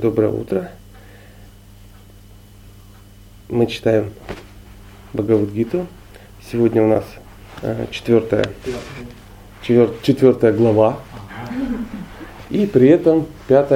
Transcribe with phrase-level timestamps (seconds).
[0.00, 0.70] Доброе утро.
[3.50, 4.14] Мы читаем
[5.12, 5.86] Бхагавадгиту.
[6.50, 7.04] Сегодня у нас
[7.60, 8.46] э, четвертая,
[9.60, 10.96] четвер, четвертая глава.
[12.48, 13.66] И при этом 5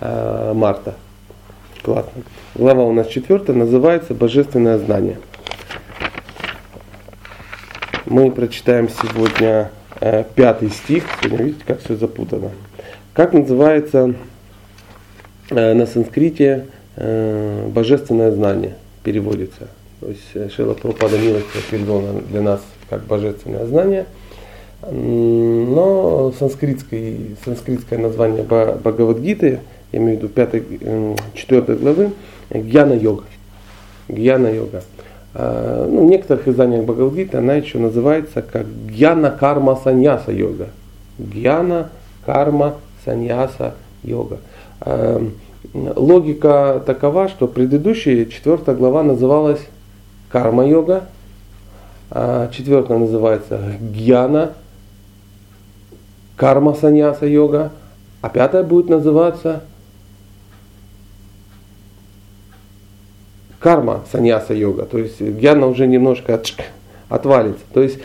[0.00, 0.94] э, марта.
[1.82, 2.22] Классно.
[2.54, 5.18] Глава у нас четвертая, называется Божественное знание.
[8.06, 11.02] Мы прочитаем сегодня э, пятый стих.
[11.20, 12.52] Сегодня видите, как все запутано.
[13.12, 14.14] Как называется
[15.50, 16.66] на санскрите
[16.96, 19.68] э, божественное знание переводится.
[20.00, 24.06] То есть э, Шила Прабхупада милостиво перевел для нас как божественное знание.
[24.80, 32.12] Но санскритское, санскритское название Бхагавадгиты, я имею в виду 5, 4 главы,
[32.50, 33.24] Гьяна-йога.
[34.08, 34.84] Гьяна-йога.
[35.34, 39.74] А, ну, в некоторых изданиях Бхагавадгиты она еще называется как Гьяна Карма
[44.80, 45.26] А,
[45.74, 49.60] логика такова, что предыдущая четвертая глава называлась
[50.30, 51.04] Карма йога,
[52.10, 54.52] а четвертая называется Гьяна
[56.36, 57.72] Карма Саньяса йога,
[58.20, 59.62] а пятая будет называться
[63.58, 64.84] карма саньяса йога.
[64.84, 66.40] То есть гьяна уже немножко
[67.08, 67.64] отвалится.
[67.72, 67.98] То есть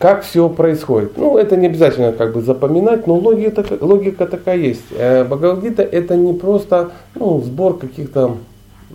[0.00, 1.18] как все происходит.
[1.18, 4.86] Ну, это не обязательно как бы запоминать, но логика, логика такая есть.
[4.96, 8.38] Э, Бхагавадгита это не просто ну, сбор каких-то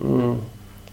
[0.02, 0.38] ну,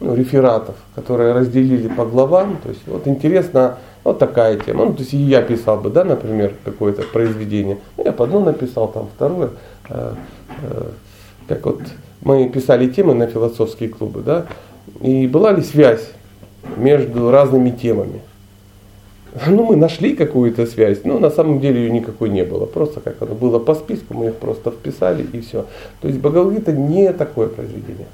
[0.00, 2.58] рефератов, которые разделили по главам.
[2.62, 4.84] То есть вот интересно, вот такая тема.
[4.84, 7.78] Ну, то есть я писал бы, да, например, какое-то произведение.
[7.96, 9.48] Ну, я по одно написал, там второе.
[9.88, 10.12] Э,
[10.62, 10.88] э,
[11.48, 11.80] как вот
[12.20, 14.44] мы писали темы на философские клубы, да,
[15.00, 16.06] и была ли связь
[16.76, 18.20] между разными темами.
[19.46, 22.66] Ну, мы нашли какую-то связь, но на самом деле ее никакой не было.
[22.66, 25.64] Просто как оно было по списку, мы их просто вписали и все.
[26.00, 28.06] То есть Бхагавадгита не такое произведение.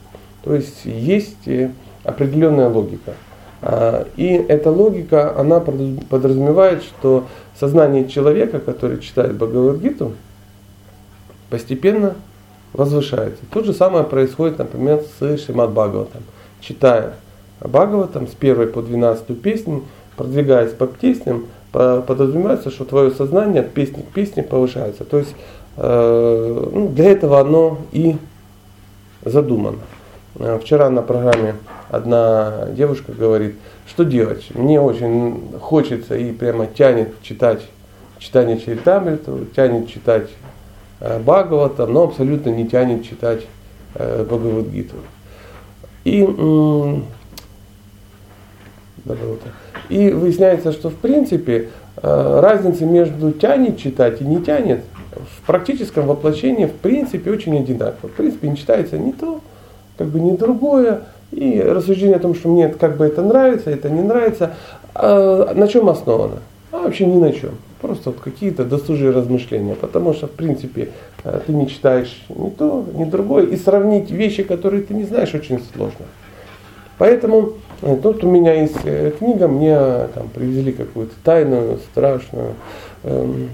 [0.45, 1.71] То есть есть э,
[2.05, 3.15] определенная логика.
[3.61, 7.27] А, и эта логика, она подразумевает, что
[7.59, 10.13] сознание человека, который читает Бхагавадгиту,
[11.51, 12.15] постепенно
[12.73, 13.43] возвышается.
[13.53, 16.23] То же самое происходит, например, с Шимат Бхагаватом.
[16.61, 17.15] Читая
[17.61, 19.83] Бхагаватам с первой по 12 песню,
[20.19, 25.05] продвигаясь по песням, подразумевается, что твое сознание от песни к песне повышается.
[25.05, 25.35] То есть
[25.77, 28.17] э, ну, для этого оно и
[29.25, 29.79] задумано.
[30.39, 31.55] Э, вчера на программе
[31.89, 33.55] одна девушка говорит,
[33.87, 34.49] что делать?
[34.55, 37.63] Мне очень хочется и прямо тянет читать
[38.19, 40.29] читание Чаритамриту, тянет читать
[41.01, 43.47] Э, Бхагавата, но абсолютно не тянет читать
[43.95, 44.97] Бхагавадгиту.
[46.05, 46.23] И,
[49.89, 56.07] и выясняется, что в принципе э, разница между тянет читать и не тянет в практическом
[56.07, 58.11] воплощении в принципе очень одинакова.
[58.11, 59.41] В принципе не читается ни то,
[59.97, 61.03] как бы ни другое.
[61.31, 64.55] И рассуждение о том, что мне как бы это нравится, это не нравится,
[64.95, 66.39] а на чем основано?
[66.73, 67.51] А вообще ни на чем.
[67.81, 69.75] Просто вот какие-то досужие размышления.
[69.75, 70.89] Потому что, в принципе,
[71.25, 73.47] э, ты не читаешь ни то, ни другое.
[73.47, 76.07] И сравнить вещи, которые ты не знаешь, очень сложно.
[76.99, 79.77] Поэтому э, тут у меня есть э, книга, мне
[80.15, 82.55] там привезли какую-то тайную, страшную,
[83.05, 83.51] эм,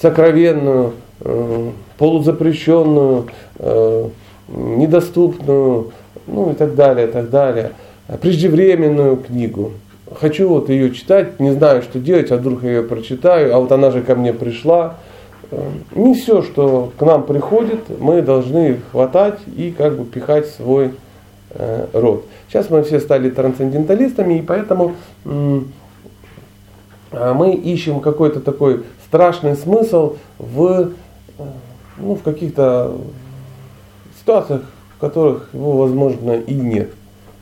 [0.00, 3.28] сокровенную, э, полузапрещенную,
[3.58, 4.08] э,
[4.48, 5.92] недоступную,
[6.26, 7.72] ну и так далее, так далее,
[8.20, 9.72] преждевременную книгу
[10.14, 13.72] хочу вот ее читать, не знаю, что делать, а вдруг я ее прочитаю, а вот
[13.72, 14.96] она же ко мне пришла.
[15.50, 15.60] Э,
[15.94, 20.92] не все, что к нам приходит, мы должны хватать и как бы пихать свой
[21.58, 22.24] э, рот.
[22.48, 24.94] Сейчас мы все стали трансценденталистами, и поэтому
[25.24, 25.60] э,
[27.12, 30.92] мы ищем какой-то такой страшный смысл в,
[31.38, 31.44] э,
[31.98, 32.96] ну, в каких-то
[34.20, 34.62] ситуациях,
[34.96, 36.90] в которых его, возможно, и нет.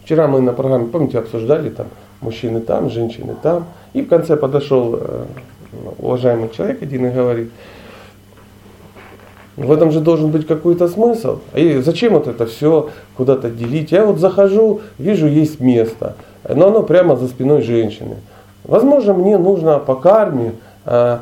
[0.05, 1.87] Вчера мы на программе, помните, обсуждали там
[2.21, 3.67] мужчины там, женщины там.
[3.93, 5.25] И в конце подошел э,
[5.99, 7.51] уважаемый человек один и говорит,
[9.57, 11.39] в этом же должен быть какой-то смысл.
[11.55, 13.93] И зачем вот это все куда-то делить?
[13.93, 16.17] Я вот захожу, вижу, есть место,
[16.49, 18.17] но оно прямо за спиной женщины.
[18.65, 20.53] Возможно, мне нужно по карме
[20.87, 21.19] э,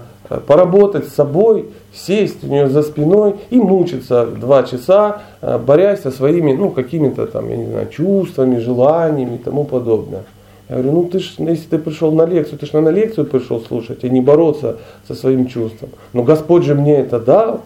[0.46, 6.10] поработать с собой, сесть у нее за спиной и мучиться два часа, э, борясь со
[6.10, 10.22] своими, ну, какими-то там, я не знаю, чувствами, желаниями и тому подобное.
[10.68, 13.60] Я говорю, ну ты ж, если ты пришел на лекцию, ты же на лекцию пришел
[13.60, 15.90] слушать, а не бороться со своим чувством.
[16.12, 17.60] Но Господь же мне это дал.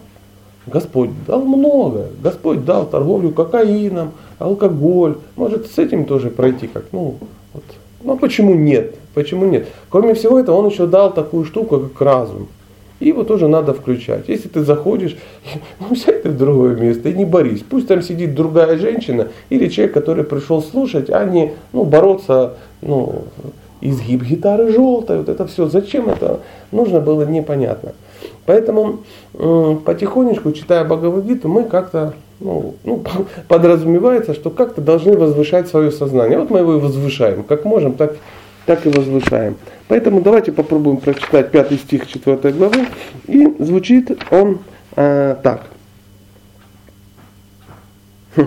[0.67, 2.07] Господь дал много.
[2.21, 5.15] Господь дал торговлю кокаином, алкоголь.
[5.35, 7.15] Может с этим тоже пройти как, ну,
[7.53, 7.63] вот.
[8.03, 8.95] Ну почему нет?
[9.13, 9.67] Почему нет?
[9.89, 12.47] Кроме всего этого, он еще дал такую штуку, как разум.
[12.99, 14.27] И его тоже надо включать.
[14.27, 15.17] Если ты заходишь,
[15.79, 17.63] ну сядь ты в другое место и не борись.
[17.67, 23.23] Пусть там сидит другая женщина или человек, который пришел слушать, а не ну, бороться, ну,
[23.81, 25.67] изгиб гитары желтой, вот это все.
[25.67, 26.41] Зачем это
[26.71, 27.93] нужно было непонятно.
[28.45, 28.99] Поэтому
[29.33, 33.03] потихонечку, читая Бхагавадгиту, мы как-то ну, ну,
[33.47, 36.37] подразумевается, что как-то должны возвышать свое сознание.
[36.37, 37.43] Вот мы его и возвышаем.
[37.43, 38.15] Как можем, так,
[38.65, 39.55] так и возвышаем.
[39.87, 42.85] Поэтому давайте попробуем прочитать пятый стих 4 главы.
[43.25, 44.59] И звучит он
[44.95, 45.63] э, так.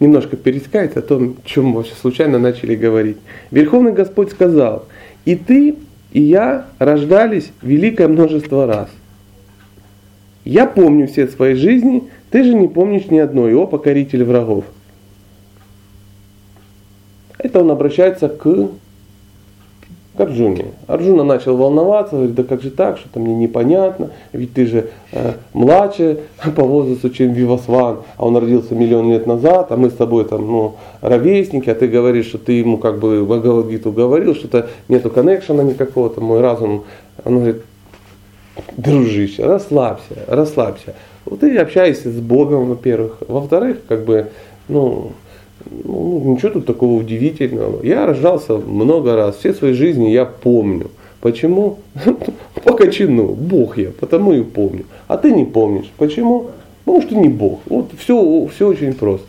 [0.00, 3.18] Немножко перескается о том, чем мы вообще случайно начали говорить.
[3.50, 4.86] Верховный Господь сказал,
[5.26, 5.76] и ты,
[6.12, 8.88] и я рождались великое множество раз–
[10.46, 14.64] я помню все свои жизни, ты же не помнишь ни одной, о покоритель врагов.
[17.36, 18.68] Это он обращается к,
[20.16, 20.66] к Арджуне.
[20.86, 25.32] Арджуна начал волноваться, говорит, да как же так, что-то мне непонятно, ведь ты же э,
[25.52, 26.20] младше
[26.54, 30.46] по возрасту, чем Вивасван, а он родился миллион лет назад, а мы с тобой там,
[30.46, 35.64] ну, ровесники, а ты говоришь, что ты ему как бы Бхагавадгиту говорил, что-то нету коннекшена
[35.64, 36.84] никакого, там мой разум,
[37.24, 37.62] он говорит,
[38.76, 40.94] дружище, расслабься, расслабься.
[41.24, 43.18] Вот ты общаешься с Богом, во-первых.
[43.26, 44.28] Во-вторых, как бы,
[44.68, 45.12] ну,
[45.84, 47.84] ну, ничего тут такого удивительного.
[47.84, 50.90] Я рождался много раз, все свои жизни я помню.
[51.20, 51.78] Почему?
[52.64, 54.84] По кочану, Бог я, потому и помню.
[55.08, 55.90] А ты не помнишь.
[55.96, 56.50] Почему?
[56.84, 57.60] Потому что не Бог.
[57.66, 59.26] Вот все, все очень просто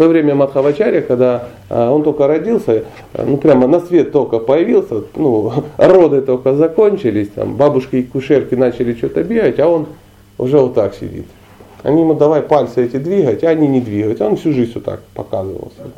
[0.00, 2.84] свое время Мадхавачарья, когда он только родился,
[3.16, 8.94] ну прямо на свет только появился, ну роды только закончились, там бабушки и кушерки начали
[8.94, 9.86] что-то бегать, а он
[10.36, 11.26] уже вот так сидит.
[11.82, 14.20] Они ему давай пальцы эти двигать, а они не двигают.
[14.20, 15.90] Он всю жизнь вот так показывался.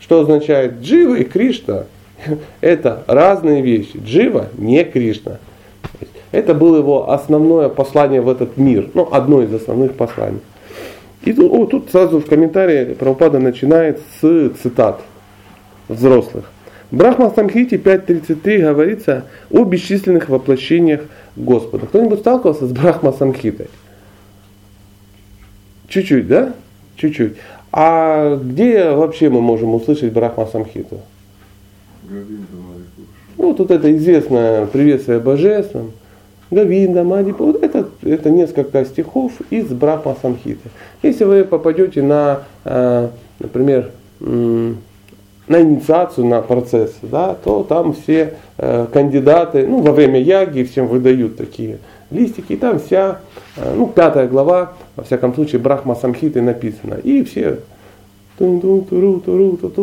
[0.00, 1.84] Что означает Джива и Кришна?
[2.60, 4.00] Это разные вещи.
[4.02, 5.38] Джива не Кришна.
[6.32, 8.90] Это было его основное послание в этот мир.
[8.94, 10.40] Ну, одно из основных посланий.
[11.22, 15.00] И тут, о, тут сразу в комментарии Прабхупада начинает с цитат
[15.88, 16.44] взрослых.
[16.90, 21.02] Брахма Самхите 5.33 говорится о бесчисленных воплощениях
[21.36, 21.86] Господа.
[21.86, 23.68] Кто-нибудь сталкивался с Брахма Самхитой?
[25.88, 26.54] Чуть-чуть, да?
[26.96, 27.34] Чуть-чуть.
[27.72, 31.00] А где вообще мы можем услышать Брахма Самхиту?
[33.36, 35.92] Ну, тут это известное приветствие божественным.
[36.50, 37.44] Гавинда, Мадипа.
[37.44, 40.70] Вот это, это несколько стихов из Брахма Самхиты.
[41.02, 43.08] Если вы попадете на, э,
[43.38, 43.90] например,
[45.48, 50.86] на инициацию, на процесс, да, то там все э, кандидаты, ну, во время яги всем
[50.86, 51.78] выдают такие
[52.10, 53.20] листики, и там вся,
[53.56, 56.94] э, ну, пятая глава, во всяком случае, Брахма Самхиты написано.
[57.02, 57.58] И все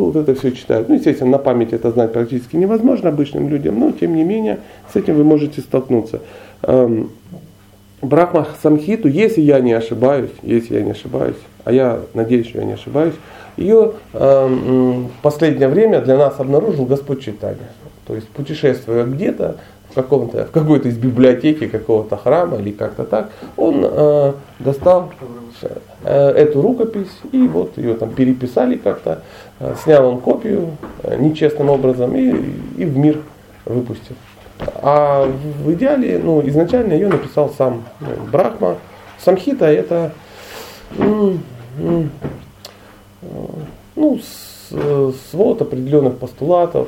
[0.06, 0.88] вот это все читают.
[0.88, 4.60] Ну, естественно, на память это знать практически невозможно обычным людям, но тем не менее
[4.94, 6.22] с этим вы можете столкнуться.
[6.62, 7.12] Эм,
[8.02, 11.36] Брахма Самхиту, если я не ошибаюсь, если я не ошибаюсь,
[11.66, 13.16] а я надеюсь, что я не ошибаюсь,
[13.58, 17.70] ее эм, в последнее время для нас обнаружил Господь Читания.
[18.08, 19.58] То есть путешествуя где-то,
[19.90, 25.12] в, каком-то, в какой-то из библиотеки какого-то храма или как-то так, он э, достал
[26.04, 29.24] э, эту рукопись и вот ее там переписали как-то,
[29.60, 30.72] э, снял он копию
[31.04, 32.30] э, нечестным образом и,
[32.78, 33.22] и в мир
[33.66, 34.16] выпустил.
[34.82, 35.26] А
[35.64, 38.78] в идеале, ну, изначально ее написал сам ну, Брахма.
[39.24, 40.12] Самхита это
[43.96, 44.20] ну,
[45.32, 46.88] свод определенных постулатов,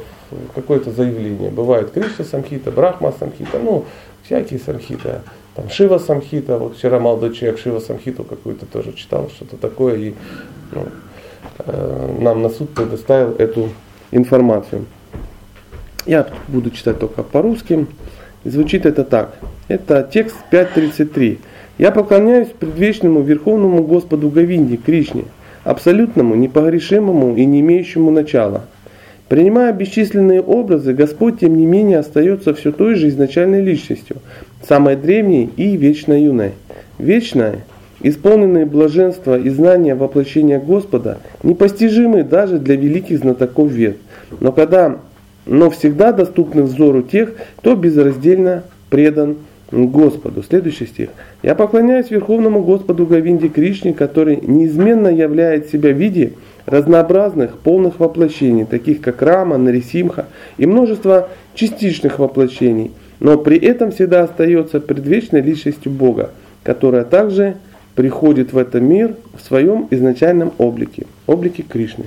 [0.55, 1.49] какое-то заявление.
[1.49, 3.85] Бывает Кришна Самхита, Брахма Самхита, ну,
[4.23, 5.21] всякие Самхита.
[5.55, 10.13] Там Шива Самхита, вот вчера молодой человек Шива Самхиту какую-то тоже читал, что-то такое, и
[10.71, 10.85] ну,
[11.59, 13.69] э, нам на суд предоставил эту
[14.11, 14.85] информацию.
[16.05, 17.87] Я буду читать только по-русски.
[18.45, 19.35] Звучит это так.
[19.67, 21.39] Это текст 5.33.
[21.77, 25.25] «Я поклоняюсь предвечному Верховному Господу Говинде, Кришне,
[25.63, 28.65] абсолютному, непогрешимому и не имеющему начала.
[29.29, 34.17] Принимая бесчисленные образы, Господь, тем не менее, остается все той же изначальной личностью,
[34.67, 36.53] самой древней и вечно юной.
[36.97, 37.65] Вечная,
[38.01, 43.97] исполненные блаженства и знания воплощения Господа, непостижимы даже для великих знатоков вет.
[44.39, 44.97] Но когда
[45.47, 49.37] но всегда доступны взору тех, кто безраздельно предан
[49.71, 50.43] Господу.
[50.43, 51.09] Следующий стих.
[51.43, 56.33] «Я поклоняюсь Верховному Господу Говинде Кришне, который неизменно являет себя в виде
[56.65, 60.25] разнообразных полных воплощений, таких как Рама, Нарисимха
[60.57, 66.31] и множество частичных воплощений, но при этом всегда остается предвечной личностью Бога,
[66.63, 67.55] которая также
[67.95, 72.05] приходит в этот мир в своем изначальном облике, облике Кришны.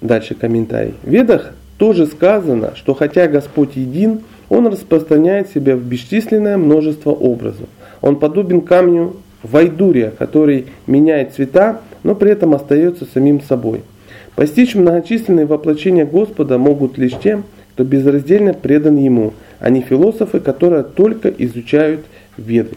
[0.00, 0.94] Дальше комментарий.
[1.02, 7.68] В Ведах тоже сказано, что хотя Господь един, он распространяет себя в бесчисленное множество образов.
[8.00, 13.82] Он подобен камню вайдурия, который меняет цвета, но при этом остается самим собой.
[14.34, 20.84] Постичь многочисленные воплощения Господа могут лишь тем, кто безраздельно предан Ему, а не философы, которые
[20.84, 22.00] только изучают
[22.36, 22.76] веды.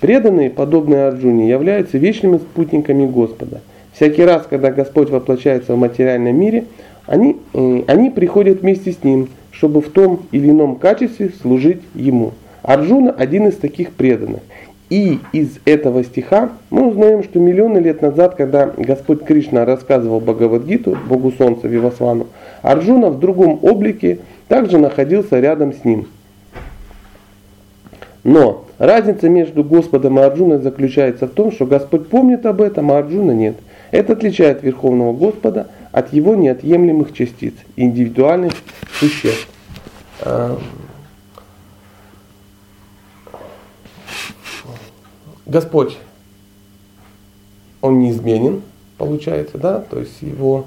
[0.00, 3.60] Преданные, подобные Арджуне, являются вечными спутниками Господа.
[3.92, 6.64] Всякий раз, когда Господь воплощается в материальном мире,
[7.06, 9.28] они, э, они приходят вместе с Ним,
[9.60, 12.32] чтобы в том или ином качестве служить Ему.
[12.62, 14.40] Арджуна один из таких преданных.
[14.88, 20.96] И из этого стиха мы узнаем, что миллионы лет назад, когда Господь Кришна рассказывал Бхагавадгиту,
[21.06, 22.28] Богу Солнца Вивасвану,
[22.62, 26.06] Арджуна в другом облике также находился рядом с ним.
[28.24, 32.98] Но разница между Господом и Арджуной заключается в том, что Господь помнит об этом, а
[32.98, 33.56] Арджуна нет.
[33.90, 38.52] Это отличает Верховного Господа от его неотъемлемых частиц, индивидуальных
[38.98, 39.48] существ.
[45.50, 45.98] Господь,
[47.80, 48.62] он неизменен,
[48.98, 50.66] получается, да, то есть его,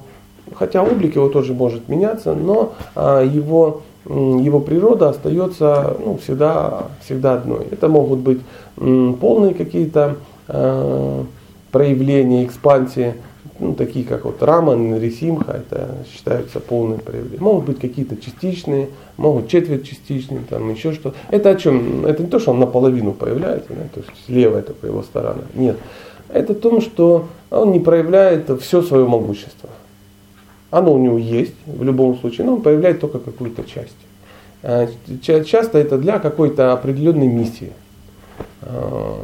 [0.53, 7.36] хотя облик его тоже может меняться, но а, его, его природа остается ну, всегда, всегда
[7.36, 7.68] одной.
[7.72, 8.42] Это могут быть
[8.75, 10.18] полные какие-то
[10.50, 11.25] а,
[11.72, 13.15] проявления, экспансии
[13.60, 17.41] ну, такие как вот Раман, Рисимха, это считаются полные проявления.
[17.41, 21.13] Могут быть какие-то частичные, могут четверть частичные, там еще что.
[21.29, 22.05] Это о чем?
[22.05, 25.43] Это не то, что он наполовину появляется, да, то есть левая только его сторона.
[25.53, 25.77] Нет.
[26.29, 29.69] Это о том, что он не проявляет все свое могущество.
[30.72, 33.95] Оно у него есть в любом случае, но он проявляет только какую-то часть.
[34.63, 34.88] А,
[35.22, 37.74] часто это для какой-то определенной миссии
[38.62, 39.24] а,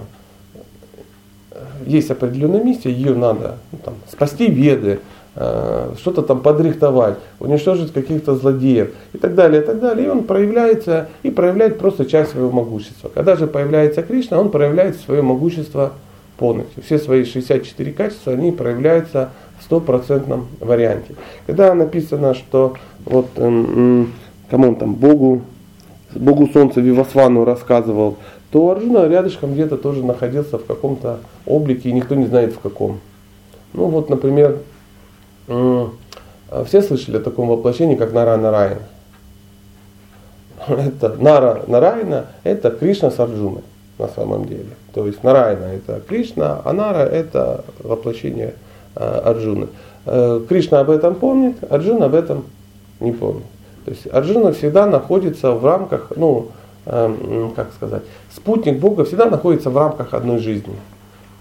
[1.85, 4.99] есть определенная миссия, ее надо ну, там, спасти веды,
[5.35, 10.07] э, что-то там подрихтовать, уничтожить каких-то злодеев и так далее, и так далее.
[10.07, 13.09] И он проявляется и проявляет просто часть своего могущества.
[13.13, 15.93] Когда же появляется Кришна, он проявляет свое могущество
[16.37, 16.83] полностью.
[16.83, 21.15] Все свои 64 качества, они проявляются в стопроцентном варианте.
[21.45, 24.13] Когда написано, что вот эм,
[24.49, 25.41] кому он там, Богу,
[26.15, 28.17] Богу Солнца Вивасвану рассказывал,
[28.51, 31.19] то Арджуна рядышком где-то тоже находился в каком-то
[31.49, 32.99] облике, и никто не знает в каком.
[33.73, 34.59] Ну вот, например,
[35.47, 38.81] все слышали о таком воплощении, как Нара Нарайна.
[40.67, 44.69] Это Нара Нарайна– это Кришна с на самом деле.
[44.93, 48.53] То есть Нарайна– это Кришна, а Нара– это воплощение
[48.95, 49.67] а, Арджуны.
[50.05, 52.45] Э, Кришна об этом помнит, Арджуна об этом
[52.99, 53.43] не помнит.
[53.85, 56.49] То есть Арджуна всегда находится в рамках, ну,
[56.91, 58.01] Эм, как сказать,
[58.33, 60.73] спутник Бога всегда находится в рамках одной жизни.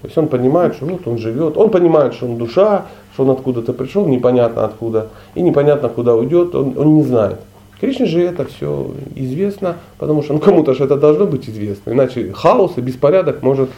[0.02, 3.31] То есть он понимает, что вот он живет, он понимает, что он душа, что он
[3.31, 7.40] откуда-то пришел, непонятно откуда, и непонятно куда уйдет, он, он не знает.
[7.81, 12.33] Кришне же это все известно, потому что ну, кому-то же это должно быть известно, иначе
[12.33, 13.71] хаос и беспорядок может,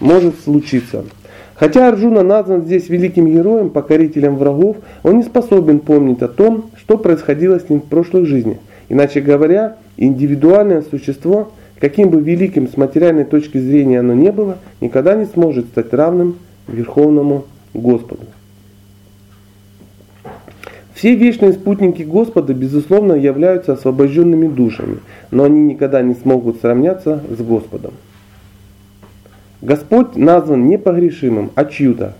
[0.00, 1.04] может случиться.
[1.54, 6.98] Хотя Арджуна назван здесь великим героем, покорителем врагов, он не способен помнить о том, что
[6.98, 8.58] происходило с ним в прошлых жизнях.
[8.88, 15.14] Иначе говоря, индивидуальное существо, каким бы великим с материальной точки зрения оно не было, никогда
[15.14, 17.44] не сможет стать равным Верховному
[17.74, 18.26] Господу.
[20.94, 24.98] Все вечные спутники Господа, безусловно, являются освобожденными душами,
[25.30, 27.92] но они никогда не смогут сравняться с Господом.
[29.62, 32.14] Господь назван непогрешимым, а чью-то.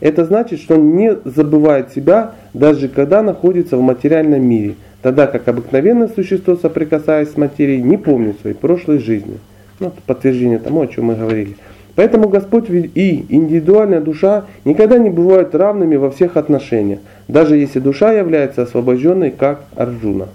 [0.00, 4.74] Это значит, что он не забывает себя, даже когда находится в материальном мире,
[5.04, 9.38] тогда как обыкновенное существо, соприкасаясь с материей, не помнит своей прошлой жизни.
[9.78, 11.58] Ну, это подтверждение тому, о чем мы говорили.
[11.94, 18.14] Поэтому Господь и индивидуальная душа никогда не бывают равными во всех отношениях, даже если душа
[18.14, 20.28] является освобожденной, как Арджуна.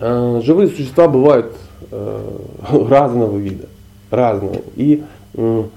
[0.00, 1.56] А, живые существа бывают
[1.92, 2.28] э,
[2.90, 3.66] разного вида,
[4.10, 4.62] разного.
[4.74, 5.04] И
[5.36, 5.70] ну,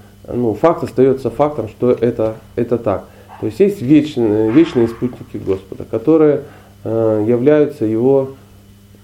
[0.60, 3.04] факт остается фактом, что это, это так.
[3.40, 6.42] То есть есть вечные, вечные спутники Господа, которые
[6.84, 8.32] э, являются его,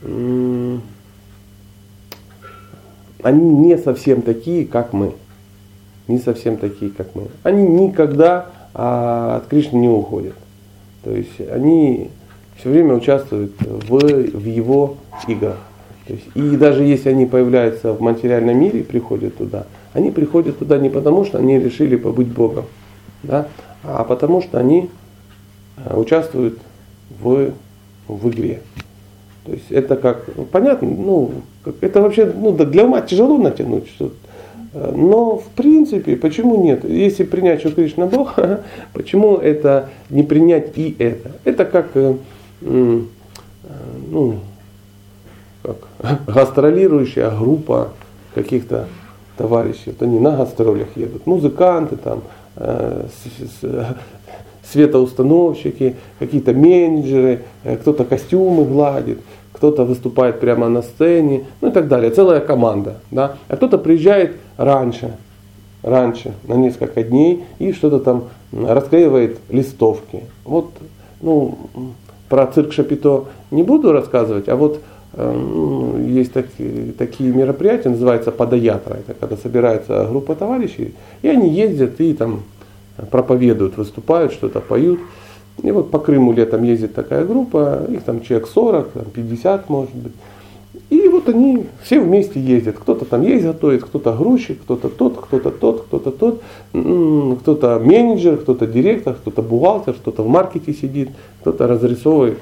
[0.02, 0.90] они
[3.22, 5.14] не совсем такие, как мы.
[6.06, 7.28] Не совсем такие, как мы.
[7.42, 10.34] Они никогда а, от Кришны не уходят.
[11.02, 12.10] То есть они
[12.58, 15.58] все время участвуют в, в его играх.
[16.06, 20.78] То есть, и даже если они появляются в материальном мире, приходят туда, они приходят туда
[20.78, 22.66] не потому, что они решили побыть Богом,
[23.24, 23.48] да,
[23.86, 24.90] а потому что они
[25.76, 26.58] э, участвуют
[27.20, 27.52] в,
[28.08, 28.62] в игре.
[29.44, 31.32] То есть это как, ну, понятно, ну,
[31.80, 34.12] это вообще ну, для ума тяжело натянуть что
[34.74, 36.84] э, но в принципе, почему нет?
[36.84, 38.34] Если принять, что Кришна Бог,
[38.92, 41.32] почему это не принять и это?
[41.44, 42.14] Это как, э,
[42.60, 44.38] ну,
[45.62, 45.76] как,
[46.26, 47.92] гастролирующая группа
[48.34, 48.88] каких-то
[49.36, 49.86] товарищей.
[49.86, 51.26] Вот они на гастролях едут.
[51.26, 52.22] Музыканты, там,
[54.70, 59.20] светоустановщики, какие-то менеджеры, э, кто-то костюмы гладит,
[59.52, 62.10] кто-то выступает прямо на сцене, ну и так далее.
[62.10, 62.96] Целая команда.
[63.10, 63.36] Да?
[63.48, 65.16] А кто-то приезжает раньше,
[65.82, 70.24] раньше, на несколько дней, и что-то там расклеивает листовки.
[70.44, 70.70] Вот,
[71.20, 71.56] ну,
[72.28, 74.80] про цирк Шапито не буду рассказывать, а вот
[75.16, 78.94] э, есть такие, такие мероприятия, называется подоятра.
[78.94, 82.42] Это когда собирается группа товарищей, и они ездят и там
[83.10, 85.00] проповедуют, выступают, что-то поют.
[85.62, 89.94] И вот по Крыму летом ездит такая группа, их там человек 40, там 50 может
[89.94, 90.12] быть.
[90.90, 92.76] И вот они все вместе ездят.
[92.76, 98.66] Кто-то там есть готовит, кто-то грузчик, кто-то тот, кто-то тот, кто-то тот, кто-то менеджер, кто-то
[98.66, 102.38] директор, кто-то бухгалтер, кто-то в маркете сидит, кто-то разрисовывает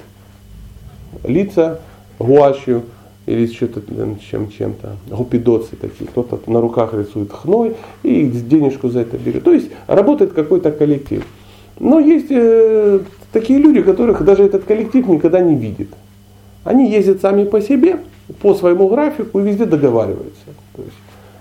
[1.24, 1.80] лица
[2.18, 2.82] гуашью
[3.26, 3.80] или что-то
[4.30, 9.44] чем, чем-то, гупидоцы такие, кто-то на руках рисует хной и денежку за это берет.
[9.44, 11.26] То есть работает какой-то коллектив.
[11.80, 13.00] Но есть э,
[13.32, 15.88] такие люди, которых даже этот коллектив никогда не видит.
[16.64, 18.00] Они ездят сами по себе,
[18.40, 20.44] по своему графику и везде договариваются.
[20.76, 20.96] То есть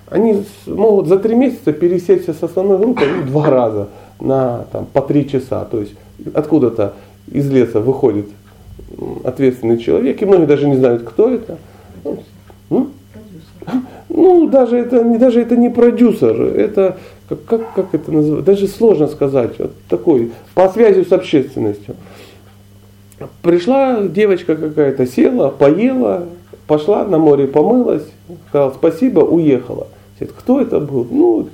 [0.10, 3.90] они могут за три месяца пересечься с основной группой два раза
[4.20, 5.66] на там, по три часа.
[5.66, 5.94] То есть
[6.34, 6.94] откуда-то
[7.32, 8.28] из леса выходит
[9.24, 11.58] ответственный человек, и многие даже не знают, кто это.
[12.70, 16.98] Ну, даже это, даже это не продюсер, это
[17.28, 21.96] как, как, как это называется, даже сложно сказать, вот такой, по связи с общественностью.
[23.42, 26.28] Пришла девочка какая-то, села, поела,
[26.68, 28.04] пошла на море, помылась,
[28.50, 29.88] сказала спасибо, уехала.
[30.20, 31.08] Кто это был?
[31.10, 31.50] Ну,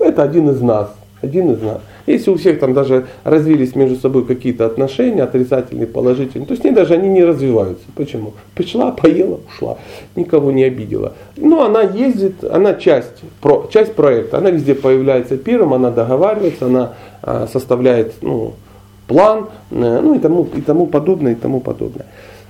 [0.00, 1.80] это один из нас, один из нас.
[2.06, 6.72] Если у всех там даже развились между собой какие-то отношения, отрицательные, положительные, то с ней
[6.72, 7.84] даже они не развиваются.
[7.94, 8.34] Почему?
[8.54, 9.78] Пришла, поела, ушла,
[10.16, 11.14] никого не обидела.
[11.36, 16.94] Но она ездит, она часть, про, часть проекта, она везде появляется первым, она договаривается, она
[17.22, 18.54] а, составляет ну,
[19.06, 22.06] план, э, ну и тому, и тому подобное, и тому подобное.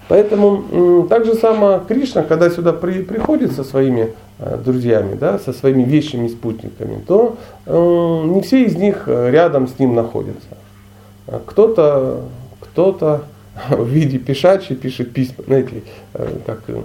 [0.09, 5.53] Поэтому так же само Кришна, когда сюда при, приходит со своими э, друзьями, да, со
[5.53, 7.37] своими вещими спутниками, то
[7.67, 10.59] э, не все из них э, рядом с ним находятся.
[11.27, 12.23] А кто-то,
[12.61, 13.23] кто-то
[13.71, 15.83] в виде пишачи пишет письма, знаете,
[16.47, 16.83] как э,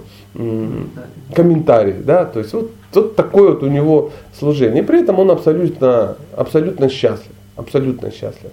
[1.34, 4.82] комментарии, да, то есть вот, вот такое вот у него служение.
[4.82, 8.52] При этом он абсолютно, абсолютно счастлив, абсолютно счастлив.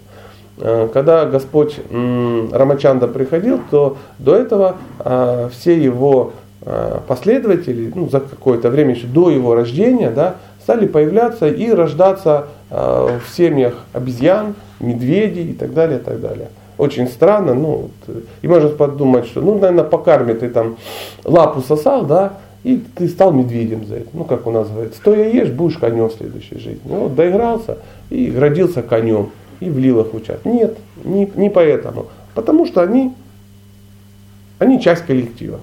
[0.58, 8.22] Э, когда Господь Рамачанда приходил, то до этого э, все его э, последователи, ну, за
[8.22, 15.52] какое-то время еще до его рождения, да, стали появляться и рождаться в семьях обезьян, медведей
[15.52, 16.48] и так далее, и так далее.
[16.80, 17.92] Очень странно, ну,
[18.42, 20.76] и можно подумать, что, ну, наверное, по карме ты там
[21.24, 24.08] лапу сосал, да, и ты стал медведем за это.
[24.14, 26.82] Ну, как у нас говорят, стоя ешь, будешь конем в следующей жизни.
[26.86, 27.78] Ну, вот доигрался
[28.10, 29.30] и родился конем
[29.66, 30.46] и в лилах учат.
[30.46, 32.06] Нет, не, не поэтому.
[32.36, 33.14] Потому что они,
[34.60, 35.60] они часть коллектива.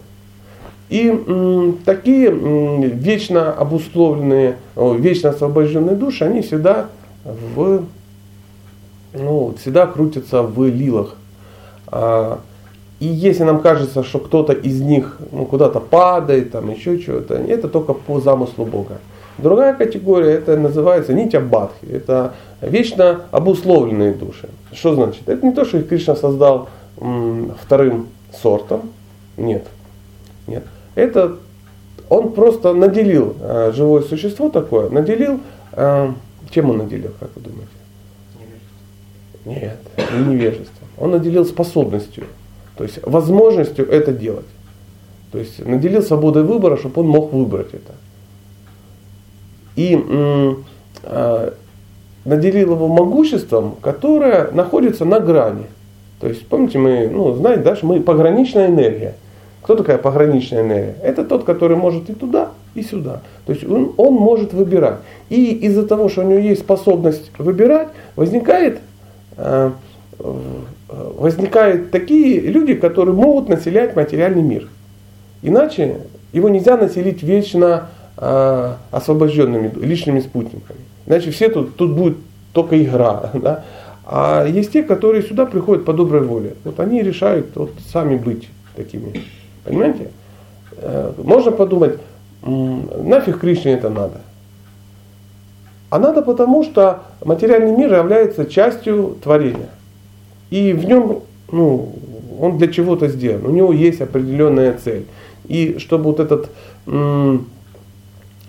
[0.88, 6.88] И м, такие м, вечно обусловленные, о, вечно освобожденные души, они всегда
[7.24, 7.84] в,
[9.14, 11.14] ну, всегда крутятся в лилах.
[11.86, 12.40] А,
[12.98, 17.68] и если нам кажется, что кто-то из них ну, куда-то падает, там еще что-то, это
[17.68, 18.98] только по замыслу Бога.
[19.38, 21.86] Другая категория, это называется нитя бадхи.
[21.90, 24.48] Это вечно обусловленные души.
[24.72, 25.28] Что значит?
[25.28, 28.90] Это не то, что их Кришна создал вторым сортом.
[29.36, 29.66] Нет.
[30.46, 30.64] Нет.
[30.94, 31.38] Это
[32.12, 35.40] он просто наделил э, живое существо такое, наделил,
[35.72, 36.12] э,
[36.50, 37.72] чем он наделил, как вы думаете?
[39.46, 40.88] Нет, не невежеством.
[40.98, 42.24] Он наделил способностью,
[42.76, 44.44] то есть возможностью это делать.
[45.32, 47.94] То есть наделил свободой выбора, чтобы он мог выбрать это.
[49.76, 49.98] И
[51.04, 51.50] э,
[52.24, 55.66] наделил его могуществом, которое находится на грани.
[56.20, 59.14] То есть, помните, мы, ну, знаете, да, что мы пограничная энергия.
[59.62, 60.96] Кто такая пограничная энергия?
[61.02, 63.20] Это тот, который может и туда, и сюда.
[63.46, 64.98] То есть он, он может выбирать.
[65.30, 68.78] И из-за того, что у него есть способность выбирать, возникает,
[69.36, 69.70] э,
[70.88, 74.68] возникают такие люди, которые могут населять материальный мир.
[75.42, 75.98] Иначе
[76.32, 77.88] его нельзя населить вечно
[78.22, 80.78] э, освобожденными личными спутниками.
[81.06, 82.16] Иначе все тут, тут будет
[82.52, 83.30] только игра.
[83.34, 83.64] Да?
[84.04, 86.54] А есть те, которые сюда приходят по доброй воле.
[86.64, 89.22] Вот они решают вот, сами быть такими.
[89.64, 90.10] Понимаете?
[90.76, 91.98] Э, можно подумать,
[92.42, 94.20] нафиг Кришне это надо.
[95.90, 99.68] А надо потому, что материальный мир является частью творения.
[100.50, 101.92] И в нем ну,
[102.40, 105.06] он для чего-то сделан, у него есть определенная цель.
[105.46, 106.50] И чтобы вот этот,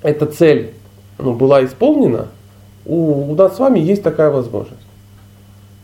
[0.03, 0.71] эта цель
[1.17, 2.27] ну, была исполнена,
[2.85, 4.81] у, у нас с вами есть такая возможность.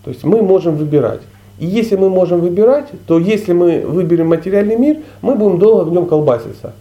[0.03, 1.21] То есть мы можем выбирать.
[1.57, 5.91] И если мы можем выбирать, то если мы выберем материальный мир, мы будем долго в
[5.91, 6.73] нем колбаситься.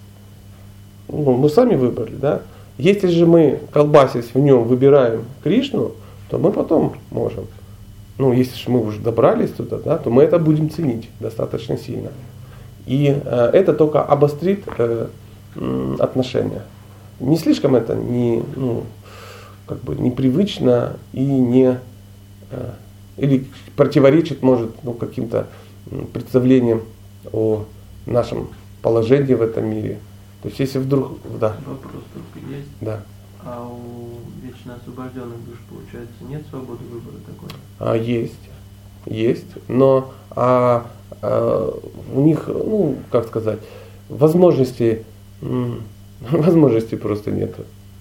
[1.09, 2.43] Ну, мы сами выбрали, да?
[2.77, 5.93] Если же мы, колбасясь в нем, выбираем Кришну,
[6.31, 7.47] то мы потом можем.
[8.19, 12.11] Ну, если же мы уже добрались туда, да, то мы это будем ценить достаточно сильно.
[12.87, 15.07] И э, это только обострит э,
[15.99, 16.63] отношения.
[17.21, 18.85] Не слишком это не, ну,
[19.67, 21.79] как бы непривычно и не
[22.51, 22.71] э,
[23.17, 25.49] или противоречит, может, ну, каким-то
[26.13, 26.83] представлениям
[27.33, 27.65] о
[28.07, 28.49] нашем
[28.83, 29.99] положении в этом мире.
[30.43, 31.19] То есть если вдруг...
[31.41, 31.57] Да.
[31.67, 32.69] Вопрос только есть.
[32.81, 33.03] Да.
[33.45, 37.49] А у вечно освобожденных душ, получается, нет свободы выбора такой?
[37.79, 38.35] А, есть.
[39.07, 39.47] Есть.
[39.69, 40.87] Но а,
[41.23, 41.75] а,
[42.15, 43.59] у них, ну, как сказать,
[44.09, 45.05] возможности,
[46.31, 47.55] возможности просто нет.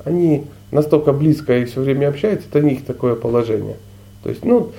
[0.03, 3.77] Они настолько близко и все время общаются, это у них такое положение.
[4.23, 4.71] То есть, ну,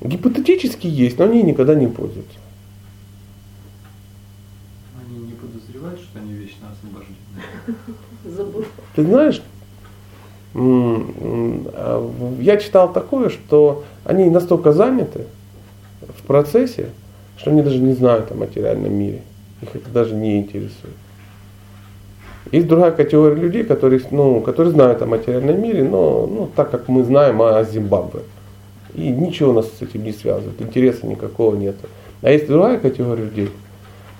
[0.00, 2.38] гипотетически есть, но они никогда не пользуются.
[5.00, 8.66] Они не подозревают, что они вечно освобождены?
[8.94, 9.42] Ты знаешь,
[10.54, 15.26] а, я читал такое, что они настолько заняты
[16.00, 16.90] в процессе,
[17.36, 19.22] что они даже не знают о материальном мире.
[19.62, 20.96] Их это даже не интересует.
[22.52, 26.88] Есть другая категория людей, которые, ну, которые знают о материальном мире, но ну, так как
[26.88, 28.22] мы знаем о Зимбабве.
[28.94, 31.76] И ничего нас с этим не связывает, интереса никакого нет.
[32.22, 33.50] А есть другая категория людей,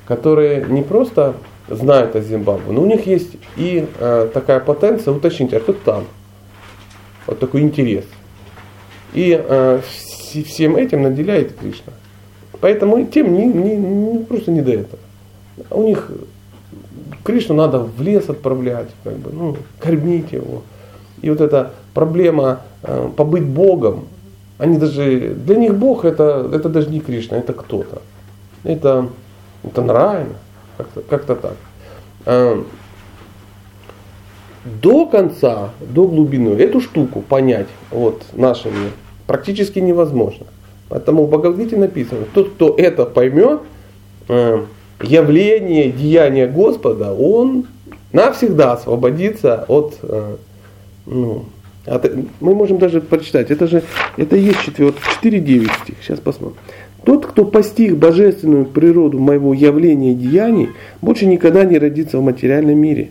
[0.07, 1.35] которые не просто
[1.69, 6.05] знают о Зимбабве, но у них есть и э, такая потенция уточнить, а кто там?
[7.27, 8.05] Вот такой интерес.
[9.13, 9.81] И э,
[10.45, 11.93] всем этим наделяет Кришна.
[12.61, 15.01] Поэтому тем не, не, не, просто не до этого.
[15.71, 16.11] У них
[17.25, 20.63] Кришну надо в лес отправлять, как бы, ну, кормить его.
[21.23, 24.07] И вот эта проблема э, побыть Богом,
[24.59, 28.03] они даже, для них Бог это, это даже не Кришна, это кто-то.
[28.63, 29.09] Это,
[29.65, 30.35] это нравится,
[30.77, 31.57] как-то, как-то так.
[32.27, 32.65] А,
[34.83, 38.91] до конца, до глубины эту штуку понять вот нашими
[39.27, 40.47] практически невозможно.
[40.91, 43.61] Поэтому в Бхагавдгите написано, тот, кто это поймет,
[44.29, 44.67] а,
[45.03, 47.67] явление, деяние Господа, он
[48.13, 50.37] навсегда освободится от а,
[51.07, 51.45] ну,
[51.87, 52.01] а
[52.41, 53.83] мы можем даже прочитать, это же,
[54.17, 56.59] это и есть 4.9 стих, сейчас посмотрим.
[57.05, 60.69] Тот, кто постиг божественную природу моего явления деяний,
[61.01, 63.11] больше никогда не родится в материальном мире.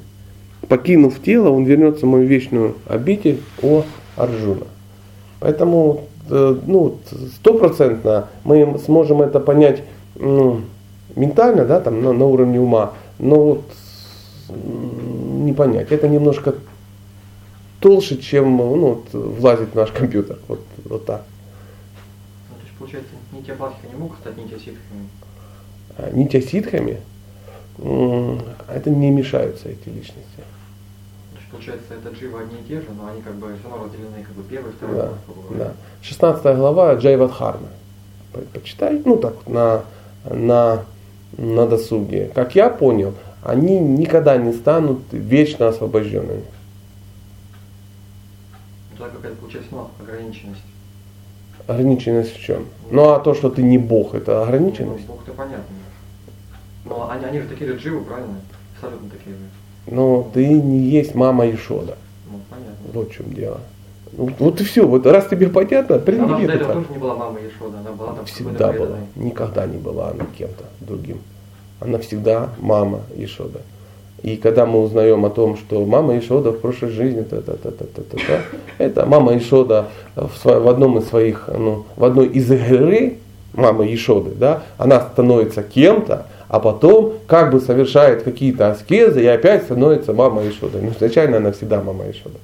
[0.68, 3.84] Покинув тело, он вернется в мою вечную обитель о
[4.16, 4.68] Арджуна.
[5.40, 6.98] Поэтому э, ну,
[7.36, 9.82] стопроцентно мы сможем это понять
[10.20, 10.62] ну,
[11.16, 13.64] ментально, да, там, на, на уровне ума, но вот
[14.50, 15.92] не понять.
[15.92, 16.56] Это немножко
[17.80, 20.40] толще, чем ну, вот, влазит в наш компьютер.
[20.48, 21.24] Вот, вот так.
[22.50, 25.10] Ну, то есть, получается, нитя Бадхи не могут стать нитя ситхами?
[25.98, 27.00] А, нитя ситхами?
[27.78, 30.36] Это не мешаются эти личности.
[30.36, 33.86] То есть, получается, это джива одни и те же, но они как бы все равно
[33.86, 35.14] разделены, как бы первый, второй, да,
[35.52, 35.74] да.
[36.02, 37.70] 16 глава Джайвадхарна.
[38.54, 39.84] Почитай, ну так на,
[40.30, 40.86] на,
[41.38, 42.32] на досуге.
[42.34, 43.14] Как я понял,
[43.44, 46.44] они никогда не станут вечно освобожденными
[49.00, 50.62] туда какая-то получается ну, ограниченность.
[51.68, 52.66] Ограниченность в чем?
[52.92, 55.08] Ну а то, что ты не Бог, это ограниченность?
[55.08, 55.64] Ну, Бог-то понятно.
[56.86, 58.42] Но они, они же такие же живы, правильно?
[58.76, 59.42] Абсолютно такие же.
[59.88, 61.98] Но ты не есть мама Ишода.
[62.30, 62.76] Ну, понятно.
[62.94, 63.62] Вот в чем дело.
[64.20, 64.86] Вот, и все.
[64.86, 66.66] Вот раз тебе понятно, Она это.
[66.66, 68.98] тоже не была мама Ишода, она была там Всегда была.
[69.16, 71.20] Никогда не была она кем-то другим.
[71.80, 73.62] Она всегда мама Ишода.
[74.22, 77.72] И когда мы узнаем о том, что мама Ишода в прошлой жизни, та -та -та
[77.72, 78.40] -та -та -та -та,
[78.78, 83.14] это мама Ишода в, в одном из своих, ну, в одной из игры,
[83.54, 89.64] мама Ишоды, да, она становится кем-то, а потом как бы совершает какие-то аскезы и опять
[89.64, 90.80] становится мама Ишода.
[90.82, 92.36] Но изначально она всегда мама Ишода.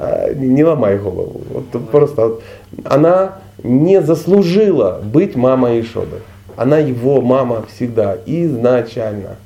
[0.00, 1.40] А, не, ломай голову.
[1.50, 2.42] Вот просто вот,
[2.84, 6.20] она не заслужила быть мамой Ишоды.
[6.56, 9.36] Она его мама всегда, изначально.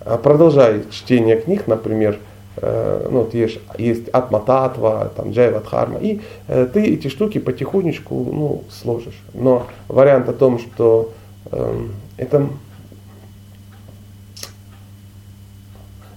[0.00, 2.18] А продолжай чтение книг, например,
[2.56, 8.64] э, ну, вот есть, есть Атмататва, там, Джайвадхарма, и э, ты эти штуки потихонечку ну,
[8.70, 9.20] сложишь.
[9.34, 11.12] Но вариант о том, что
[11.52, 12.48] э, это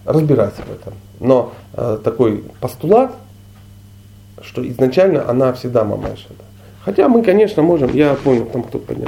[0.06, 0.94] разбирайся в этом.
[1.20, 3.14] Но э, такой постулат,
[4.44, 6.44] что изначально она всегда мамашада.
[6.84, 9.08] Хотя мы, конечно, можем, я понял, там кто поднял,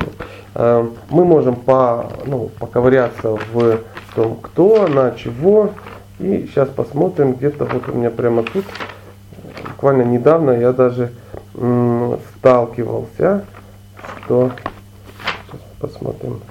[0.56, 3.80] э, мы можем по, ну, поковыряться в
[4.16, 5.72] том, кто, на чего.
[6.20, 8.66] И сейчас посмотрим, где-то вот у меня прямо тут,
[9.66, 11.12] буквально недавно я даже
[12.38, 13.46] сталкивался,
[14.26, 14.52] что,
[15.48, 16.42] сейчас посмотрим,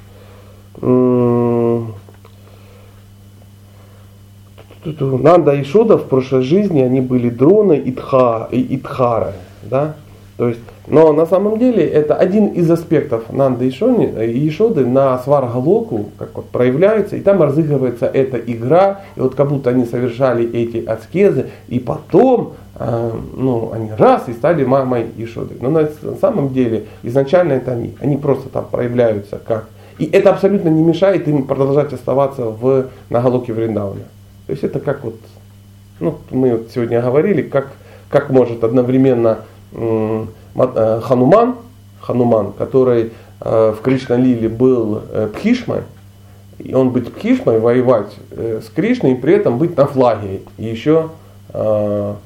[4.85, 9.33] Нанда и Шода в прошлой жизни они были дроны и, тха, и Тхары.
[9.63, 9.95] Да?
[10.37, 15.19] То есть, но на самом деле это один из аспектов Нанды и, Шони, Шоды на
[15.19, 20.51] Сваргалоку как вот проявляется, и там разыгрывается эта игра, и вот как будто они совершали
[20.51, 25.59] эти аскезы, и потом э, ну, они раз и стали мамой и Шодой.
[25.61, 25.89] Но на
[26.21, 29.69] самом деле изначально это они, они просто там проявляются как.
[29.99, 34.01] И это абсолютно не мешает им продолжать оставаться в, на Галоке Вриндауна.
[34.53, 35.15] То есть это как вот,
[35.99, 37.69] ну, мы вот сегодня говорили, как,
[38.11, 39.39] как может одновременно
[39.73, 40.27] э,
[41.03, 41.55] Хануман,
[42.03, 45.85] Хануман, который э, в Кришна-лиле был э, Пхишмой,
[46.59, 51.09] и он быть Пхишмой, воевать с Кришной, и при этом быть на флаге, и еще
[51.55, 52.17] ну,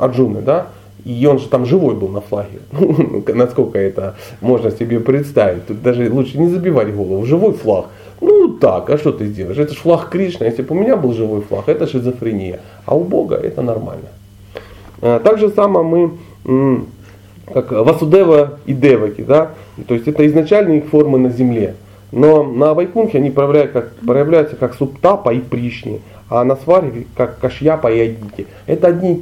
[0.00, 0.68] Арджуны, да,
[1.04, 2.60] и он же там живой был на флаге.
[2.72, 5.66] Ну, насколько это можно себе представить.
[5.66, 7.26] Тут даже лучше не забивать голову.
[7.26, 7.86] Живой флаг.
[8.22, 9.58] Ну так, а что ты сделаешь?
[9.58, 10.44] Это же флаг Кришны.
[10.44, 12.60] Если бы у меня был живой флаг, это шизофрения.
[12.86, 14.08] А у Бога это нормально.
[15.00, 16.86] А, так же само мы,
[17.52, 19.50] как Васудева и Деваки, да?
[19.88, 21.74] То есть это изначальные их формы на земле.
[22.12, 27.40] Но на Вайкунхе они проявляются как, проявляются как Суптапа и Пришни, а на Сваре как
[27.40, 28.46] Кашьяпа и Адити.
[28.66, 29.20] Это одни,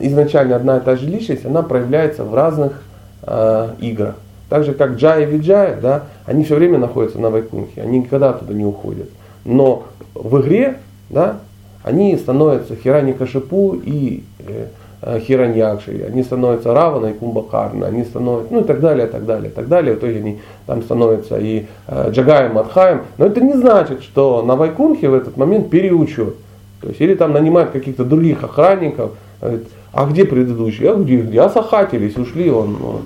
[0.00, 2.80] изначально одна и та же личность, она проявляется в разных
[3.22, 4.14] э, играх.
[4.48, 8.32] Так же как Джая и Виджая, да, они все время находятся на Вайкунхе, они никогда
[8.32, 9.08] туда не уходят.
[9.44, 10.78] Но в игре
[11.10, 11.38] да,
[11.82, 14.66] они становятся Хирани Кашипу и э,
[15.02, 19.50] э Хираньякши, они становятся Равана и Кумбакарна, они становятся, ну и так далее, так далее,
[19.50, 19.94] так далее.
[19.94, 23.02] В итоге они там становятся и э, Джагаем, Мадхаем.
[23.18, 26.36] Но это не значит, что на Вайкунхе в этот момент переучет.
[26.80, 30.88] То есть, или там нанимают каких-то других охранников, говорит, а где предыдущий?
[30.88, 31.40] А где, где?
[31.40, 33.02] Осахатились, ушли, он, он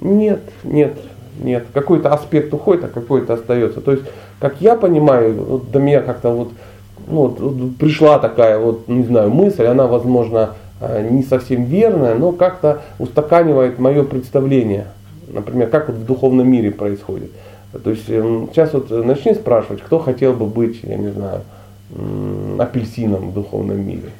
[0.00, 0.96] нет, нет,
[1.38, 1.66] нет.
[1.72, 3.80] Какой-то аспект уходит, а какой-то остается.
[3.80, 4.04] То есть,
[4.40, 6.52] как я понимаю, вот до меня как-то вот,
[7.06, 12.32] ну, вот пришла такая вот, не знаю, мысль, она, возможно, э, не совсем верная, но
[12.32, 14.86] как-то устаканивает мое представление.
[15.28, 17.30] Например, как вот в духовном мире происходит.
[17.84, 21.40] То есть эм, сейчас вот начни спрашивать, кто хотел бы быть, я не знаю,
[22.58, 24.10] апельсином в духовном мире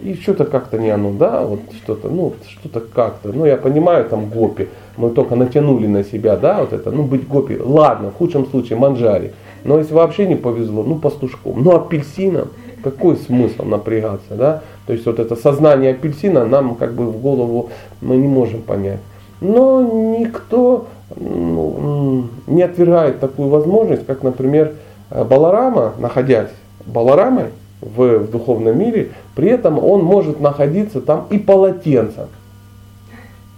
[0.00, 4.28] и что-то как-то не оно, да, вот что-то, ну, что-то как-то, ну, я понимаю, там
[4.28, 8.46] гопи, мы только натянули на себя, да, вот это, ну, быть гопи, ладно, в худшем
[8.46, 9.32] случае манжари,
[9.64, 12.48] но если вообще не повезло, ну, пастушком, ну, апельсином,
[12.82, 17.70] какой смысл напрягаться, да, то есть вот это сознание апельсина нам как бы в голову
[18.00, 19.00] мы не можем понять.
[19.40, 24.74] Но никто ну, не отвергает такую возможность, как, например,
[25.10, 26.50] Баларама, находясь
[26.86, 27.46] Баларамой,
[27.80, 32.26] в, в духовном мире, при этом он может находиться там и полотенцем.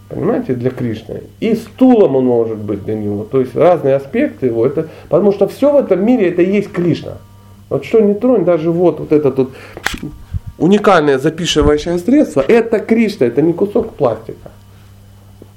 [0.09, 1.23] Понимаете, для Кришны.
[1.39, 3.23] И стулом он может быть для него.
[3.23, 4.67] То есть разные аспекты его.
[4.67, 7.19] Это, потому что все в этом мире это и есть Кришна.
[7.69, 9.53] Вот что не тронь, даже вот, вот это тут
[10.59, 14.51] уникальное запишивающее средство, это Кришна, это не кусок пластика.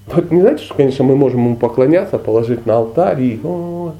[0.05, 3.93] Вот не знаете, что, конечно, мы можем ему поклоняться, положить на алтарь и о,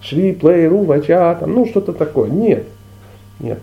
[0.00, 2.30] Шри, плей, ру, вача, там, ну что-то такое.
[2.30, 2.64] Нет,
[3.40, 3.58] нет.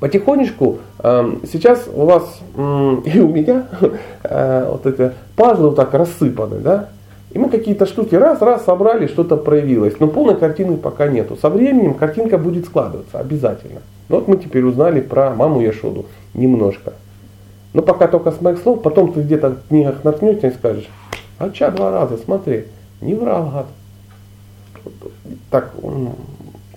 [0.00, 3.66] Потихонечку, э, сейчас у вас и у меня
[4.22, 6.88] э, вот эти пазлы вот так рассыпаны, да,
[7.30, 10.00] и мы какие-то штуки раз-раз собрали, что-то проявилось.
[10.00, 11.36] Но полной картины пока нету.
[11.36, 13.80] Со временем картинка будет складываться обязательно.
[14.08, 16.94] Ну, вот мы теперь узнали про маму Яшоду немножко.
[17.74, 20.88] Но пока только с моих слов, потом ты где-то в книгах наткнешься и скажешь,
[21.38, 22.64] а ча два раза, смотри,
[23.02, 23.66] не врал гад
[25.50, 26.14] так, ну,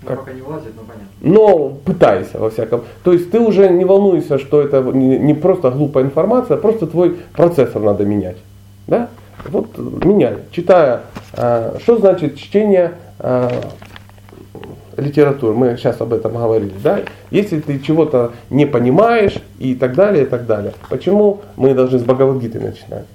[0.06, 0.20] как...
[0.20, 1.08] Пока не влазит, но понятно.
[1.22, 2.84] Но пытайся, во всяком.
[3.04, 7.18] То есть ты уже не волнуйся, что это не, просто глупая информация, а просто твой
[7.34, 8.38] процессор надо менять.
[8.88, 9.10] Да?
[9.48, 10.38] Вот меняй.
[10.52, 11.02] Читая,
[11.34, 13.50] э, что значит чтение э,
[14.98, 17.02] литературы, мы сейчас об этом говорили, да?
[17.32, 20.74] Если ты чего-то не понимаешь и так далее, и так далее.
[20.90, 23.06] Почему мы должны с Бхагавадгиты начинать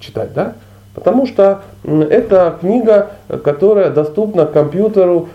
[0.00, 0.54] читать, да?
[0.96, 3.10] Потому что это книга,
[3.44, 5.28] которая доступна компьютеру,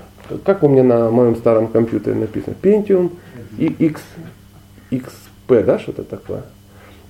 [0.43, 3.11] как у меня на моем старом компьютере написано, Pentium
[3.59, 4.01] и X,
[4.89, 6.41] XP, да, что-то такое.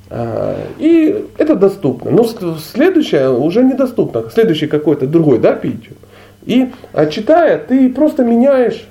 [0.10, 2.12] А, и это доступно.
[2.12, 4.30] Но следующее уже недоступно.
[4.30, 5.96] Следующий какой-то другой, да, Pentium.
[6.44, 8.86] И а, читая, ты просто меняешь,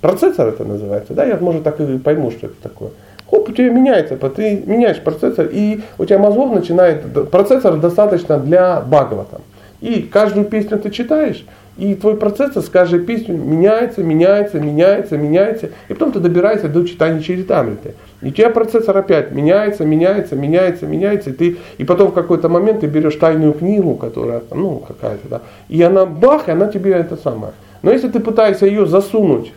[0.00, 2.90] процессор это называется, да, я, может, так и пойму, что это такое.
[3.30, 8.80] Хоп, у тебя меняется, ты меняешь процессор, и у тебя мозгов начинает, процессор достаточно для
[8.80, 9.40] багова там.
[9.80, 11.44] И каждую песню ты читаешь,
[11.78, 15.70] и твой процессор с каждой песней меняется, меняется, меняется, меняется.
[15.86, 17.94] И потом ты добираешься до читания Чаритамриты.
[18.20, 21.30] И у тебя процессор опять меняется, меняется, меняется, меняется.
[21.30, 25.40] И, ты, и потом в какой-то момент ты берешь тайную книгу, которая, ну, какая-то, да.
[25.68, 27.52] И она бах, и она тебе это самое.
[27.82, 29.52] Но если ты пытаешься ее засунуть,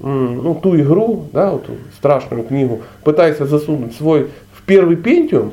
[0.00, 5.52] ну, ту игру, да, вот страшную книгу, пытаешься засунуть свой в первый пентиум,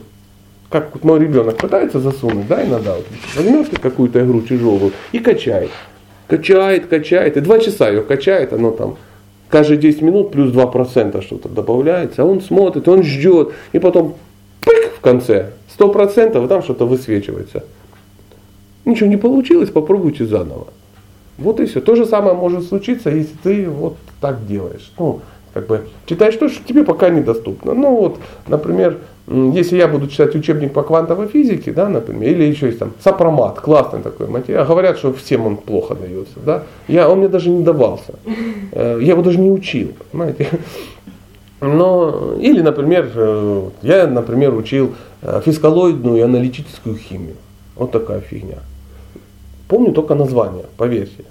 [0.70, 5.20] как вот мой ребенок пытается засунуть, да, иногда вот, возьмешь ты какую-то игру тяжелую и
[5.20, 5.70] качает.
[6.28, 8.98] Качает, качает, и два часа ее качает, оно там
[9.50, 14.16] каждые 10 минут плюс 2% что-то добавляется, а он смотрит, он ждет, и потом
[14.62, 17.66] пык в конце, 100%, и там что-то высвечивается.
[18.86, 20.68] Ничего не получилось, попробуйте заново.
[21.38, 21.82] Вот и все.
[21.82, 24.92] То же самое может случиться, если ты вот так делаешь.
[24.98, 25.22] Ну,
[25.54, 27.74] как бы читаешь то, что тебе пока недоступно.
[27.74, 32.68] Ну вот, например, если я буду читать учебник по квантовой физике, да, например, или еще
[32.68, 37.20] есть там сопромат, классный такой материал, говорят, что всем он плохо дается, да, я, он
[37.20, 38.14] мне даже не давался,
[38.72, 40.48] э, я его даже не учил, понимаете.
[41.62, 47.36] Но, или, например, э, я, например, учил э, фискалоидную и аналитическую химию.
[47.76, 48.58] Вот такая фигня.
[49.72, 51.24] Помню только название, поверьте.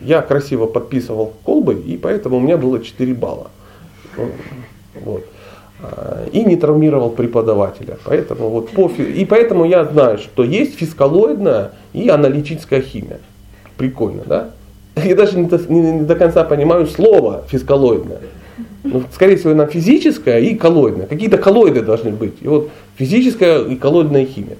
[0.00, 3.50] Я красиво подписывал колбы, и поэтому у меня было 4 балла.
[5.04, 5.24] Вот.
[5.82, 7.98] А, и не травмировал преподавателя.
[8.04, 13.18] Поэтому вот по, и поэтому я знаю, что есть фискалоидная и аналитическая химия.
[13.76, 14.50] Прикольно, да?
[14.94, 18.20] Я даже не до, не, не до конца понимаю слово фискалоидная.
[18.84, 21.08] Ну, скорее всего, она физическая и коллоидная.
[21.08, 22.34] Какие-то коллоиды должны быть.
[22.42, 24.56] И вот физическая и коллоидная химия.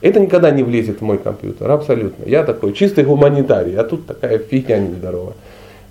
[0.00, 2.24] Это никогда не влезет в мой компьютер, абсолютно.
[2.24, 5.34] Я такой чистый гуманитарий, а тут такая фигня нездоровая.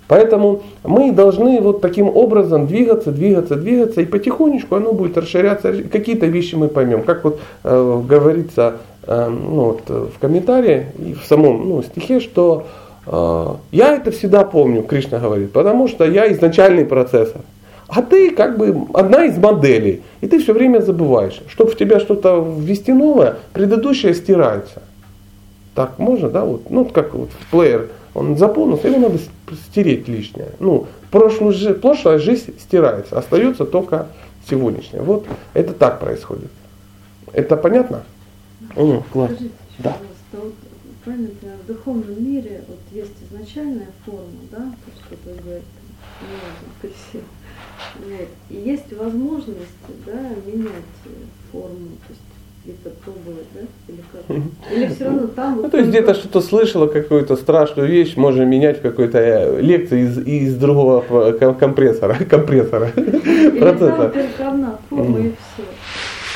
[0.08, 5.82] Поэтому мы должны вот таким образом двигаться, двигаться, двигаться, и потихонечку оно будет расширяться.
[5.82, 7.02] Какие-то вещи мы поймем.
[7.02, 12.66] Как вот э, говорится э, ну, вот, в комментарии и в самом ну, стихе, что
[13.06, 17.42] э, я это всегда помню, Кришна говорит, потому что я изначальный процессор.
[17.88, 21.40] А ты как бы одна из моделей, и ты все время забываешь.
[21.48, 24.82] Чтобы в тебя что-то ввести новое, предыдущее стирается.
[25.74, 29.18] Так можно, да, вот, ну как вот плеер он заполнился, его надо
[29.70, 30.48] стереть лишнее.
[30.58, 34.08] Ну, прошлую прошлая жизнь стирается, остается только
[34.48, 35.00] сегодняшняя.
[35.00, 36.50] Вот это так происходит.
[37.32, 38.02] Это понятно?
[38.76, 39.30] О, класс.
[39.30, 39.96] Скажите, да.
[40.32, 40.54] Вот,
[41.04, 41.28] правильно
[41.62, 45.64] в духовном мире вот есть изначальная форма, да, то, что вы говорите.
[48.50, 49.58] И есть возможность
[50.06, 50.84] да, менять
[51.52, 52.20] форму, то есть
[52.64, 53.60] где-то пробовать, да?
[53.88, 54.72] Или как?
[54.72, 55.62] Или все равно там...
[55.62, 60.02] Ну, то есть где-то что-то слышала, какую-то страшную вещь, можно менять в какой-то э, лекции
[60.02, 62.14] из, из другого компрессора.
[62.30, 62.88] компрессора.
[62.88, 64.12] Процесса.
[64.90, 65.64] форма и все.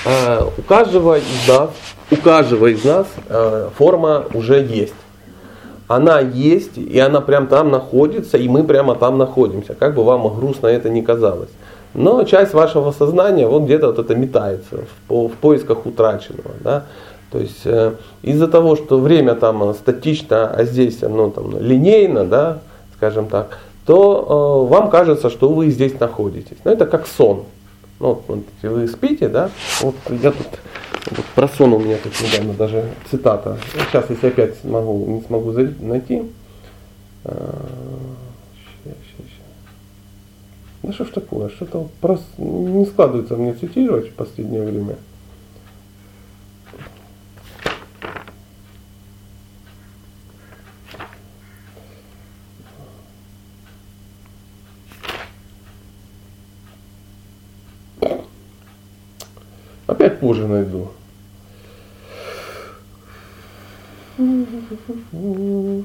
[0.04, 1.70] А, у каждого из нас,
[2.10, 4.94] у каждого из нас а, форма уже есть.
[5.92, 9.74] Она есть, и она прям там находится, и мы прямо там находимся.
[9.74, 11.50] Как бы вам грустно это ни казалось.
[11.92, 16.52] Но часть вашего сознания вот где-то вот это метается в, в поисках утраченного.
[16.60, 16.84] Да?
[17.30, 22.60] То есть э, из-за того, что время там статично, а здесь оно там линейно, да,
[22.96, 26.56] скажем так, то э, вам кажется, что вы здесь находитесь.
[26.64, 27.44] Но это как сон.
[28.00, 29.50] Ну, вот, вы спите, да,
[29.82, 30.46] вот я тут
[31.10, 33.58] вот про сон у меня тут недавно даже цитата.
[33.74, 36.22] Сейчас, если опять смогу, не смогу найти.
[37.24, 37.52] Э,
[40.82, 44.96] да что ж такое, что-то просто не складывается мне цитировать в последнее время.
[60.02, 60.88] Опять позже найду.
[64.18, 65.84] Ну,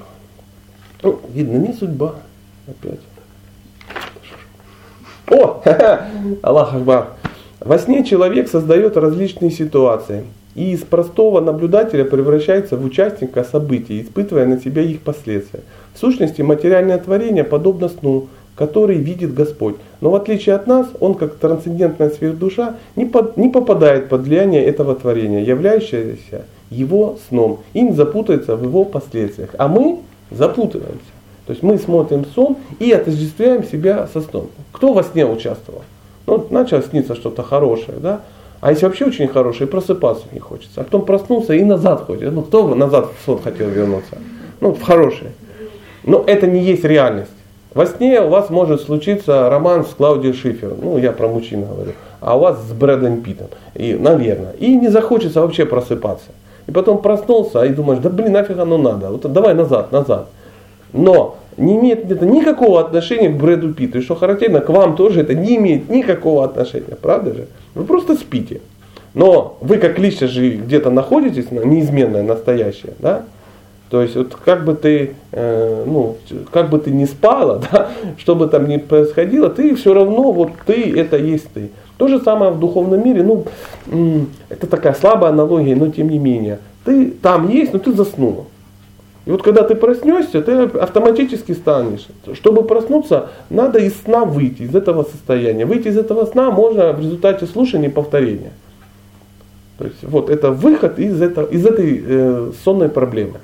[1.32, 2.16] видно, не судьба.
[2.68, 3.00] Опять.
[5.28, 5.62] О,
[6.42, 7.10] Аллах Акбар.
[7.60, 10.26] Во сне человек создает различные ситуации
[10.56, 15.62] и из простого наблюдателя превращается в участника событий, испытывая на себя их последствия.
[15.94, 19.76] В сущности, материальное творение подобно сну, который видит Господь.
[20.02, 24.66] Но в отличие от нас, он как трансцендентная сверхдуша не, под, не попадает под влияние
[24.66, 29.52] этого творения, являющегося его сном, и не запутается в его последствиях.
[29.58, 30.00] А мы
[30.32, 31.00] запутываемся.
[31.46, 34.50] То есть мы смотрим сон и отождествляем себя со сном.
[34.74, 35.84] Кто во сне участвовал?
[36.26, 38.22] Ну, начало сниться что-то хорошее, да?
[38.60, 40.82] А если вообще очень хорошее, просыпаться не хочется.
[40.82, 42.34] А потом проснулся и назад ходит.
[42.34, 44.18] Ну, кто назад в сон хотел вернуться?
[44.60, 45.32] Ну, в хорошее.
[46.04, 47.32] Но это не есть реальность.
[47.78, 50.74] Во сне у вас может случиться роман с Клаудией Шифер.
[50.82, 51.92] Ну, я про мужчин говорю.
[52.22, 53.50] А у вас с Брэдом Питтом.
[53.76, 54.54] И, наверное.
[54.54, 56.30] И не захочется вообще просыпаться.
[56.66, 59.12] И потом проснулся и думаешь, да блин, нафиг оно надо.
[59.12, 60.28] Вот давай назад, назад.
[60.92, 64.00] Но не имеет это никакого отношения к Брэду Питту.
[64.00, 66.98] И что характерно, к вам тоже это не имеет никакого отношения.
[67.00, 67.46] Правда же?
[67.76, 68.62] Вы просто спите.
[69.14, 73.26] Но вы как личность же где-то находитесь, неизменное, настоящее, да?
[73.90, 76.18] То есть вот как бы ты, э, ну,
[76.52, 80.52] как бы ты не спала, да, что бы там ни происходило, ты все равно, вот
[80.66, 81.72] ты, это есть ты.
[81.98, 83.46] То же самое в духовном мире, ну,
[84.50, 86.60] это такая слабая аналогия, но тем не менее.
[86.86, 88.46] Ты там есть, но ты заснула.
[89.26, 92.08] И вот когда ты проснешься, ты автоматически станешь.
[92.34, 95.66] Чтобы проснуться, надо из сна выйти, из этого состояния.
[95.66, 98.52] Выйти из этого сна можно в результате слушания и повторения.
[99.78, 103.40] То есть вот это выход из, этого, из этой э, сонной проблемы.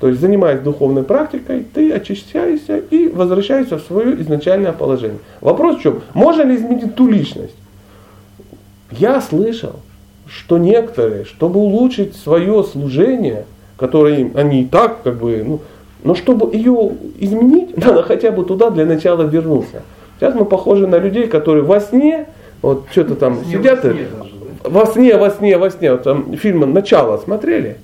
[0.00, 5.18] То есть занимаясь духовной практикой, ты очищаешься и возвращаешься в свое изначальное положение.
[5.40, 6.02] Вопрос в чем?
[6.14, 7.54] Можно ли изменить ту личность?
[8.90, 9.76] Я слышал,
[10.26, 15.60] что некоторые, чтобы улучшить свое служение, которое они и так как бы, ну,
[16.02, 19.82] но чтобы ее изменить, надо хотя бы туда для начала вернуться.
[20.18, 22.26] Сейчас мы похожи на людей, которые во сне,
[22.62, 24.06] вот что-то там сидят, сне
[24.64, 27.76] во сне, во сне, во сне, вот там фильм «Начало» смотрели?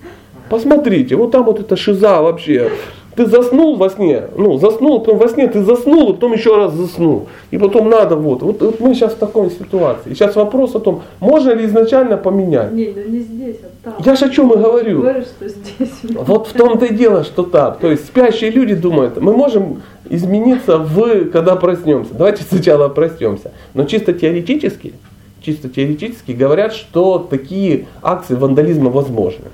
[0.51, 2.73] Посмотрите, вот там вот эта шиза вообще.
[3.15, 6.73] Ты заснул во сне, ну заснул, потом во сне ты заснул, и потом еще раз
[6.73, 7.29] заснул.
[7.51, 8.43] И потом надо вот.
[8.43, 10.11] Вот, вот мы сейчас в такой ситуации.
[10.11, 12.73] И сейчас вопрос о том, можно ли изначально поменять.
[12.73, 13.95] Не, ну не здесь, а там.
[14.05, 15.01] Я же о чем и говорю.
[15.01, 15.91] Говорю, что здесь.
[16.03, 17.79] Вот в том-то и дело, что так.
[17.79, 22.15] То есть спящие люди думают, мы можем измениться в, когда проснемся.
[22.15, 23.53] Давайте сначала проснемся.
[23.75, 24.95] Но чисто теоретически,
[25.43, 29.45] чисто теоретически говорят, что такие акции вандализма возможны.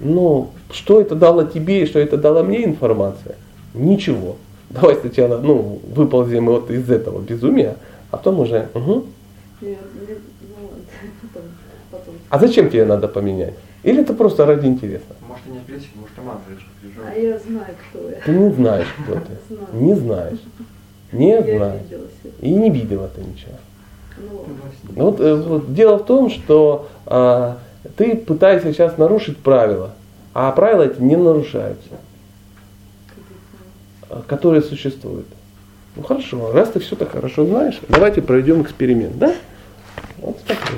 [0.00, 3.36] Но что это дало тебе и что это дало мне информация?
[3.74, 4.36] Ничего.
[4.70, 7.76] Давай сначала ну, выползем вот из этого безумия,
[8.10, 8.68] а потом уже...
[8.74, 9.04] угу.
[9.60, 9.68] Ну.
[12.30, 13.52] А зачем тебе надо поменять?
[13.82, 15.04] Или это просто ради интереса?
[15.28, 16.60] Может, и не агрессив, может, и
[16.90, 18.16] что А я знаю, кто я.
[18.24, 19.20] Ты не знаешь, кто ты.
[19.54, 19.68] Знаю.
[19.74, 20.38] Не знаешь.
[21.12, 21.82] Не Я знаешь.
[22.40, 23.52] И не видела ты ничего.
[24.16, 24.44] Ну.
[24.94, 27.58] Ну Вот, э, вот дело в том, что а,
[27.96, 29.92] ты пытаешься сейчас нарушить правила,
[30.34, 31.88] а правила эти не нарушаются,
[34.08, 35.26] а, которые существуют.
[35.96, 39.34] Ну хорошо, раз ты все так хорошо знаешь, давайте проведем эксперимент, да?
[40.18, 40.74] Вот хорошо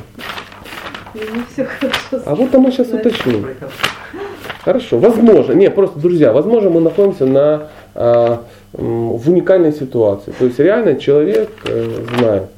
[2.24, 3.46] А вот а мы сейчас уточним.
[4.64, 10.32] Хорошо, возможно, не, просто, друзья, возможно, мы находимся на, м, в уникальной ситуации.
[10.38, 12.48] То есть реально человек э, знает.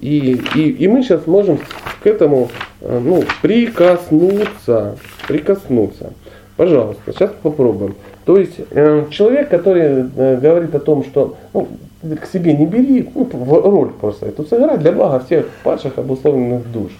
[0.00, 1.58] И, и, и мы сейчас можем
[2.02, 2.48] к этому
[2.80, 4.96] э, ну, прикоснуться.
[5.28, 6.12] Прикоснуться.
[6.56, 7.94] Пожалуйста, сейчас попробуем.
[8.24, 11.68] То есть э, человек, который э, говорит о том, что ну,
[12.02, 13.28] к себе не бери, ну,
[13.62, 16.92] роль просто эту сыграть для блага всех падших обусловленных душ.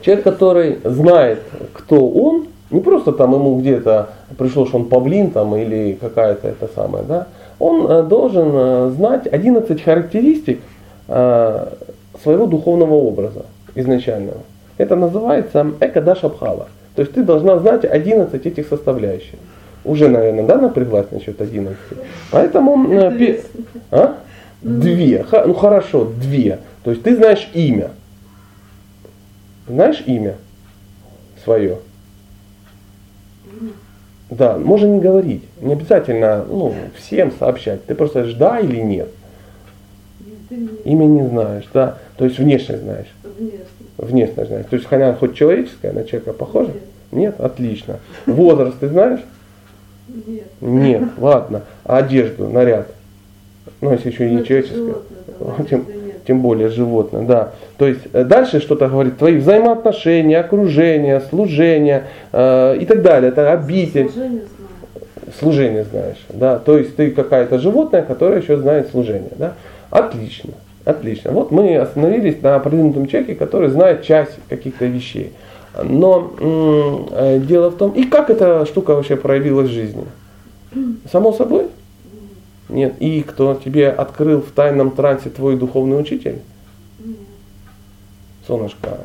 [0.00, 1.42] Человек, который знает,
[1.72, 6.68] кто он, не просто там ему где-то пришло, что он павлин там или какая-то это
[6.74, 7.26] самое, да,
[7.58, 10.60] он э, должен э, знать 11 характеристик
[11.06, 13.44] своего духовного образа
[13.74, 14.38] изначального.
[14.78, 16.68] Это называется экадашабхава.
[16.94, 19.38] То есть ты должна знать 11 этих составляющих.
[19.84, 21.76] Уже, наверное, да, напряглась насчет 11.
[22.30, 22.92] Поэтому...
[22.92, 23.40] э, пе-
[23.90, 24.18] а?
[24.60, 25.24] Две.
[25.24, 26.58] Ха- Ну хорошо, две.
[26.84, 27.90] То есть ты знаешь имя.
[29.66, 30.36] Знаешь имя
[31.42, 31.78] свое?
[34.30, 35.42] Да, можно не говорить.
[35.60, 37.84] Не обязательно ну, всем сообщать.
[37.86, 39.08] Ты просто знаешь, да или нет.
[40.84, 41.98] Имя не знаешь, да.
[42.16, 43.06] То есть внешне знаешь.
[43.22, 43.58] внешне.
[43.98, 44.66] Внешне знаешь.
[44.68, 46.70] То есть она хоть человеческая, на человека похожа?
[46.70, 46.82] Нет.
[47.12, 47.40] Нет?
[47.40, 48.00] Отлично.
[48.26, 49.20] Возраст ты знаешь?
[50.08, 50.44] Нет.
[50.60, 51.02] Нет.
[51.18, 51.62] Ладно.
[51.84, 52.88] А одежду, наряд?
[53.80, 54.94] Ну, если еще и Ну, не это человеческая.
[55.40, 55.86] Ну, Тем,
[56.26, 57.50] тем более животное, да.
[57.78, 63.30] То есть э, дальше что-то говорит, твои взаимоотношения, окружение, служение э, и так далее.
[63.30, 64.08] Это обитель.
[64.08, 64.42] Служение
[65.38, 69.54] служение знаешь, да, то есть ты какая-то животное, которое еще знает служение, да,
[69.92, 71.30] отлично, отлично.
[71.30, 75.32] Вот мы остановились на продвинутом человеке, который знает часть каких-то вещей.
[75.82, 80.04] Но м, э, дело в том, и как эта штука вообще проявилась в жизни?
[81.10, 81.66] Само собой?
[82.68, 82.94] Нет.
[83.00, 86.40] И кто тебе открыл в тайном трансе твой духовный учитель?
[88.46, 88.98] Солнышко,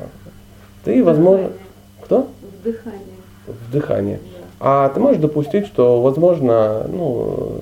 [0.84, 1.58] ты, возможно, Вдыхание.
[2.04, 2.28] кто?
[2.60, 3.00] Вдыхание.
[3.46, 4.14] В дыхании.
[4.16, 4.38] Да.
[4.60, 7.60] А ты можешь допустить, что, возможно, ну,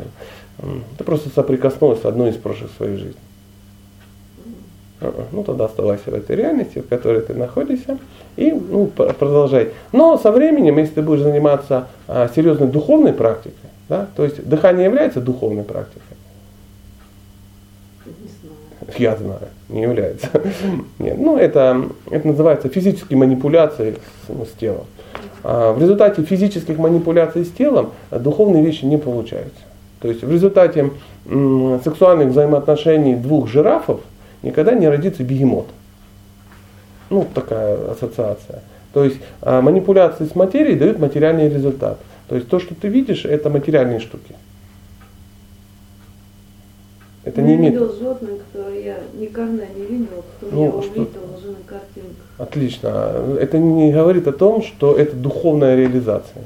[0.98, 3.16] ты просто соприкоснулась с одной из прошлых своих жизней.
[5.32, 7.98] Ну тогда оставайся в этой реальности, в которой ты находишься,
[8.36, 9.72] и ну, продолжай.
[9.92, 14.86] Но со временем, если ты будешь заниматься а, серьезной духовной практикой, да, то есть дыхание
[14.86, 16.02] является духовной практикой.
[18.96, 20.28] Я знаю, не является.
[20.98, 23.96] Нет, ну это, это называется физические манипуляции
[24.26, 24.86] с, ну, с телом.
[25.42, 29.65] А в результате физических манипуляций с телом духовные вещи не получаются.
[30.00, 30.90] То есть в результате
[31.24, 34.00] сексуальных взаимоотношений двух жирафов
[34.42, 35.66] никогда не родится бегемот.
[37.10, 38.62] Ну, такая ассоциация.
[38.92, 41.98] То есть а, манипуляции с материей дают материальный результат.
[42.28, 44.34] То есть то, что ты видишь, это материальные штуки.
[47.24, 47.74] Это я не имеет...
[47.74, 51.38] видел животных, которые я никогда не видел, кто ну, я увидел что...
[51.38, 52.24] уже на картинках.
[52.38, 53.38] Отлично.
[53.40, 56.44] Это не говорит о том, что это духовная реализация.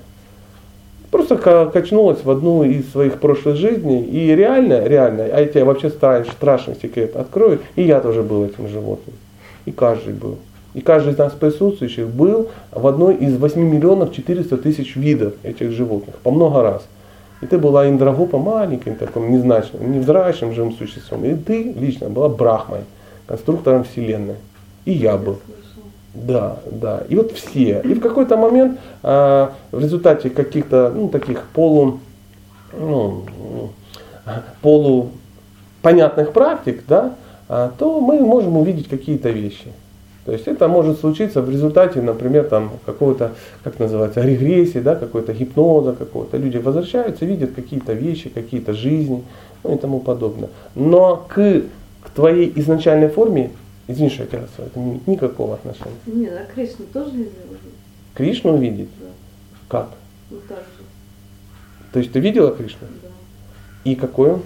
[1.11, 1.37] Просто
[1.73, 4.05] качнулась в одну из своих прошлых жизней.
[4.05, 8.45] И реально, реально, а я тебе вообще страшный, страшный секрет открою, и я тоже был
[8.45, 9.17] этим животным.
[9.65, 10.37] И каждый был.
[10.73, 15.73] И каждый из нас присутствующих был в одной из 8 миллионов 400 тысяч видов этих
[15.73, 16.15] животных.
[16.23, 16.83] По много раз.
[17.41, 21.25] И ты была Индрагопа маленьким, таким незначным, невзрачным живым существом.
[21.25, 22.81] И ты лично была Брахмой,
[23.27, 24.37] конструктором Вселенной.
[24.85, 25.39] И я был.
[26.15, 27.05] Да, да.
[27.09, 27.81] И вот все.
[27.85, 32.01] И в какой-то момент а, в результате каких-то ну, таких полу,
[32.73, 33.25] ну,
[34.61, 35.11] полу
[35.83, 37.15] понятных практик, да,
[37.49, 39.73] а, то мы можем увидеть какие-то вещи.
[40.25, 43.33] То есть это может случиться в результате, например, там какого-то,
[43.65, 46.37] как называется, регрессии, да, какой-то гипноза какого-то.
[46.37, 49.25] Люди возвращаются, видят какие-то вещи, какие-то жизни
[49.65, 50.51] ну и тому подобное.
[50.75, 51.63] Но к,
[52.03, 53.51] к твоей изначальной форме,
[53.91, 55.95] извини, что я тебя это не никакого отношения.
[56.07, 57.79] Нет, а Кришну тоже нельзя увидеть?
[58.15, 58.89] Кришну увидеть?
[59.01, 59.07] Да.
[59.69, 59.91] Как?
[60.31, 60.85] Ну так же.
[61.93, 62.87] То есть ты видела Кришну?
[63.03, 63.09] Да.
[63.85, 64.43] И какой он?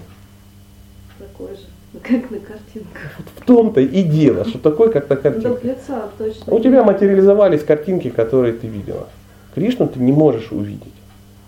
[1.19, 1.63] Такой же.
[2.01, 3.01] Как на картинках.
[3.17, 5.61] Вот в том-то и дело, что такой, как на картинках.
[5.61, 6.53] Да, лица точно.
[6.53, 9.07] У тебя материализовались картинки, которые ты видела.
[9.53, 10.93] Кришну ты не можешь увидеть,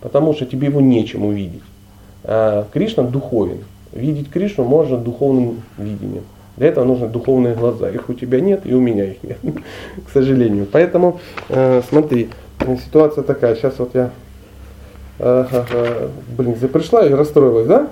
[0.02, 1.64] потому что тебе его нечем увидеть.
[2.24, 3.64] А Кришна духовен.
[3.92, 6.24] Видеть Кришну можно духовным видением.
[6.58, 7.90] Для этого нужны духовные глаза.
[7.90, 9.38] Их у тебя нет, и у меня их нет,
[10.08, 10.68] к сожалению.
[10.72, 12.30] Поэтому, э, смотри,
[12.84, 13.56] ситуация такая.
[13.56, 14.10] Сейчас вот я,
[15.20, 17.88] э, э, блин, пришла и расстроилась, да?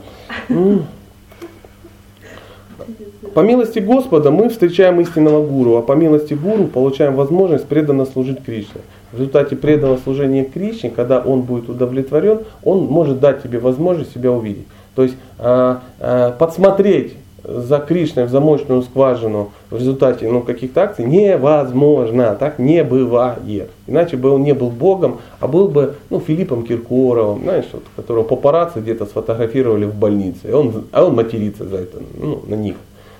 [3.36, 8.44] По милости Господа мы встречаем истинного гуру, а по милости гуру получаем возможность преданно служить
[8.44, 8.82] Кришне.
[9.12, 14.32] В результате преданного служения Кришне, когда он будет удовлетворен, он может дать тебе возможность себя
[14.32, 14.68] увидеть.
[14.96, 17.16] То есть а, а, подсмотреть
[17.48, 23.70] за Кришной в замочную скважину в результате ну, каких-то акций невозможно, так не бывает.
[23.88, 28.24] Иначе бы он не был Богом, а был бы ну, Филиппом Киркоровым, знаешь, вот, которого
[28.24, 32.76] папарацци где-то сфотографировали в больнице, и он, а он матерится за это, ну, на них.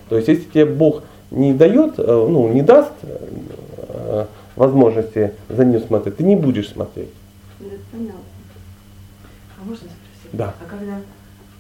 [0.10, 5.82] То есть, если тебе Бог не дает, э, ну, не даст э, возможности за ним
[5.82, 7.10] смотреть, ты не будешь смотреть.
[7.92, 8.22] Понятно.
[9.60, 10.32] А можно спросить?
[10.34, 10.54] Да.
[10.62, 11.02] А когда,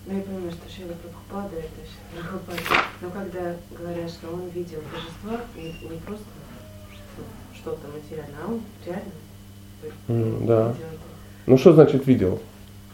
[0.07, 1.81] ну я понимаю, что Шила Прабхупада, это
[3.01, 6.25] но когда говорят, что он видел божества, не, не просто
[7.55, 9.11] что-то материальное, а он реально
[10.07, 10.73] mm, да.
[11.45, 12.39] Ну что значит видел?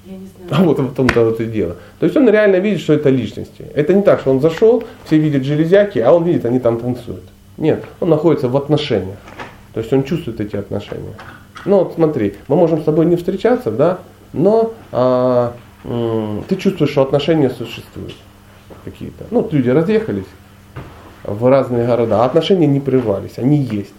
[0.05, 0.61] Я не знаю.
[0.61, 1.77] А вот в том-то вот и дело.
[1.99, 3.67] То есть он реально видит, что это личности.
[3.75, 7.23] Это не так, что он зашел, все видят железяки, а он видит, они там танцуют.
[7.57, 9.17] Нет, он находится в отношениях.
[9.73, 11.13] То есть он чувствует эти отношения.
[11.65, 13.99] Ну вот смотри, мы можем с тобой не встречаться, да,
[14.33, 15.53] но а,
[15.83, 18.15] м- ты чувствуешь, что отношения существуют
[18.83, 19.25] какие-то.
[19.31, 20.25] Ну, люди разъехались
[21.23, 23.93] в разные города, а отношения не прервались, они есть.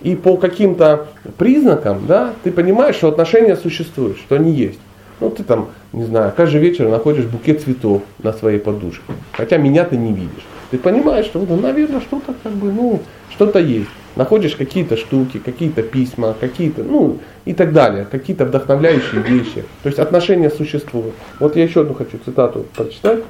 [0.00, 4.78] И по каким-то признакам, да, ты понимаешь, что отношения существуют, что они есть.
[5.20, 9.02] Ну, ты там, не знаю, каждый вечер находишь букет цветов на своей подушке.
[9.32, 10.46] Хотя меня ты не видишь.
[10.70, 13.00] Ты понимаешь, что, ну, наверное, что-то как бы, ну,
[13.30, 13.88] что-то есть.
[14.14, 19.64] Находишь какие-то штуки, какие-то письма, какие-то, ну, и так далее, какие-то вдохновляющие вещи.
[19.82, 21.14] То есть отношения существуют.
[21.40, 23.20] Вот я еще одну хочу цитату прочитать.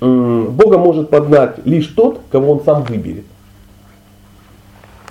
[0.00, 3.24] Бога может поднать лишь тот, кого он сам выберет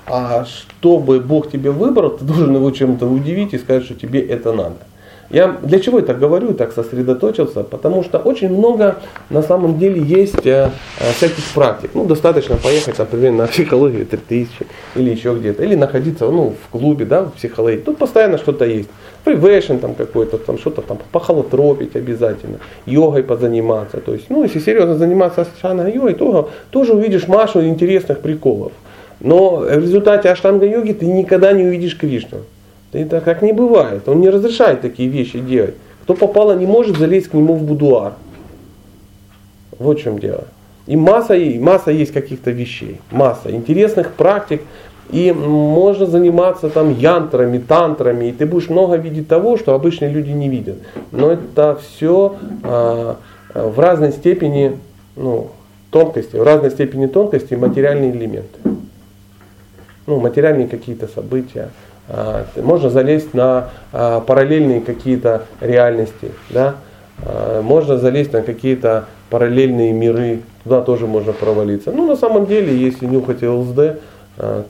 [0.07, 4.53] а чтобы Бог тебе выбрал, ты должен его чем-то удивить и сказать, что тебе это
[4.53, 4.77] надо.
[5.29, 7.63] Я для чего это говорю, так сосредоточился?
[7.63, 8.95] Потому что очень много
[9.29, 11.91] на самом деле есть э, э, всяких практик.
[11.93, 14.65] Ну, достаточно поехать, например, на психологию 3000
[14.95, 15.63] или еще где-то.
[15.63, 17.79] Или находиться ну, в клубе, да, в психологии.
[17.79, 18.89] Тут постоянно что-то есть.
[19.25, 22.59] Фривейшн там какой-то, там что-то там похолотропить обязательно.
[22.85, 23.97] Йогой позаниматься.
[23.97, 28.71] То есть, ну, если серьезно заниматься аштанга-йогой, то тоже увидишь массу интересных приколов.
[29.19, 32.37] Но в результате аштанга-йоги ты никогда не увидишь Кришну.
[32.97, 34.07] Это как не бывает.
[34.09, 35.75] Он не разрешает такие вещи делать.
[36.03, 38.13] Кто попало, не может залезть к нему в будуар.
[39.77, 40.45] Вот в чем дело.
[40.87, 44.61] И масса, и масса есть каких-то вещей, масса интересных практик,
[45.11, 50.31] и можно заниматься там янтрами, тантрами, и ты будешь много видеть того, что обычные люди
[50.31, 50.77] не видят.
[51.11, 53.17] Но это все а,
[53.53, 54.77] в разной степени
[55.15, 55.49] ну,
[55.91, 58.59] тонкости, в разной степени тонкости материальные элементы.
[60.07, 61.69] Ну, материальные какие-то события.
[62.09, 66.31] А, можно залезть на а, параллельные какие-то реальности.
[66.49, 66.75] Да?
[67.23, 70.41] А, можно залезть на какие-то параллельные миры.
[70.63, 71.91] Туда тоже можно провалиться.
[71.91, 74.01] Ну, на самом деле, если нюхать ЛСД,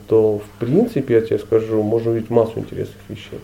[0.06, 3.38] то в принципе, я тебе скажу, можно увидеть массу интересных вещей.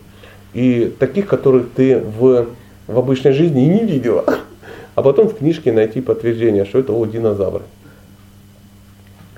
[0.54, 2.46] И таких, которых ты в,
[2.86, 4.24] в обычной жизни и не видела.
[4.94, 7.64] А потом в книжке найти подтверждение, что это о, динозавры.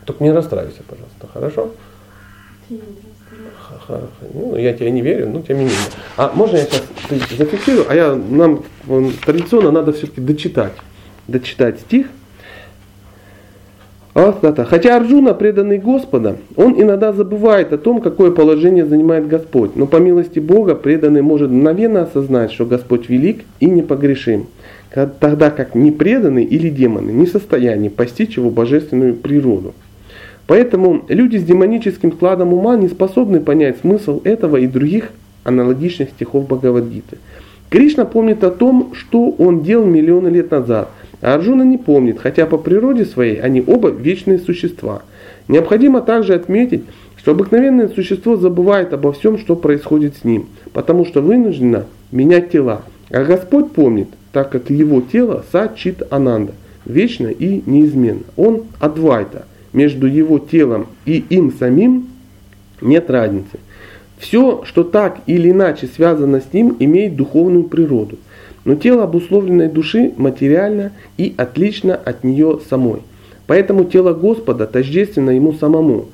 [0.04, 1.70] Только не расстраивайся, пожалуйста, хорошо?
[4.34, 5.78] Ну, я тебе не верю, но тем не менее.
[6.16, 6.82] А можно я сейчас
[7.36, 7.86] зафиксирую?
[7.88, 8.62] А я, нам
[9.24, 10.72] традиционно надо все-таки дочитать.
[11.28, 12.06] Дочитать стих.
[14.14, 19.76] Хотя Арджуна, преданный Господа, он иногда забывает о том, какое положение занимает Господь.
[19.76, 24.46] Но по милости Бога преданный может мгновенно осознать, что Господь велик и непогрешим.
[25.20, 29.74] Тогда как непреданный или демоны не в состоянии постичь его божественную природу.
[30.46, 35.10] Поэтому люди с демоническим складом ума не способны понять смысл этого и других
[35.44, 37.18] аналогичных стихов Бхагавадгиты.
[37.68, 40.90] Кришна помнит о том, что он делал миллионы лет назад–
[41.20, 45.02] а Арджуна не помнит, хотя по природе своей они оба вечные существа.
[45.48, 46.84] Необходимо также отметить,
[47.16, 52.82] что обыкновенное существо забывает обо всем, что происходит с ним, потому что вынуждено менять тела.
[53.10, 56.52] А Господь помнит, так как его тело Сачит Ананда,
[56.84, 58.22] вечно и неизменно.
[58.36, 59.46] Он Адвайта.
[59.76, 62.08] Между его телом и им самим
[62.80, 63.58] нет разницы.
[64.16, 68.16] Все, что так или иначе связано с ним, имеет духовную природу.
[68.64, 73.00] Но тело обусловленной души материально и отлично от нее самой.
[73.46, 76.06] Поэтому тело Господа тождественно ему самому.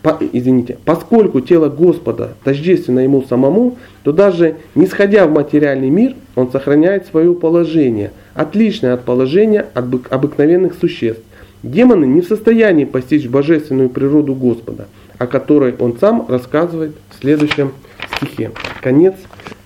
[0.00, 6.14] По, извините, поскольку тело Господа тождественно ему самому, то даже не сходя в материальный мир,
[6.36, 11.24] он сохраняет свое положение, отличное от положения обыкновенных существ.
[11.62, 14.88] Демоны не в состоянии постичь божественную природу Господа,
[15.18, 17.72] о которой он сам рассказывает в следующем
[18.16, 18.52] стихе.
[18.80, 19.14] Конец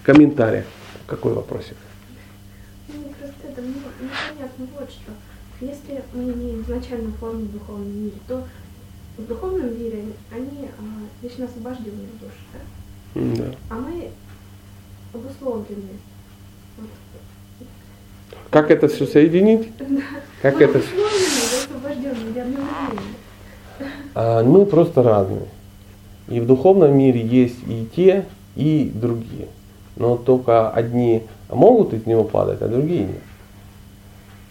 [0.02, 0.64] комментария.
[1.06, 1.76] Какой вопросик?
[2.88, 5.12] Ну, просто это непонятно вот что.
[5.60, 8.44] Если мы имеем изначальную форму в духовном мире, то
[9.16, 10.82] в духовном мире они а,
[11.22, 13.44] вечно освобожденные души, да?
[13.44, 13.56] Да.
[13.70, 14.10] А мы
[15.12, 15.98] обусловлены.
[18.54, 19.70] Как это все соединить?
[20.40, 20.80] Как это.
[24.14, 25.48] А, ну, просто разные.
[26.28, 28.24] И в духовном мире есть и те,
[28.56, 29.48] и другие
[29.96, 33.22] но только одни могут из него падать, а другие нет.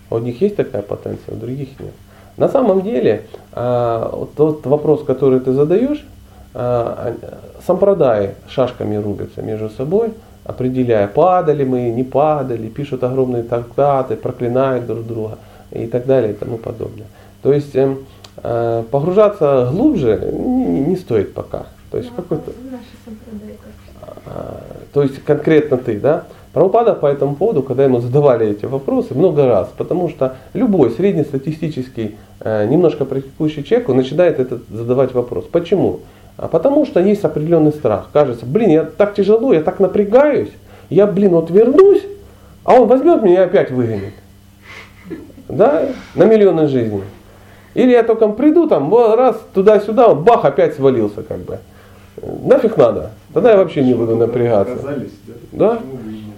[0.09, 1.93] У них есть такая потенция, у других нет.
[2.37, 6.05] На самом деле, а, тот вопрос, который ты задаешь,
[6.53, 7.15] а,
[7.65, 10.13] сампрадаи шашками рубятся между собой,
[10.45, 15.37] определяя, падали мы, не падали, пишут огромные трактаты, проклинают друг друга
[15.71, 17.07] и так далее и тому подобное.
[17.41, 17.99] То есть эм,
[18.37, 21.67] а, погружаться глубже не, не стоит пока.
[21.91, 22.51] То есть какой-то...
[24.93, 26.25] То есть конкретно ты, да?
[26.53, 32.15] Прабхупада по этому поводу, когда ему задавали эти вопросы, много раз, потому что любой среднестатистический,
[32.41, 35.45] э, немножко практикующий человек, он начинает этот задавать вопрос.
[35.51, 36.01] Почему?
[36.37, 38.09] А потому что есть определенный страх.
[38.11, 40.49] Кажется, блин, я так тяжело, я так напрягаюсь,
[40.89, 42.03] я, блин, вот вернусь,
[42.63, 44.13] а он возьмет меня и опять выгонит.
[45.47, 47.03] Да, на миллионы жизней.
[47.73, 51.59] Или я только приду, там, раз, туда-сюда, он бах, опять свалился, как бы.
[52.21, 53.11] Нафиг надо.
[53.33, 54.77] Тогда я вообще не буду напрягаться.
[55.51, 55.79] Да?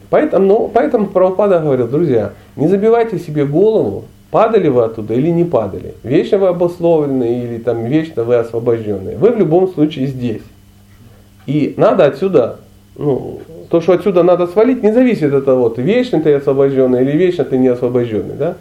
[0.10, 4.06] Поэтому, ну, поэтому Прабхупада говорил, друзья, не забивайте себе голову,
[4.36, 5.94] падали вы оттуда или не падали.
[6.04, 9.16] Вечно вы обусловлены или там вечно вы освобожденные.
[9.16, 10.42] Вы в любом случае здесь.
[11.48, 12.60] И надо отсюда,
[12.98, 17.16] ну, то, что отсюда надо свалить, не зависит от того, ты вечно ты освобожденный или
[17.16, 18.36] вечно ты не освобожденный.
[18.36, 18.56] Да?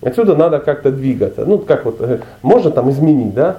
[0.00, 1.44] Отсюда надо как-то двигаться.
[1.44, 3.58] Ну, как вот, э, можно там изменить, да?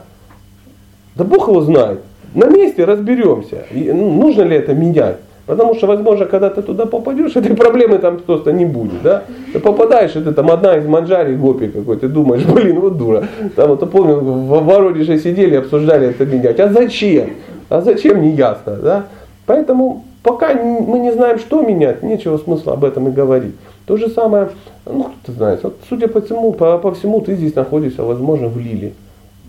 [1.15, 1.99] Да Бог его знает.
[2.33, 5.17] На месте разберемся, ну, нужно ли это менять.
[5.45, 9.01] Потому что, возможно, когда ты туда попадешь, этой проблемы там просто не будет.
[9.01, 9.23] Да?
[9.51, 13.27] Ты попадаешь, это там одна из манджари гопи какой, ты думаешь, блин, вот дура.
[13.55, 16.59] Там вот, помню, в Воронеже сидели, обсуждали это менять.
[16.59, 17.31] А зачем?
[17.69, 18.75] А зачем, не ясно.
[18.75, 19.05] Да?
[19.45, 23.55] Поэтому пока мы не знаем, что менять, нечего смысла об этом и говорить.
[23.85, 24.49] То же самое,
[24.85, 28.57] ну кто знает, вот, судя по всему, по, по всему, ты здесь находишься, возможно, в
[28.57, 28.93] Лиле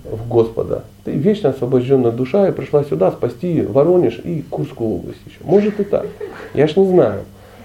[0.05, 0.85] в Господа.
[1.05, 5.39] Ты вечно освобожденная душа и пришла сюда спасти Воронеж и Курскую область еще.
[5.45, 6.07] Может и так.
[6.55, 7.21] Я ж не знаю.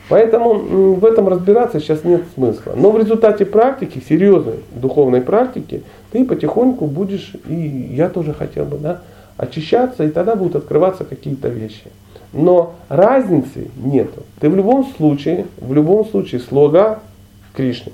[0.10, 2.74] Поэтому в этом разбираться сейчас нет смысла.
[2.76, 8.80] Но в результате практики, серьезной духовной практики, ты потихоньку будешь, и я тоже хотел бы,
[8.80, 9.02] да,
[9.38, 11.92] очищаться, и тогда будут открываться какие-то вещи.
[12.34, 14.24] Но разницы нету.
[14.40, 17.00] Ты в любом случае, в любом случае слуга
[17.54, 17.92] Кришны.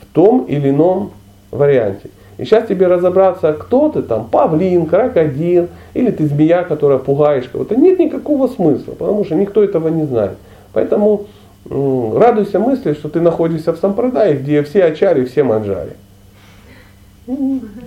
[0.00, 1.10] В том или ином
[1.50, 2.10] варианте.
[2.40, 7.76] И сейчас тебе разобраться, кто ты там, павлин, крокодил, или ты змея, которая пугаешь кого-то.
[7.76, 10.38] Нет никакого смысла, потому что никто этого не знает.
[10.72, 11.26] Поэтому
[11.68, 15.92] радуйся мысли, что ты находишься в сампрадае, где все ачари, все манджари.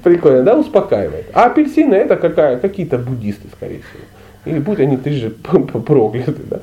[0.03, 1.25] Прикольно, да, успокаивает.
[1.33, 4.03] А апельсины это какая, какие-то буддисты, скорее всего.
[4.45, 5.31] Или будь они трижды
[5.85, 6.35] прокляты.
[6.47, 6.59] Да?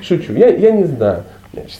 [0.00, 0.32] Шучу.
[0.32, 1.24] Я, я не знаю.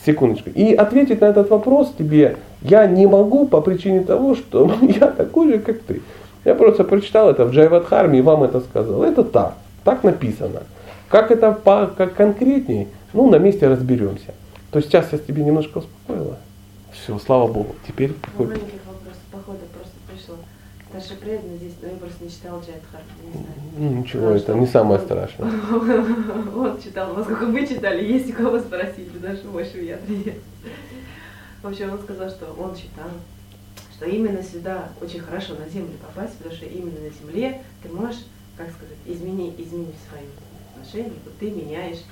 [0.04, 0.50] Секундочку.
[0.50, 5.52] И ответить на этот вопрос тебе я не могу по причине того, что я такой
[5.52, 6.00] же, как ты.
[6.44, 9.02] Я просто прочитал это в Джайвадхарме и вам это сказал.
[9.02, 9.54] Это так.
[9.84, 10.62] Так написано.
[11.08, 14.34] Как это по, как конкретней, ну, на месте разберемся.
[14.70, 16.38] То есть сейчас я тебе немножко успокоила.
[16.92, 17.74] Все, слава Богу.
[17.86, 18.14] Теперь...
[18.38, 20.36] Маленьких вопросов по ходу просто пришло.
[20.88, 23.46] Старший преданный здесь, но я просто не читал Джайдхар, не знаю.
[23.76, 24.54] Ну, ничего, это что?
[24.54, 25.50] не самое страшное.
[26.56, 30.40] Он читал, насколько вы читали, есть у кого спросить, даже больше я приеду.
[31.64, 33.08] В общем, он сказал, что он читал,
[33.96, 38.26] что именно сюда очень хорошо на землю попасть, потому что именно на земле ты можешь,
[38.58, 40.26] как сказать, изменить, изменить свое
[40.74, 42.04] отношение, вот ты меняешь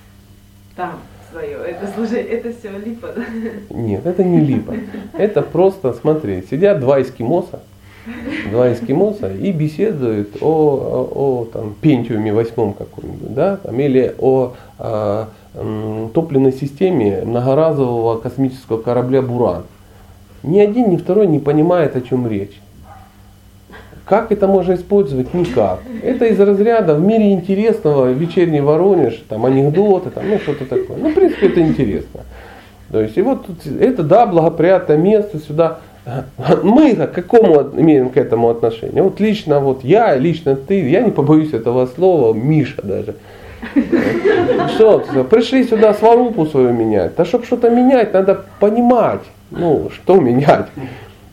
[0.74, 1.00] там
[1.30, 1.59] свое.
[1.59, 3.14] Это, слушай, это все липа?
[3.68, 4.74] Нет, это не липа.
[5.18, 7.61] Это просто, смотри, сидят два эскимоса,
[8.50, 14.55] два эскимоса и беседуют о, о, о там, пентиуме восьмом каком-нибудь, да, там, или о,
[14.78, 19.64] о, о топливной системе многоразового космического корабля «Буран».
[20.42, 22.59] Ни один, ни второй не понимает, о чем речь.
[24.05, 25.32] Как это можно использовать?
[25.32, 25.80] Никак.
[26.03, 30.96] Это из разряда в мире интересного вечерний Воронеж, там анекдоты, там, ну что-то такое.
[30.96, 32.20] Ну, в принципе, это интересно.
[32.90, 33.46] То есть, и вот
[33.80, 35.78] это, да, благоприятное место, сюда
[36.62, 39.03] мы к какому имеем к этому отношение?
[39.03, 43.14] Вот лично вот я, лично ты, я не побоюсь этого слова, Миша даже.
[44.74, 45.00] Что,
[45.30, 47.14] пришли сюда сварупу свою менять.
[47.16, 50.66] Да чтобы что-то менять, надо понимать, ну, что менять.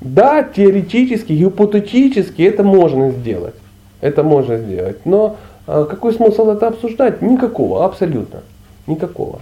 [0.02, 3.56] Да, теоретически, гипотетически это можно сделать.
[4.02, 5.06] Это можно сделать.
[5.06, 5.36] Но
[5.68, 7.22] а, какой смысл это обсуждать?
[7.22, 8.42] Никакого, абсолютно.
[8.88, 9.40] Никакого.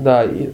[0.00, 0.50] Да, и,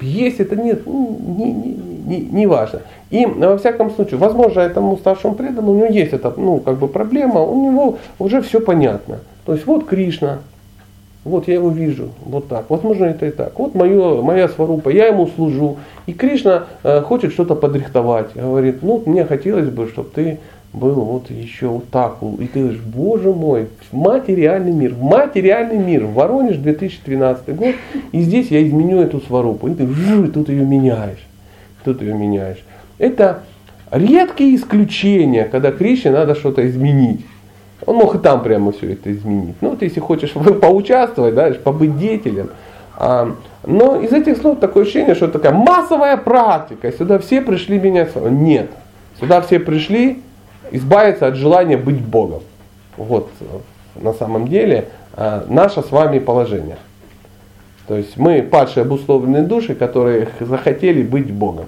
[0.00, 1.74] есть это нет, ну, не, не,
[2.06, 2.80] не, не важно.
[3.10, 6.88] И во всяком случае, возможно, этому старшему преданному у него есть эта ну, как бы
[6.88, 9.20] проблема, у него уже все понятно.
[9.44, 10.38] То есть вот Кришна,
[11.24, 12.68] вот я его вижу, вот так.
[12.68, 13.58] Возможно, это и так.
[13.58, 15.78] Вот мое, моя сварупа, я ему служу.
[16.06, 18.34] И Кришна э, хочет что-то подрихтовать.
[18.34, 20.38] Говорит, ну, мне хотелось бы, чтобы ты
[20.74, 22.18] был вот еще вот так.
[22.40, 27.74] И ты говоришь, боже мой, материальный мир, материальный мир, Воронеж 2012 год,
[28.12, 29.68] и здесь я изменю эту сварупу.
[29.68, 31.24] И ты и тут ее меняешь.
[31.84, 32.62] Тут ее меняешь.
[32.98, 33.44] Это
[33.90, 37.24] редкие исключения, когда Кришне надо что-то изменить.
[37.86, 39.56] Он мог и там прямо все это изменить.
[39.60, 42.50] Ну вот если хочешь поучаствовать, да, побыть деятелем.
[42.96, 43.34] А,
[43.66, 46.92] но из этих слов такое ощущение, что такая массовая практика.
[46.92, 48.14] Сюда все пришли менять.
[48.16, 48.70] Нет.
[49.20, 50.22] Сюда все пришли
[50.70, 52.42] избавиться от желания быть Богом.
[52.96, 53.30] Вот
[53.96, 56.76] на самом деле а, наше с вами положение.
[57.86, 61.66] То есть мы падшие обусловленные души, которые захотели быть Богом.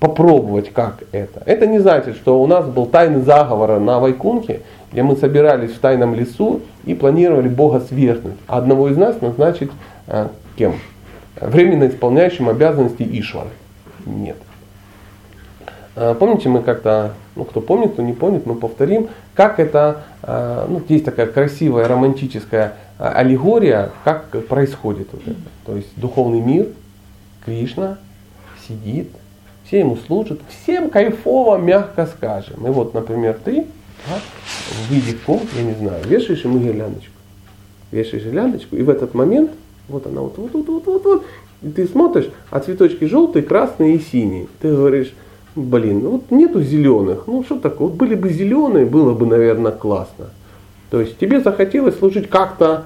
[0.00, 1.42] Попробовать, как это.
[1.46, 4.62] Это не значит, что у нас был тайный заговор на Вайкунхе,
[4.92, 8.36] где мы собирались в тайном лесу и планировали Бога свергнуть.
[8.46, 9.70] А одного из нас назначить
[10.06, 10.74] а, кем?
[11.40, 13.48] Временно исполняющим обязанности Ишвары.
[14.04, 14.36] Нет.
[15.96, 20.66] А, помните, мы как-то, ну кто помнит, кто не помнит, мы повторим, как это, а,
[20.68, 25.40] ну есть такая красивая романтическая а, аллегория, как происходит вот это.
[25.64, 26.68] То есть духовный мир,
[27.46, 27.98] Кришна
[28.68, 29.08] сидит,
[29.64, 32.66] все ему служат, всем кайфово, мягко скажем.
[32.66, 33.66] И вот, например, ты
[34.88, 37.12] выйди в комнату, я не знаю, вешаешь ему гирляндочку.
[37.90, 39.50] Вешаешь гирляндочку, и в этот момент,
[39.88, 41.24] вот она вот, вот, вот, вот, вот, вот,
[41.62, 44.48] и ты смотришь, а цветочки желтые, красные и синие.
[44.60, 45.12] Ты говоришь,
[45.54, 49.72] блин, ну вот нету зеленых, ну что такое, вот были бы зеленые, было бы, наверное,
[49.72, 50.30] классно.
[50.90, 52.84] То есть тебе захотелось служить как-то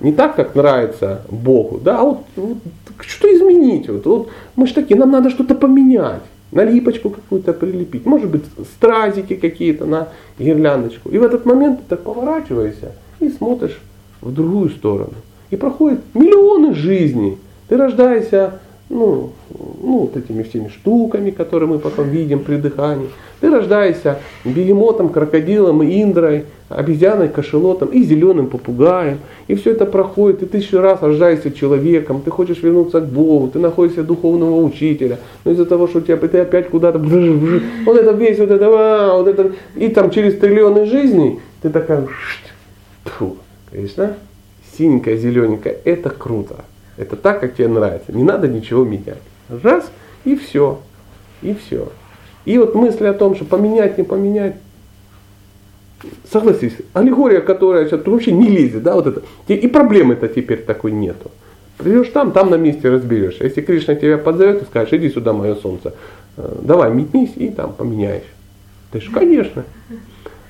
[0.00, 2.58] не так, как нравится Богу, да, а вот, вот
[3.00, 3.88] что изменить?
[3.88, 8.44] Вот, вот мы же такие, нам надо что-то поменять на липочку какую-то прилепить, может быть
[8.76, 11.10] стразики какие-то на гирляндочку.
[11.10, 13.78] И в этот момент ты так поворачиваешься и смотришь
[14.20, 15.14] в другую сторону.
[15.50, 17.38] И проходит миллионы жизней.
[17.68, 18.60] Ты рождаешься
[18.90, 19.32] ну,
[19.82, 23.08] ну, вот этими всеми штуками, которые мы потом видим при дыхании.
[23.40, 29.18] Ты рождаешься бегемотом, крокодилом, индрой, обезьяной, кошелотом и зеленым попугаем.
[29.46, 33.48] И все это проходит, и ты еще раз рождаешься человеком, ты хочешь вернуться к Богу,
[33.48, 35.18] ты находишься духовного учителя.
[35.44, 39.18] Но из-за того, что у тебя ты опять куда-то, вот это весь, вот это, а,
[39.18, 42.06] вот это, и там через триллионы жизней ты такая,
[43.04, 43.36] фу,
[43.70, 44.14] конечно,
[44.76, 46.64] синенькая, зелененькая, это круто.
[46.98, 48.12] Это так, как тебе нравится.
[48.12, 49.22] Не надо ничего менять.
[49.48, 49.90] Раз,
[50.24, 50.80] и все.
[51.42, 51.88] И все.
[52.44, 54.56] И вот мысли о том, что поменять, не поменять,
[56.30, 59.22] согласись, аллегория, которая сейчас вообще не лезет, да, вот это.
[59.46, 61.30] И проблемы-то теперь такой нету.
[61.76, 63.44] Придешь там, там на месте разберешься.
[63.44, 65.94] Если Кришна тебя подзовет и скажешь, иди сюда, мое солнце,
[66.36, 68.26] э, давай метнись и там поменяешь.
[68.90, 69.64] Ты же, конечно.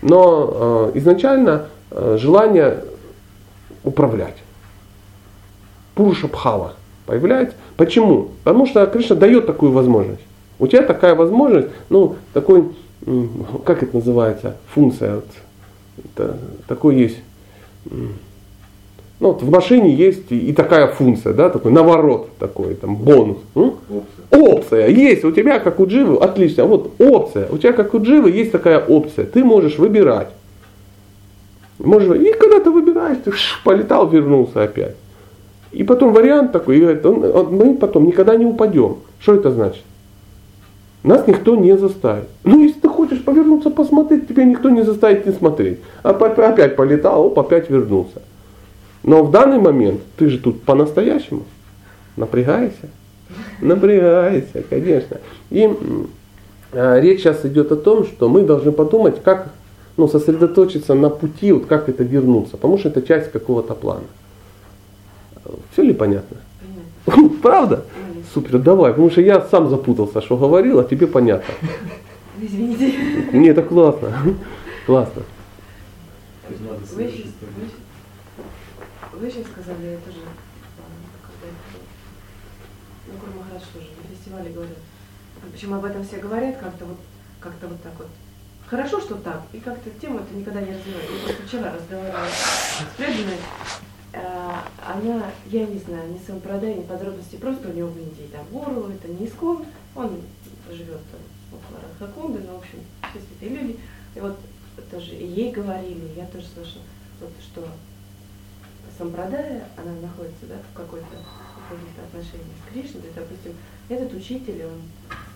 [0.01, 2.85] Но э, изначально э, желание
[3.85, 4.37] управлять.
[5.99, 6.75] Пуруша Бхава
[7.07, 7.57] появляется.
[7.77, 8.29] Почему?
[8.45, 10.21] Потому что Кришна дает такую возможность.
[10.61, 12.67] У тебя такая возможность, ну, такой,
[13.65, 15.27] как это называется, функция, вот,
[16.05, 16.39] это,
[16.69, 17.17] такой есть,
[17.85, 18.13] ну,
[19.19, 23.39] вот в машине есть и, такая функция, да, такой наворот такой, там, бонус.
[23.57, 24.05] Опция.
[24.31, 24.89] опция.
[24.89, 27.49] Есть у тебя, как у Дживы, отлично, вот опция.
[27.51, 29.27] У тебя, как у Дживы, есть такая опция.
[29.27, 30.29] Ты можешь выбирать.
[31.81, 33.33] Можешь, и когда ты выбираешь, ты
[33.65, 34.95] полетал, вернулся опять.
[35.73, 38.97] И потом вариант такой, он, мы потом никогда не упадем.
[39.21, 39.83] Что это значит?
[41.03, 42.29] Нас никто не заставит.
[42.45, 45.79] Ну, если ты хочешь повернуться посмотреть, тебя никто не заставит не смотреть.
[46.03, 48.23] А опять полетал, оп, опять вернулся.
[49.03, 51.45] Но в данный момент ты же тут по-настоящему
[52.17, 52.89] напрягайся.
[53.61, 55.19] Напрягайся, конечно.
[55.51, 55.71] И
[56.73, 59.51] э, речь сейчас идет о том, что мы должны подумать, как
[59.97, 64.05] ну, сосредоточиться на пути, вот как это вернуться, потому что это часть какого-то плана.
[65.73, 66.39] Все ли понятно?
[67.05, 67.39] Понятно.
[67.43, 67.85] Правда?
[67.95, 68.23] Понятно.
[68.33, 71.55] Супер, давай, потому что я сам запутался, что говорил, а тебе понятно.
[72.41, 72.93] Извините.
[73.33, 74.13] Не, это классно.
[74.87, 75.23] Классно.
[76.49, 77.13] Вы,
[79.13, 80.21] вы сейчас сказали, это же,
[81.21, 81.53] когда
[83.07, 84.77] ну, Гуру Махарадж тоже на фестивале говорил.
[85.53, 86.97] Почему об этом все говорят, как-то вот,
[87.41, 88.09] как-то вот так вот.
[88.67, 91.11] Хорошо, что так, и как-то тему это никогда не развивает.
[91.11, 93.39] Я просто вчера разговаривала с преданной,
[94.13, 98.89] она, я не знаю, ни самопродай, ни подробности, просто у него в Индии там гору,
[98.89, 100.21] это не искон, он
[100.71, 101.21] живет там
[101.53, 102.79] около Радхакунды, но в общем,
[103.11, 103.79] все святые люди.
[104.15, 104.39] И вот
[104.91, 106.83] тоже ей говорили, я тоже слышала,
[107.21, 107.69] вот, что
[108.97, 111.07] сампрадая, она находится да, в какой-то
[111.69, 113.53] каких-то отношениях с Кришной, то есть, допустим,
[113.89, 114.81] этот учитель, он,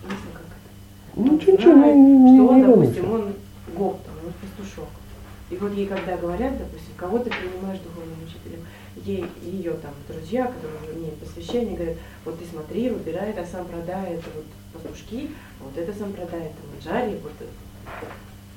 [0.03, 0.69] не знаю, как это,
[1.15, 3.33] ну, не, не, что он, допустим, он
[3.75, 4.89] гоп, там, он пастушок.
[5.53, 10.45] И вот ей когда говорят, допустим, кого ты принимаешь духовным учителем, ей ее там друзья,
[10.47, 15.29] которые уже имеют посвящение, говорят, вот ты смотри, выбирай, это сам продай, это вот пастушки,
[15.59, 17.33] а вот это сам продай, это манжари, вот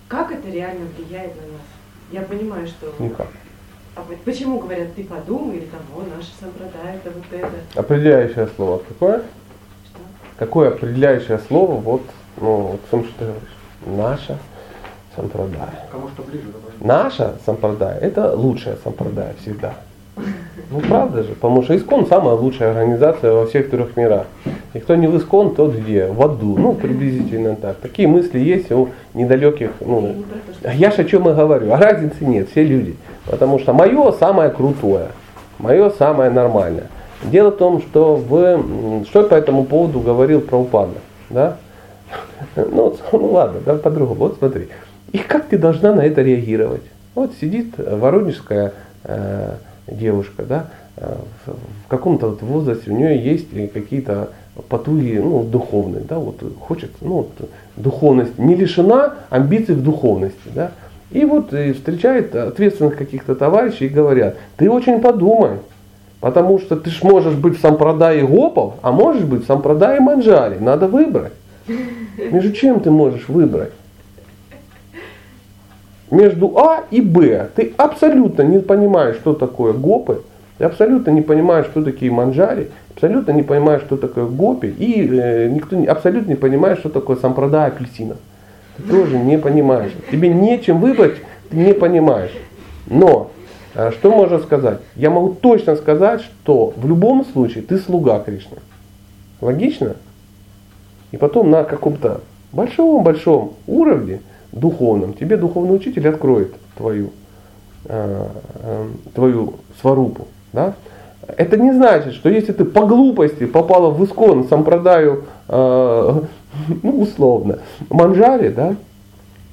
[0.08, 1.66] как это реально влияет на нас?
[2.12, 2.94] Я понимаю, что...
[2.98, 3.28] Никак.
[3.94, 7.78] А почему говорят, ты подумай, или там, о, наши сампрадай, это вот это.
[7.78, 9.18] Определяющее слово какое?
[9.18, 9.98] Что?
[10.38, 12.02] Какое определяющее слово, вот,
[12.40, 13.48] ну, вот в том, что ты говоришь.
[13.84, 14.38] Наша
[15.16, 15.88] сампрадая.
[15.90, 16.86] Кому что ближе, допустим.
[16.86, 19.74] Наша сампрадая– это лучшая сампрадая всегда.
[20.70, 24.26] Ну правда же, потому что Искон самая лучшая организация во всех трех мирах.
[24.74, 26.06] И кто не в Искон, тот где?
[26.06, 26.56] В аду.
[26.58, 27.76] Ну, приблизительно так.
[27.76, 29.70] Такие мысли есть у недалеких.
[29.80, 30.16] Ну,
[30.74, 31.72] я же о чем и говорю.
[31.72, 32.96] А разницы нет, все люди.
[33.26, 35.08] Потому что мое самое крутое,
[35.58, 36.88] мое самое нормальное.
[37.24, 40.94] Дело в том, что в, что я по этому поводу говорил про упада.
[41.30, 41.56] Да?
[42.56, 44.14] Ну, ну ладно, да, по-другому.
[44.20, 44.68] Вот смотри.
[45.12, 46.82] И как ты должна на это реагировать?
[47.14, 48.72] Вот сидит воронежская
[49.04, 49.54] э,
[49.86, 51.14] девушка, да, э,
[51.46, 54.30] в каком-то вот возрасте у нее есть какие-то
[54.68, 60.72] потуги ну, духовные, да, вот хочет, ну, вот, духовность, не лишена амбиций в духовности, да,
[61.10, 65.58] и вот и встречает ответственных каких-то товарищей и говорят, ты очень подумай,
[66.20, 70.58] потому что ты ж можешь быть в сампрадае гопов, а можешь быть в сампрадае манджари,
[70.58, 71.32] надо выбрать.
[72.18, 73.72] Между чем ты можешь выбрать?
[76.10, 77.48] Между А и Б.
[77.54, 80.22] Ты абсолютно не понимаешь, что такое гопы,
[80.58, 85.48] ты абсолютно не понимаешь, что такие манджари, абсолютно не понимаешь, что такое гопи, и э,
[85.48, 88.18] никто не, абсолютно не понимает, что такое сампрадая апельсинов.
[88.76, 89.92] Ты тоже не понимаешь.
[90.10, 91.16] Тебе нечем выбрать,
[91.50, 92.32] ты не понимаешь.
[92.86, 93.30] Но,
[93.74, 94.80] э, что можно сказать?
[94.94, 98.58] Я могу точно сказать, что в любом случае ты слуга Кришны.
[99.40, 99.96] Логично?
[101.12, 104.20] И потом на каком-то большом-большом уровне
[104.56, 107.10] духовном, тебе духовный учитель откроет твою,
[107.84, 110.26] э, э, твою сварупу.
[110.52, 110.74] Да?
[111.36, 116.20] Это не значит, что если ты по глупости попала в искон сампрадаю, э,
[116.82, 117.58] ну условно,
[117.90, 118.76] манжари, да,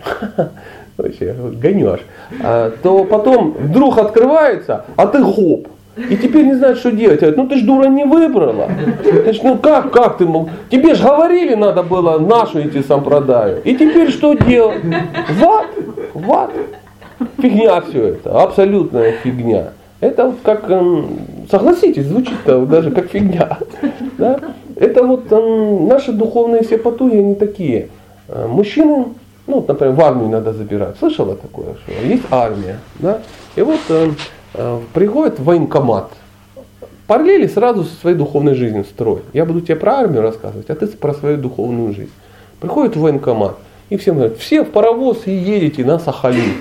[0.98, 2.06] вообще гонешь,
[2.42, 5.68] а, то потом вдруг открывается, а ты хоп.
[5.96, 7.20] И теперь не знаешь, что делать.
[7.20, 8.68] Говорят, ну ты ж дура не выбрала.
[9.24, 10.50] Значит, ну как, как ты мог?
[10.72, 13.60] Тебе же говорили, надо было нашу идти сам продаю.
[13.64, 14.82] И теперь что делать?
[15.40, 15.68] Ват,
[16.14, 16.52] ват.
[17.40, 19.70] Фигня все это, абсолютная фигня.
[20.00, 21.20] Это вот как, эм,
[21.50, 23.58] согласитесь, звучит даже как фигня.
[24.18, 24.40] Да?
[24.76, 27.90] Это вот эм, наши духовные все потуги, они такие.
[28.28, 29.06] Э, мужчины
[29.46, 30.98] ну, например, в армию надо забирать.
[30.98, 33.20] Слышала такое, что есть армия, да?
[33.56, 33.80] И вот
[34.54, 36.12] э, приходит военкомат.
[37.08, 39.22] Параллели сразу со своей духовной жизнью строй.
[39.34, 42.12] Я буду тебе про армию рассказывать, а ты про свою духовную жизнь.
[42.60, 43.58] Приходит военкомат,
[43.90, 46.54] и всем говорят, все в паровоз и едете на Сахалин.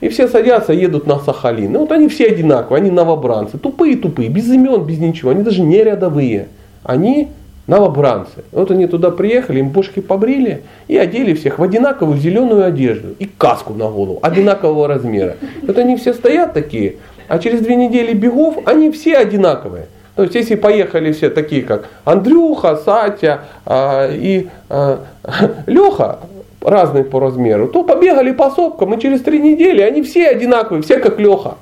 [0.00, 1.74] И все садятся, едут на Сахалин.
[1.74, 3.58] И вот они все одинаковые, они новобранцы.
[3.58, 5.30] Тупые-тупые, без имен, без ничего.
[5.30, 6.48] Они даже не рядовые.
[6.84, 7.28] Они
[7.66, 8.44] новобранцы.
[8.52, 13.26] Вот они туда приехали, им бошки побрили и одели всех в одинаковую зеленую одежду и
[13.26, 15.36] каску на голову одинакового размера.
[15.62, 16.96] Вот они все стоят такие,
[17.30, 19.86] а через две недели бегов они все одинаковые.
[20.16, 25.04] То есть если поехали все такие, как Андрюха, Сатя а, и а,
[25.66, 26.18] Леха,
[26.60, 30.98] разные по размеру, то побегали по сопкам, и через три недели они все одинаковые, все
[30.98, 31.54] как Леха.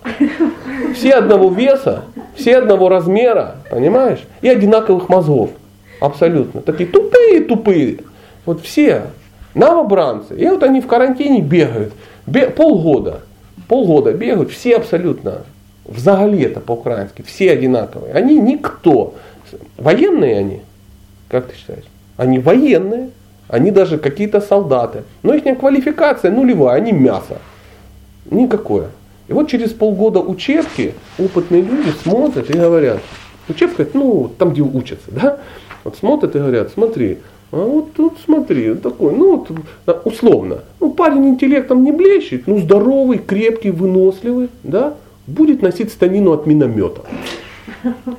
[0.94, 2.04] Все одного веса,
[2.34, 4.20] все одного размера, понимаешь?
[4.40, 5.50] И одинаковых мозгов.
[6.00, 6.62] Абсолютно.
[6.62, 8.04] Такие тупые-тупые.
[8.46, 9.02] Вот все
[9.54, 10.34] новобранцы.
[10.34, 11.92] И вот они в карантине бегают.
[12.26, 13.20] Бе- полгода.
[13.68, 14.50] Полгода бегают.
[14.50, 15.42] Все абсолютно.
[15.88, 17.22] Взагалі это по-украински.
[17.22, 18.12] Все одинаковые.
[18.12, 19.14] Они никто.
[19.78, 20.60] Военные они.
[21.28, 21.84] Как ты считаешь?
[22.16, 23.08] Они военные.
[23.48, 25.02] Они даже какие-то солдаты.
[25.22, 26.76] Но их квалификация нулевая.
[26.76, 27.38] Они мясо.
[28.30, 28.88] Никакое.
[29.28, 32.98] И вот через полгода учебки опытные люди смотрят и говорят,
[33.48, 35.38] учебка, ну, там, где учатся, да,
[35.84, 37.18] вот смотрят и говорят, смотри,
[37.50, 39.50] а вот тут смотри, такой, ну вот
[40.04, 44.94] условно, ну парень интеллектом не блещет, ну здоровый, крепкий, выносливый, да,
[45.28, 47.02] будет носить станину от миномета.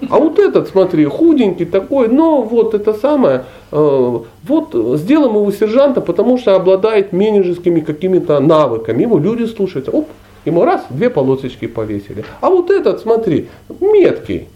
[0.09, 6.01] А вот этот, смотри, худенький такой, но вот это самое, э, вот сделаем его сержанта,
[6.01, 9.01] потому что обладает менеджерскими какими-то навыками.
[9.01, 9.91] Его люди слушаются.
[9.91, 10.07] Оп,
[10.45, 12.23] ему раз, две полосочки повесили.
[12.41, 13.47] А вот этот, смотри,
[13.81, 14.47] меткий,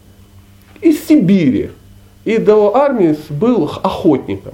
[0.80, 1.72] из Сибири,
[2.24, 4.54] и до армии был охотником.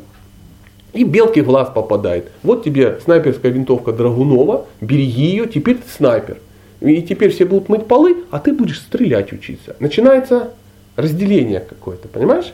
[0.93, 2.31] И белки в глаз попадает.
[2.41, 6.37] Вот тебе снайперская винтовка Драгунова, береги ее, теперь ты снайпер.
[6.81, 9.75] И теперь все будут мыть полы, а ты будешь стрелять учиться.
[9.79, 10.51] Начинается
[10.95, 12.53] разделение какое-то, понимаешь?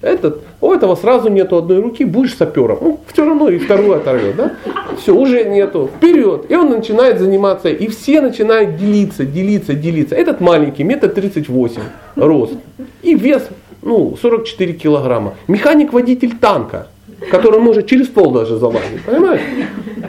[0.00, 2.78] Этот, у этого сразу нету одной руки, будешь сапером.
[2.80, 4.52] Ну, все равно и вторую оторвет, да?
[4.96, 5.90] Все, уже нету.
[5.96, 6.46] Вперед.
[6.48, 10.14] И он начинает заниматься, и все начинают делиться, делиться, делиться.
[10.14, 11.82] Этот маленький, метр тридцать восемь
[12.14, 12.54] рост.
[13.02, 13.48] И вес
[13.82, 15.34] ну, 44 килограмма.
[15.48, 16.88] Механик-водитель танка,
[17.30, 19.40] который может через пол даже залазить, понимаешь?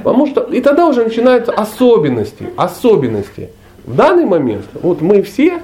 [0.04, 3.50] Потому что и тогда уже начинаются особенности, особенности.
[3.86, 5.60] В данный момент вот мы все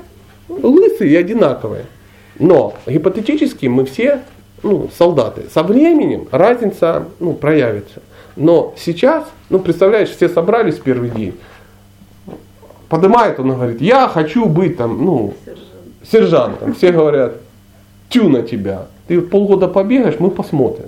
[0.50, 1.86] лысые и одинаковые,
[2.40, 4.22] но гипотетически мы все
[4.64, 5.44] ну, солдаты.
[5.54, 8.02] Со временем разница ну, проявится.
[8.36, 11.36] Но сейчас, ну представляешь, все собрались в первый день,
[12.90, 15.34] поднимает он и говорит, я хочу быть там, ну,
[16.12, 16.74] сержантом.
[16.74, 17.36] Все говорят,
[18.10, 18.88] тю на тебя.
[19.08, 20.88] Ты полгода побегаешь, мы посмотрим.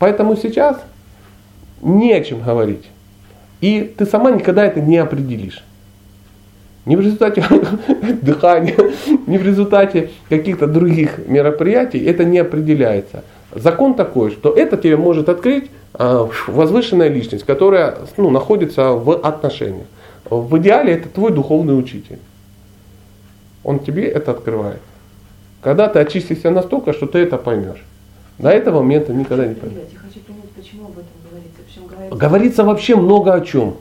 [0.00, 0.80] Поэтому сейчас
[1.82, 2.86] не о чем говорить.
[3.60, 5.62] И ты сама никогда это не определишь.
[6.86, 7.44] Не в результате
[8.22, 8.76] дыхания,
[9.26, 13.24] не в результате каких-то других мероприятий это не определяется.
[13.54, 19.86] Закон такой, что это тебе может открыть а, возвышенная личность, которая ну, находится в отношениях.
[20.24, 22.20] В идеале это твой духовный учитель.
[23.64, 24.80] Он тебе это открывает.
[25.60, 27.84] Когда ты очистишься настолько, что ты это поймешь.
[28.40, 29.78] До этого момента никогда не поймешь.
[29.92, 31.80] Я хочу понять, почему об этом говорится.
[31.88, 32.16] Говорится...
[32.16, 33.76] говорится вообще много о чем.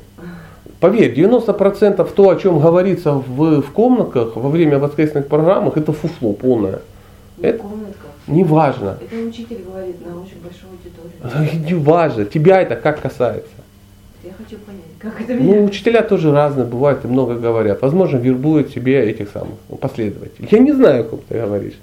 [0.81, 6.33] Поверь, 90% то, о чем говорится в, в комнатках во время воскресных программах, это фуфло
[6.33, 6.79] полное.
[7.41, 7.63] Это
[8.27, 8.97] не важно.
[9.01, 11.65] Это учитель говорит на очень большой аудитории.
[11.65, 12.25] Не важно.
[12.25, 13.49] Тебя это как касается.
[14.23, 15.55] Я хочу понять, как это меня...
[15.55, 17.81] Ну, учителя тоже разные бывают и много говорят.
[17.81, 20.47] Возможно, вербуют себе этих самых последователей.
[20.51, 21.75] Я не знаю, как ты говоришь.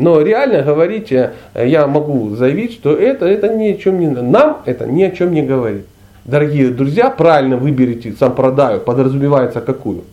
[0.00, 4.08] Но реально говорить, э, я могу заявить, что это, это ни о чем не...
[4.08, 5.84] Нам это ни о чем не говорит.
[6.24, 10.04] Дорогие друзья, правильно выберите сам продаю, подразумевается какую?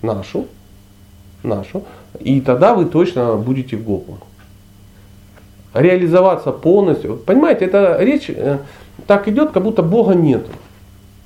[0.00, 0.46] Нашу.
[1.42, 1.82] Нашу.
[2.18, 4.16] И тогда вы точно будете в Гопу.
[5.74, 7.16] Реализоваться полностью.
[7.16, 8.58] Понимаете, это речь э,
[9.06, 10.50] так идет, как будто Бога нету.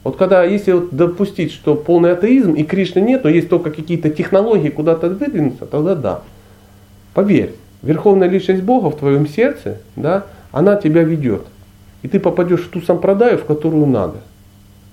[0.02, 4.10] Вот когда, если вот допустить, что полный атеизм и Кришны нет, но есть только какие-то
[4.10, 6.22] технологии куда-то выдвинуться, тогда да.
[7.18, 11.42] Поверь, верховная личность Бога в твоем сердце, да, она тебя ведет.
[12.02, 14.18] И ты попадешь в ту сампрадаю, в которую надо.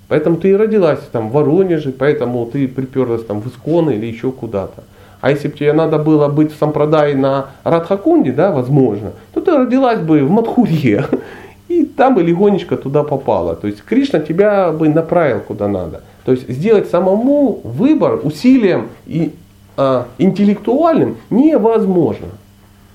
[0.08, 4.32] Поэтому ты и родилась там в Воронеже, поэтому ты приперлась там в Исконы или еще
[4.32, 4.86] куда-то.
[5.22, 9.56] А если бы тебе надо было быть в Сампрадае на Радхакунде, да, возможно, то ты
[9.56, 11.06] родилась бы в Мадхурье.
[11.68, 13.56] И там бы легонечко туда попала.
[13.56, 16.02] То есть Кришна тебя бы направил куда надо.
[16.24, 19.32] То есть сделать самому выбор усилием и
[19.78, 22.30] а, интеллектуальным невозможно.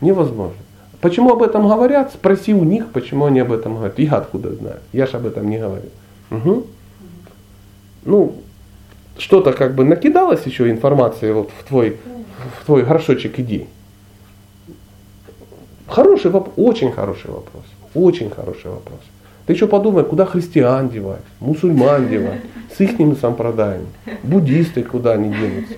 [0.01, 0.57] Невозможно.
[1.01, 2.12] Почему об этом говорят?
[2.12, 3.99] Спроси у них, почему они об этом говорят.
[3.99, 4.81] Я откуда знаю.
[4.93, 5.89] Я же об этом не говорю.
[6.31, 6.66] Угу.
[8.05, 8.35] Ну,
[9.18, 11.97] что-то как бы накидалось еще информации вот в твой,
[12.61, 13.68] в твой горшочек идей.
[15.87, 17.64] Хороший вопрос, очень хороший вопрос.
[17.95, 19.01] Очень хороший вопрос.
[19.47, 22.43] Ты еще подумай, куда христиан девать, мусульман девать,
[22.76, 23.87] с их сампрадаями,
[24.22, 25.74] буддисты куда они денутся.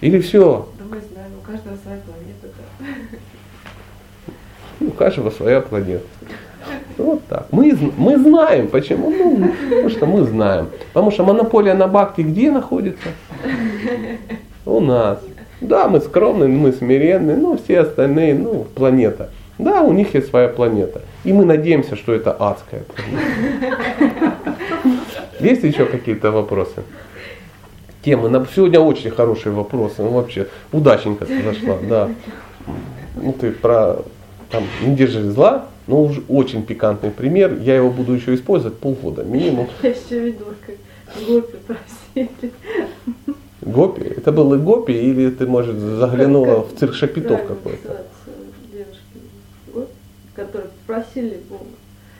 [0.00, 0.68] Или все.
[0.78, 2.48] Да мы знаем, у каждого своя планета.
[4.80, 6.04] У каждого своя планета.
[6.96, 7.46] Вот так.
[7.50, 9.10] Мы, мы знаем, почему.
[9.10, 10.68] Ну, потому что мы знаем.
[10.92, 13.08] Потому что монополия на бхакти где находится?
[14.64, 15.18] У нас.
[15.60, 19.30] Да, мы скромные, мы смиренные, но все остальные, ну, планета.
[19.58, 21.02] Да, у них есть своя планета.
[21.24, 24.46] И мы надеемся, что это адская планета.
[25.40, 26.82] Есть еще какие-то вопросы?
[28.08, 28.46] Темы.
[28.54, 30.02] Сегодня очень хорошие вопросы.
[30.02, 31.76] Ну, вообще, удаченько ты зашла.
[31.86, 32.10] Да.
[33.16, 33.98] Ну, ты про
[34.50, 37.58] там, не держи зла, но уже очень пикантный пример.
[37.60, 39.68] Я его буду еще использовать полгода минимум.
[39.82, 40.76] Я еще видела, как
[41.26, 42.52] гопи просили.
[43.60, 44.02] Гопи?
[44.16, 48.06] Это было гопи или ты, может, заглянула в цирк шапитов какой-то?
[50.34, 51.64] которые просили Бога.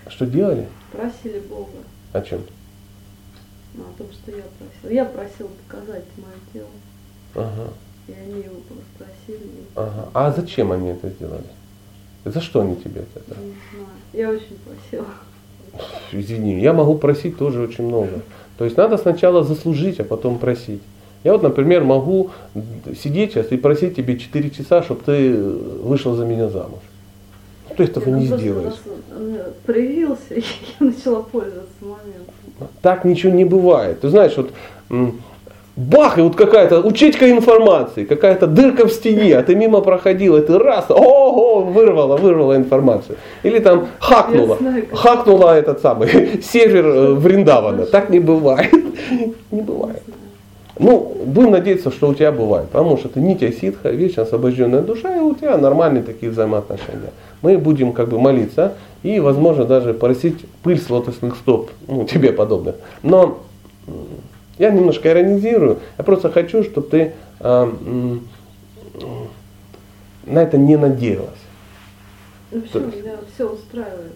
[0.09, 0.67] Что делали?
[0.91, 1.71] Просили Бога.
[2.13, 2.41] О чем?
[3.79, 4.95] Ну, о том, что я просил.
[4.95, 6.69] Я просил показать мое тело.
[7.35, 7.71] Ага.
[8.09, 8.57] И они его
[8.99, 9.49] просили.
[9.77, 10.09] Ага.
[10.15, 11.45] А зачем они это сделали?
[12.25, 13.41] За что они тебе это?
[13.41, 13.89] Не знаю.
[14.13, 15.07] Я очень просила.
[16.11, 18.23] Извини, я могу просить тоже очень много.
[18.57, 20.83] То есть надо сначала заслужить, а потом просить.
[21.23, 22.31] Я вот, например, могу
[23.01, 26.81] сидеть сейчас и просить тебе 4 часа, чтобы ты вышел за меня замуж
[27.79, 28.75] ты этого не сделаешь.
[29.65, 30.41] Проявился, и
[30.81, 32.35] я начала пользоваться моментом.
[32.83, 34.01] Так ничего не бывает.
[34.01, 34.51] Ты знаешь, вот
[35.79, 40.41] бах, и вот какая-то учечка информации, какая-то дырка в стене, а ты мимо проходил, и
[40.41, 43.17] ты раз, ого, вырвала, вырвала информацию.
[43.45, 44.59] Или там хакнула,
[44.93, 47.87] хакнула этот самый север э, Вриндавана.
[47.87, 48.73] Так не бывает.
[49.51, 50.03] Не бывает.
[50.81, 55.17] Ну, будем надеяться, что у тебя бывает, потому что ты нитя ситха, вечно освобожденная душа,
[55.17, 57.11] и у тебя нормальные такие взаимоотношения
[57.43, 62.33] мы будем как бы молиться и, возможно, даже просить пыль с лотосных стоп, ну, тебе
[62.33, 62.77] подобных.
[63.03, 63.41] Но
[64.59, 68.17] я немножко иронизирую, я просто хочу, чтобы ты э, э,
[70.27, 71.31] на это не надеялась.
[72.51, 72.87] Ну почему?
[72.87, 74.13] Меня все устраивает.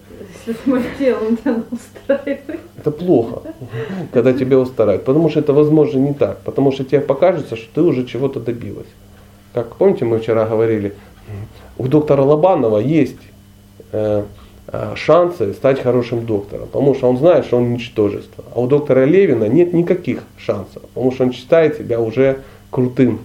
[0.46, 2.60] Если это мое тело меня устраивает.
[2.78, 3.42] Это плохо,
[4.12, 5.04] когда тебя устраивает.
[5.04, 6.40] Потому что это возможно не так.
[6.40, 8.86] Потому что тебе покажется, что ты уже чего-то добилась.
[9.52, 10.94] Как помните, мы вчера говорили,
[11.78, 13.18] у доктора Лобанова есть
[13.92, 14.24] э,
[14.68, 18.44] э, шансы стать хорошим доктором, потому что он знает, что он ничтожество.
[18.54, 22.38] А у доктора Левина нет никаких шансов, потому что он считает себя уже
[22.70, 23.20] крутым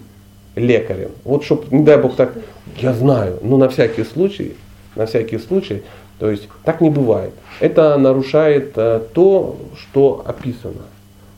[0.55, 1.11] лекарем.
[1.23, 2.33] Вот чтобы, не дай бог так,
[2.77, 4.55] я знаю, но на всякий случай,
[4.95, 5.83] на всякий случай,
[6.19, 7.33] то есть так не бывает.
[7.59, 10.83] Это нарушает э, то, что описано.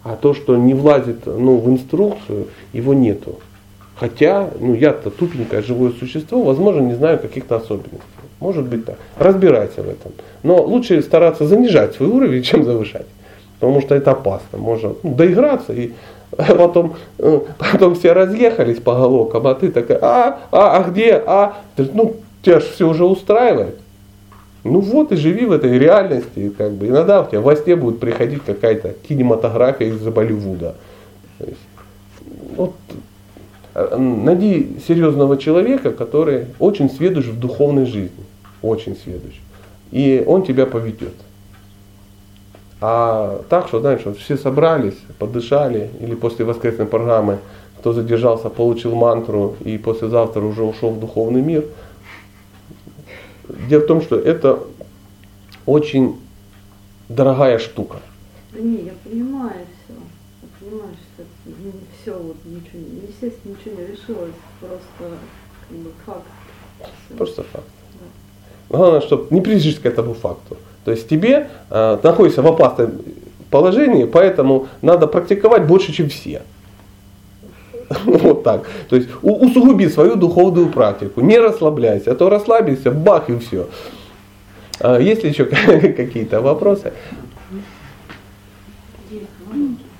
[0.03, 3.39] А то, что не влазит ну, в инструкцию, его нету.
[3.99, 7.99] Хотя, ну я-то тупенькое живое существо, возможно, не знаю каких-то особенностей.
[8.39, 8.95] Может быть так.
[9.17, 10.13] Разбирайся в этом.
[10.41, 13.05] Но лучше стараться занижать свой уровень, чем завышать.
[13.59, 14.57] Потому что это опасно.
[14.57, 15.91] Можно ну, доиграться и
[16.37, 21.57] потом, э, потом все разъехались по головкам, а ты такая, а, а, а где, а,
[21.77, 23.79] ну, тебя же все уже устраивает.
[24.63, 26.53] Ну вот и живи в этой реальности.
[26.57, 26.87] Как бы.
[26.87, 30.75] Иногда у тебя во сне будет приходить какая-то кинематография из-за Болливуда.
[32.55, 32.73] вот
[33.97, 38.23] найди серьезного человека, который очень сведущ в духовной жизни.
[38.61, 39.35] Очень сведущ.
[39.91, 41.13] И он тебя поведет.
[42.81, 47.39] А так, что, знаешь, вот все собрались, подышали, или после воскресной программы,
[47.79, 51.65] кто задержался, получил мантру и послезавтра уже ушел в духовный мир.
[53.69, 54.59] Дело в том, что это
[55.65, 56.17] очень
[57.09, 57.97] дорогая штука.
[58.53, 59.93] Да не, я понимаю все.
[60.41, 60.93] Я понимаю,
[62.01, 65.17] все, вот ничего, естественно, ничего не решилось, просто
[65.67, 66.21] как бы факт.
[67.17, 67.65] Просто факт.
[67.93, 68.77] Да.
[68.77, 70.57] Главное, чтобы не прижись к этому факту.
[70.85, 72.89] То есть тебе э, находишься в опасной
[73.49, 76.41] положении, поэтому надо практиковать больше, чем все.
[78.05, 78.67] Вот так.
[78.89, 81.21] То есть усугуби свою духовную практику.
[81.21, 83.67] Не расслабляйся, а то расслабишься, бах и все.
[84.79, 85.45] А есть ли еще
[85.97, 86.93] какие-то вопросы?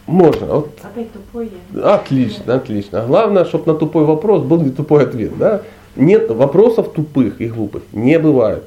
[0.09, 0.47] Можно.
[0.47, 0.69] Вот.
[0.81, 1.51] Опять тупой
[1.83, 3.05] Отлично, отлично.
[3.05, 5.37] Главное, чтобы на тупой вопрос был не тупой ответ.
[5.37, 5.61] Да?
[5.95, 7.83] Нет вопросов тупых и глупых.
[7.93, 8.63] Не бывает.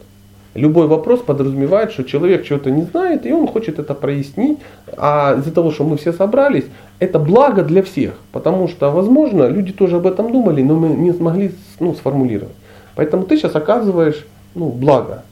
[0.54, 4.58] Любой вопрос подразумевает, что человек чего-то не знает, и он хочет это прояснить.
[4.96, 6.66] А из-за того, что мы все собрались,
[7.00, 8.12] это благо для всех.
[8.30, 12.54] Потому что, возможно, люди тоже об этом думали, но мы не смогли ну, сформулировать.
[12.94, 15.24] Поэтому ты сейчас оказываешь ну, благо.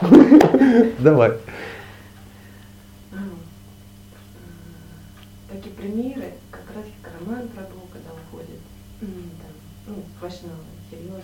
[0.98, 1.32] Давай.
[5.50, 6.84] Такие примеры, как раз
[7.20, 8.60] Роман Прабhu, когда уходит,
[9.00, 9.96] там,
[10.42, 11.22] ну, вайшнавы, серьезно.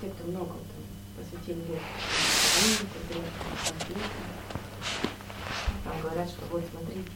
[0.00, 0.84] Те, кто много там,
[1.16, 1.82] посвятили лет,
[5.84, 7.10] там говорят, что вот смотрите,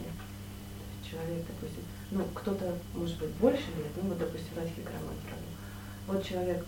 [1.08, 5.44] человек, допустим, ну, кто-то, может быть, больше лет, ну, вот, допустим, Роман Прабhu.
[6.06, 6.66] Вот человек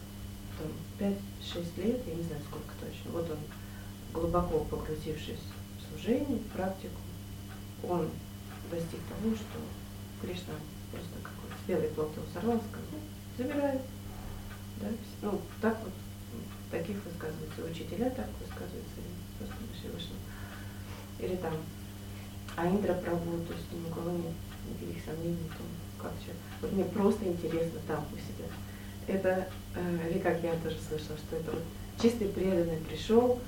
[0.59, 0.69] там
[0.99, 3.39] 5-6 лет, я не знаю сколько точно, вот он
[4.15, 5.41] глубоко погрузившись
[5.79, 7.01] в служение, в практику,
[7.83, 8.09] он
[8.71, 9.61] достиг того, что
[10.23, 10.55] Кришна
[10.91, 12.86] просто какой-то белый плод его сорвал, сказал,
[13.37, 13.81] забирает.
[14.81, 14.89] Да?
[15.23, 15.93] Ну, так вот,
[16.71, 19.01] таких высказываются учителя, так высказываются
[19.41, 20.17] Господи Всевышний.
[21.19, 21.55] Или там
[22.57, 24.33] а Индра Прабу, то есть ни у кого нет
[24.69, 26.33] никаких сомнений в как все.
[26.61, 28.49] Вот мне просто интересно там у себя.
[29.07, 31.63] Это, э, или как я тоже слышала, что это вот
[32.01, 33.39] чистый преданный пришел,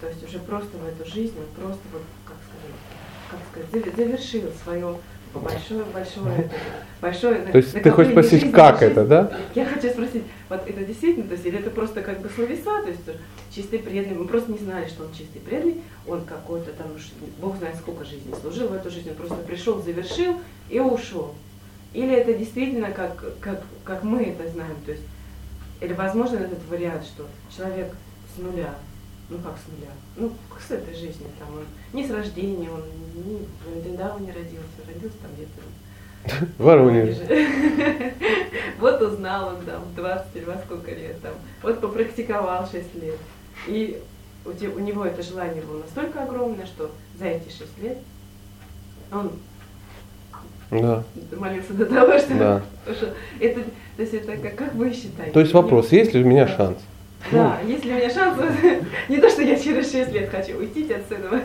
[0.00, 2.76] то есть уже просто в эту жизнь, он просто вот, как сказать,
[3.30, 4.98] как сказать, завершил свое
[5.40, 6.50] большое, большое,
[7.00, 7.34] большое.
[7.46, 8.92] То есть ты хочешь спросить, как жизни.
[8.92, 9.32] это, да?
[9.54, 12.88] Я хочу спросить, вот это действительно, то есть или это просто как бы словеса, то
[12.88, 13.00] есть
[13.54, 16.88] чистый преданный, мы просто не знали, что он чистый преданный, он какой-то там,
[17.40, 21.34] Бог знает сколько жизней служил в эту жизнь, он просто пришел, завершил и ушел.
[21.92, 25.04] Или это действительно как, как, как мы это знаем, то есть,
[25.80, 27.94] или возможно этот вариант, что человек
[28.34, 28.74] с нуля
[29.28, 30.32] ну как с нуля, ну
[30.66, 32.82] с этой жизни, там он не с рождения, он
[33.14, 38.14] не, недавно не родился, родился там где-то в Воронеже.
[38.78, 41.32] Вот узнал он там 20 или во сколько лет там,
[41.62, 43.16] вот попрактиковал 6 лет.
[43.66, 44.02] И
[44.44, 47.98] у, те, у него это желание было настолько огромное, что за эти 6 лет
[49.10, 49.32] он
[50.70, 51.04] да.
[51.36, 52.62] молился до того, что, да.
[52.92, 53.62] что это,
[53.96, 55.32] то есть это как, как вы считаете?
[55.32, 56.78] То есть вопрос, есть ли у меня шанс?
[56.78, 56.95] Да,
[57.32, 57.52] ну.
[57.66, 58.38] если у меня шанс,
[59.08, 61.42] не то, что я через 6 лет хочу уйти отсюда.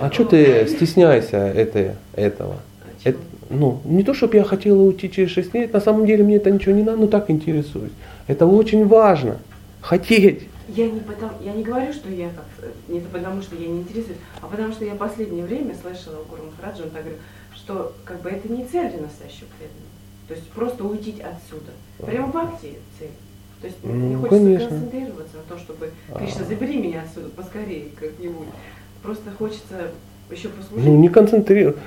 [0.00, 2.56] А что ты стесняешься это, этого?
[2.82, 3.18] А это,
[3.50, 6.50] ну, не то, чтобы я хотела уйти через 6 лет, на самом деле мне это
[6.50, 7.92] ничего не надо, но так интересуюсь.
[8.26, 9.38] Это очень важно.
[9.80, 10.48] Хотеть.
[10.68, 14.18] Я не, потому, я не говорю, что я как, не потому, что я не интересуюсь,
[14.40, 17.20] а потому что я в последнее время слышала у Гуру Махараджа, он так говорит,
[17.54, 19.86] что как бы это не цель для настоящего преданного.
[20.26, 21.70] То есть просто уйти отсюда.
[22.04, 23.10] Прямо бхакти цель.
[23.66, 24.68] То есть ну, не хочется конечно.
[24.68, 28.46] концентрироваться на том, чтобы Кришна, забери меня отсюда поскорее как-нибудь.
[29.02, 29.90] Просто хочется
[30.30, 30.86] еще послужить.
[30.86, 31.82] Ну, не концентрироваться.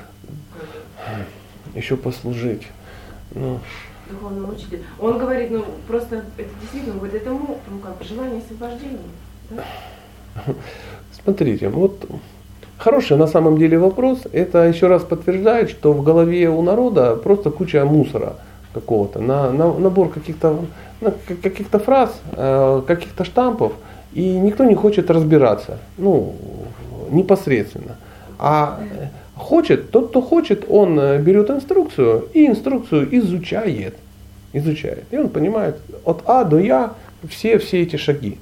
[1.76, 2.68] Еще послужить.
[3.32, 3.60] Ну.
[4.10, 4.84] Духовный учитель.
[5.00, 8.98] Он говорит, ну просто это действительно, говорит, это ну, как желание освобождения.
[9.52, 9.64] Да?
[11.24, 12.10] Смотрите, вот
[12.78, 14.24] хороший на самом деле вопрос.
[14.34, 18.36] Это еще раз подтверждает, что в голове у народа просто куча мусора
[18.74, 20.66] какого-то, на, на, набор каких-то
[21.42, 23.74] каких-то фраз, э, каких-то штампов,
[24.14, 26.36] и никто не хочет разбираться, ну,
[27.12, 27.96] непосредственно.
[28.38, 28.80] А
[29.36, 33.96] хочет, тот, кто хочет, он э, берет инструкцию и инструкцию изучает.
[34.52, 35.04] Изучает.
[35.12, 36.94] И он понимает от А до Я
[37.30, 38.40] все, все эти шаги.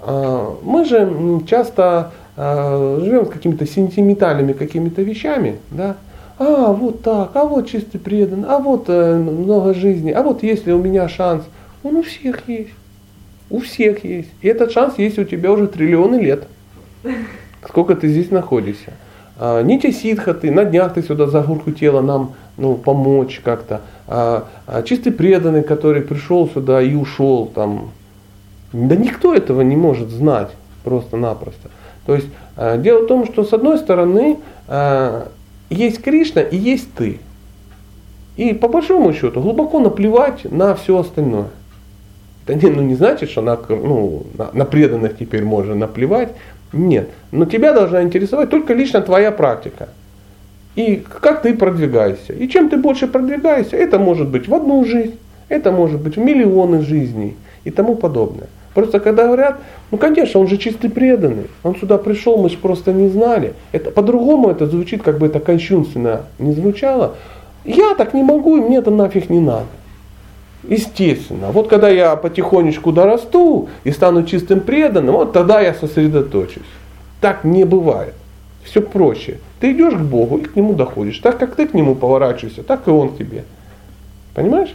[0.00, 5.96] А, мы же часто э, живем с какими-то сентиментальными какими-то вещами, да,
[6.38, 10.78] а вот так, а вот чистый предан, а вот много жизни, а вот если у
[10.78, 11.44] меня шанс–
[11.86, 12.74] он у всех есть.
[13.48, 14.28] У всех есть.
[14.42, 16.48] И этот шанс есть у тебя уже триллионы лет.
[17.66, 18.92] Сколько ты здесь находишься.
[19.38, 23.82] А, Нити Сидхаты, на днях ты сюда за горку тела нам ну, помочь как-то.
[24.08, 27.90] А, а чистый преданный, который пришел сюда и ушел там.
[28.72, 30.50] Да никто этого не может знать
[30.84, 31.70] просто-напросто.
[32.06, 34.38] То есть а, дело в том, что с одной стороны
[34.68, 35.28] а,
[35.70, 37.20] есть Кришна и есть ты.
[38.36, 41.48] И по большому счету глубоко наплевать на все остальное.
[42.46, 46.30] Это не, ну, не значит, что на, ну, на, на преданных теперь можно наплевать.
[46.72, 47.08] Нет.
[47.32, 49.88] Но тебя должна интересовать только лично твоя практика.
[50.76, 52.32] И как ты продвигаешься.
[52.32, 55.16] И чем ты больше продвигаешься, это может быть в одну жизнь,
[55.48, 58.48] это может быть в миллионы жизней и тому подобное.
[58.74, 59.58] Просто когда говорят,
[59.90, 63.54] ну конечно, он же чистый преданный, он сюда пришел, мы же просто не знали.
[63.72, 67.14] Это, по-другому это звучит, как бы это кощунственно не звучало.
[67.64, 69.66] Я так не могу, и мне это нафиг не надо.
[70.68, 71.50] Естественно.
[71.52, 76.62] Вот когда я потихонечку дорасту и стану чистым преданным, вот тогда я сосредоточусь.
[77.20, 78.14] Так не бывает.
[78.64, 79.38] Все проще.
[79.60, 81.18] Ты идешь к Богу и к Нему доходишь.
[81.18, 83.44] Так как ты к Нему поворачиваешься, так и Он к тебе.
[84.34, 84.74] Понимаешь?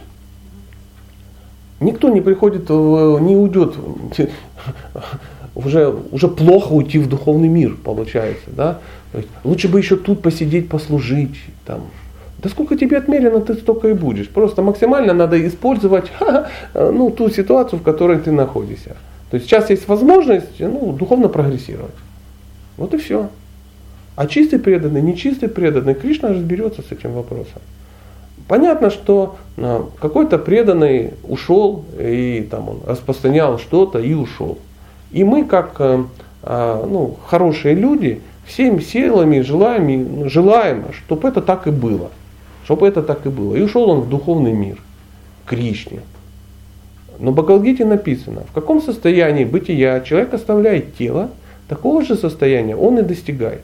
[1.80, 3.74] Никто не приходит, не уйдет.
[5.54, 8.48] Уже, уже плохо уйти в духовный мир, получается.
[8.48, 8.78] Да?
[9.44, 11.36] лучше бы еще тут посидеть, послужить.
[11.66, 11.82] Там.
[12.42, 14.28] Да сколько тебе отмерено, ты столько и будешь.
[14.28, 16.10] Просто максимально надо использовать
[16.74, 18.96] ну, ту ситуацию, в которой ты находишься.
[19.30, 21.94] То есть сейчас есть возможность ну, духовно прогрессировать.
[22.76, 23.28] Вот и все.
[24.16, 27.62] А чистый преданный, нечистый преданный, Кришна разберется с этим вопросом.
[28.48, 34.58] Понятно, что а, какой-то преданный ушел и там он распространял что-то и ушел.
[35.12, 36.06] И мы, как а,
[36.42, 42.10] ну, хорошие люди, всеми силами желаем, желаем, чтобы это так и было.
[42.64, 43.54] Чтобы это так и было.
[43.56, 44.78] И ушел он в духовный мир,
[45.44, 46.00] к Кришне.
[47.18, 51.30] Но в Бхагавадгите написано, в каком состоянии бытия человек оставляет тело,
[51.68, 53.62] такого же состояния он и достигает.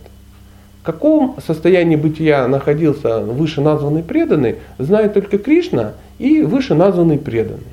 [0.83, 7.73] В каком состоянии бытия находился выше названный преданный, знает только Кришна и выше названный преданный.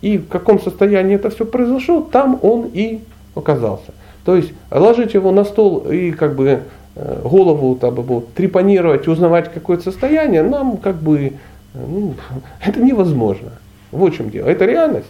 [0.00, 3.00] И в каком состоянии это все произошло, там он и
[3.34, 3.92] оказался.
[4.24, 6.62] То есть ложить его на стол и как бы
[6.96, 11.30] голову там, вот, трепанировать, узнавать какое-то состояние, нам как бы э,
[11.74, 12.14] ну,
[12.64, 13.52] это невозможно.
[13.92, 14.48] Вот в чем дело.
[14.48, 15.08] Это реальность.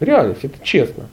[0.00, 1.04] Реальность, это честно.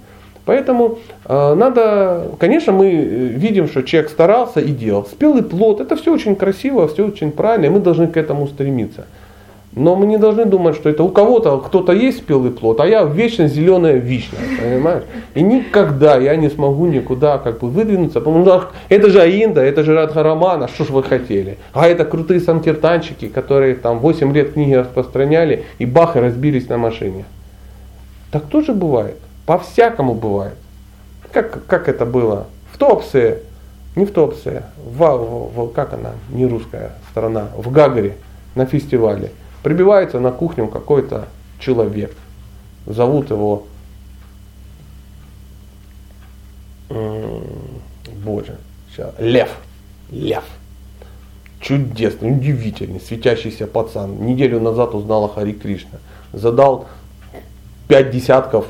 [0.45, 2.97] Поэтому э, надо, конечно, мы э,
[3.37, 5.05] видим, что человек старался и делал.
[5.05, 9.05] Спелый плод, это все очень красиво, все очень правильно, и мы должны к этому стремиться.
[9.77, 13.03] Но мы не должны думать, что это у кого-то, кто-то есть спелый плод, а я
[13.03, 15.03] вечно зеленая вишня, понимаешь?
[15.35, 19.83] И никогда я не смогу никуда как бы выдвинуться, потому что это же Аинда, это
[19.83, 21.59] же Радхараман, а что ж вы хотели?
[21.73, 26.79] А это крутые санкиртанчики, которые там 8 лет книги распространяли и бах, и разбились на
[26.79, 27.25] машине.
[28.31, 29.17] Так тоже бывает.
[29.45, 30.55] По-всякому бывает.
[31.31, 32.47] Как, как это было?
[32.73, 33.41] В Топсе,
[33.95, 38.15] не в Топсе, в, в, в, как она, не русская страна, в Гагаре
[38.55, 39.29] на фестивале.
[39.67, 41.27] Прибивается на кухню какой-то
[41.59, 42.15] человек.
[42.85, 43.65] Зовут его,
[48.23, 49.49] боже, сейчас, Лев.
[50.09, 50.45] Лев.
[51.59, 54.25] Чудесный, удивительный, светящийся пацан.
[54.25, 55.99] Неделю назад узнал о Хари Кришна.
[56.31, 56.87] Задал
[57.89, 58.67] пять десятков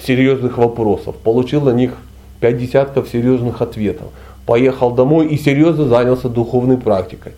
[0.00, 1.92] серьезных вопросов, получил на них
[2.40, 4.08] пять десятков серьезных ответов,
[4.44, 7.34] поехал домой и серьезно занялся духовной практикой.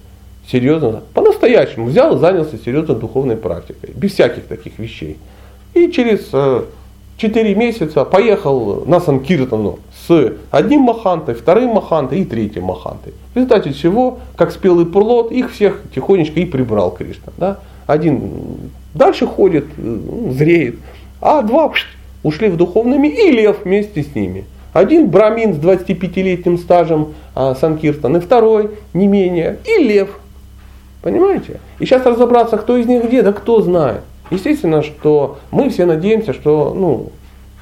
[0.51, 1.03] Серьезно,
[1.45, 5.19] по-настоящему взял и занялся серьезно духовной практикой, без всяких таких вещей.
[5.75, 6.63] И через э,
[7.19, 13.13] 4 месяца поехал на Санкиртану с одним махантой, вторым махантой и третьим махантой.
[13.35, 17.33] В результате чего, как спелый пурлот, их всех тихонечко и прибрал Кришна.
[17.37, 17.59] Да?
[17.87, 18.31] Один
[18.95, 19.99] дальше ходит, э,
[20.31, 20.77] зреет,
[21.21, 21.71] а два
[22.23, 24.45] ушли в духовный мир, и лев вместе с ними.
[24.73, 30.09] Один брамин с 25-летним стажем а, Санкиртан, и второй не менее, и лев.
[31.05, 31.61] Понимаете?
[31.81, 34.01] И сейчас разобраться, кто из них где, да кто знает.
[34.31, 37.13] Естественно, что мы все надеемся, что ну,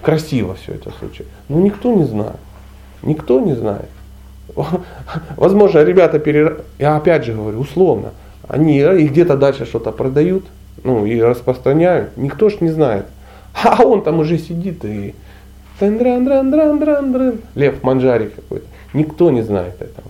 [0.01, 1.33] красиво все это случится.
[1.49, 2.37] Но никто не знает.
[3.03, 3.89] Никто не знает.
[5.37, 6.63] Возможно, ребята, перер...
[6.79, 8.11] я опять же говорю, условно,
[8.47, 10.45] они и где-то дальше что-то продают,
[10.85, 12.17] ну и распространяют.
[12.17, 13.07] Никто ж не знает.
[13.65, 15.17] А он там уже сидит и
[17.57, 18.67] Лев Манжари какой-то.
[18.95, 20.07] Никто не знает этого.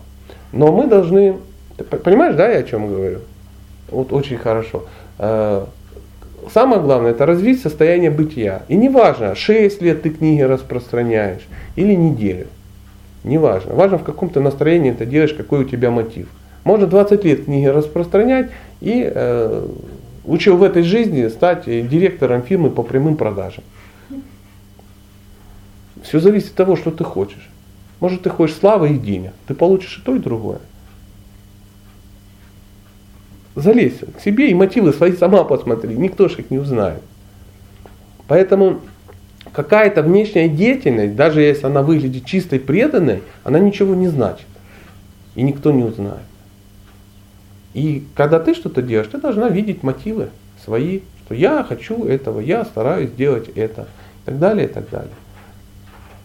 [0.53, 1.39] Но мы должны,
[1.83, 3.21] понимаешь, да, я о чем говорю?
[3.91, 4.85] Вот очень хорошо.
[5.19, 5.65] Э,
[6.53, 8.63] самое главное, это развить состояние бытия.
[8.69, 11.43] И не важно, 6 лет ты книги распространяешь
[11.77, 12.47] или неделю.
[13.25, 13.75] Не важно.
[13.99, 16.29] В каком то настроении ты делаешь, какой у тебя мотив.
[16.65, 18.51] Можно 20 лет книги распространять
[18.81, 19.67] и э,
[20.25, 23.65] Лучше в этой жизни стать директором фирмы по прямым продажам.
[26.03, 27.51] Все зависит от того, что ты хочешь.
[28.01, 29.33] Может, ты хочешь славы и денег.
[29.47, 30.59] Ты получишь и то, и другое.
[33.55, 35.95] Залезь к себе и мотивы свои сама посмотри.
[35.95, 37.03] Никто же их не узнает.
[38.27, 38.81] Поэтому
[39.53, 44.47] какая-то внешняя деятельность, даже если она выглядит чистой преданной, она ничего не значит.
[45.35, 46.23] И никто не узнает.
[47.74, 50.29] И когда ты что-то делаешь, ты должна видеть мотивы
[50.62, 55.12] свои, что я хочу этого, я стараюсь сделать это, и так далее, и так далее.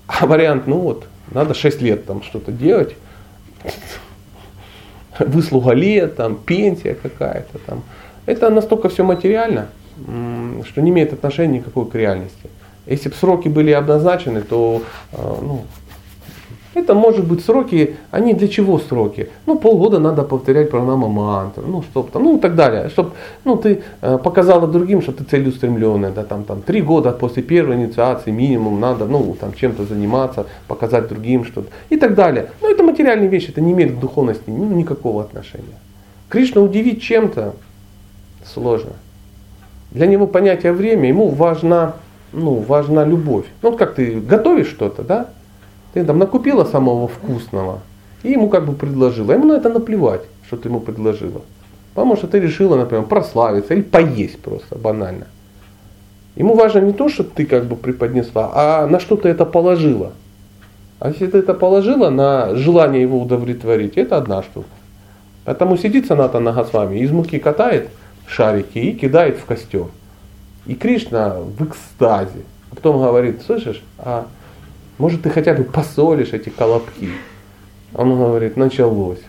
[0.07, 2.95] А вариант, ну вот, надо 6 лет там что-то делать,
[5.25, 7.83] выслуга лет, там, пенсия какая-то там.
[8.25, 9.67] Это настолько все материально,
[10.65, 12.49] что не имеет отношения никакой к реальности.
[12.85, 14.81] Если бы сроки были обозначены, то
[15.13, 15.65] а, ну,
[16.79, 19.29] это может быть сроки, они для чего сроки?
[19.45, 22.89] Ну, полгода надо повторять пранама мантру, ну, чтоб там, ну, и так далее.
[22.89, 23.11] Чтобы
[23.43, 27.75] ну, ты э, показала другим, что ты целеустремленная, да, там, там, три года после первой
[27.75, 32.51] инициации минимум надо, ну, там, чем-то заниматься, показать другим что-то и так далее.
[32.61, 35.77] Но это материальные вещи, это не имеет к духовности ну, никакого отношения.
[36.29, 37.53] Кришна удивить чем-то
[38.45, 38.91] сложно.
[39.91, 41.93] Для него понятие время, ему важна,
[42.33, 43.45] ну, важна любовь.
[43.61, 45.29] Ну, вот как ты готовишь что-то, да,
[45.97, 47.79] ты там накупила самого вкусного
[48.21, 49.31] и ему как бы предложила.
[49.31, 51.41] Ему на это наплевать, что ты ему предложила.
[51.95, 55.25] Потому что ты решила, например, прославиться или поесть просто банально.
[56.35, 60.11] Ему важно не то, что ты как бы преподнесла, а на что ты это положила.
[60.99, 64.67] А если ты это положила на желание его удовлетворить, это одна штука.
[65.45, 67.89] Поэтому сидит Саната Нагасвами, из муки катает
[68.27, 69.85] шарики и кидает в костер.
[70.67, 72.43] И Кришна в экстазе.
[72.71, 74.27] А потом говорит, слышишь, а
[74.97, 77.09] может, ты хотя бы посолишь эти колобки?
[77.93, 79.19] Он говорит, началось.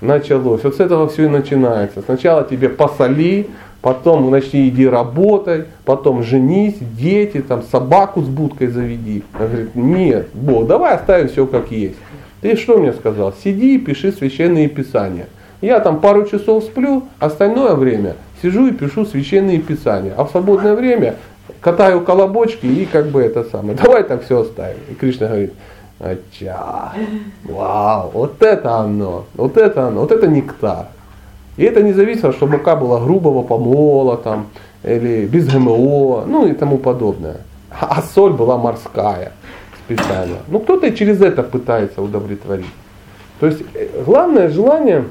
[0.00, 0.62] Началось.
[0.62, 2.02] Вот с этого все и начинается.
[2.02, 3.48] Сначала тебе посоли,
[3.80, 9.24] потом начни иди работай, потом женись, дети, там собаку с будкой заведи.
[9.38, 11.96] Он говорит, нет, Бог, давай оставим все как есть.
[12.40, 13.34] Ты что мне сказал?
[13.42, 15.26] Сиди и пиши священные писания.
[15.60, 20.12] Я там пару часов сплю, остальное время сижу и пишу священные писания.
[20.16, 21.16] А в свободное время
[21.60, 23.76] катаю колобочки и как бы это самое.
[23.82, 24.78] Давай так все оставим.
[24.90, 25.52] И Кришна говорит,
[25.98, 26.92] Ача,
[27.44, 30.88] вау, вот это оно, вот это оно, вот это нектар.
[31.56, 34.48] И это не зависело, что мука была грубого помола там,
[34.84, 37.38] или без ГМО, ну и тому подобное.
[37.70, 39.32] А соль была морская
[39.86, 40.36] специально.
[40.48, 42.66] Ну кто-то через это пытается удовлетворить.
[43.40, 45.04] То есть э, главное желание,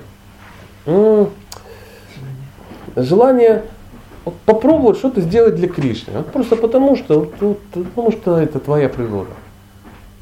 [2.96, 3.64] желание
[4.26, 6.14] вот попробовать что-то сделать для Кришны.
[6.14, 9.32] Вот просто потому что, вот, потому что это твоя природа.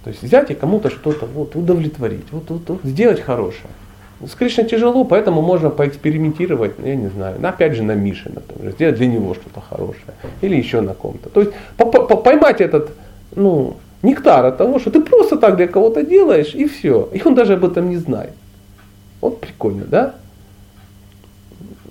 [0.03, 3.69] То есть взять и кому-то что-то вот, удовлетворить, вот, вот, вот, сделать хорошее.
[4.25, 8.95] С Кришной тяжело, поэтому можно поэкспериментировать, я не знаю, опять же на Мише, например, сделать
[8.95, 10.13] для него что-то хорошее.
[10.41, 11.29] Или еще на ком-то.
[11.29, 11.53] То есть
[12.23, 12.91] поймать этот
[13.35, 17.09] ну, нектар от того, что ты просто так для кого-то делаешь, и все.
[17.13, 18.33] И он даже об этом не знает.
[19.21, 20.15] Вот прикольно, да?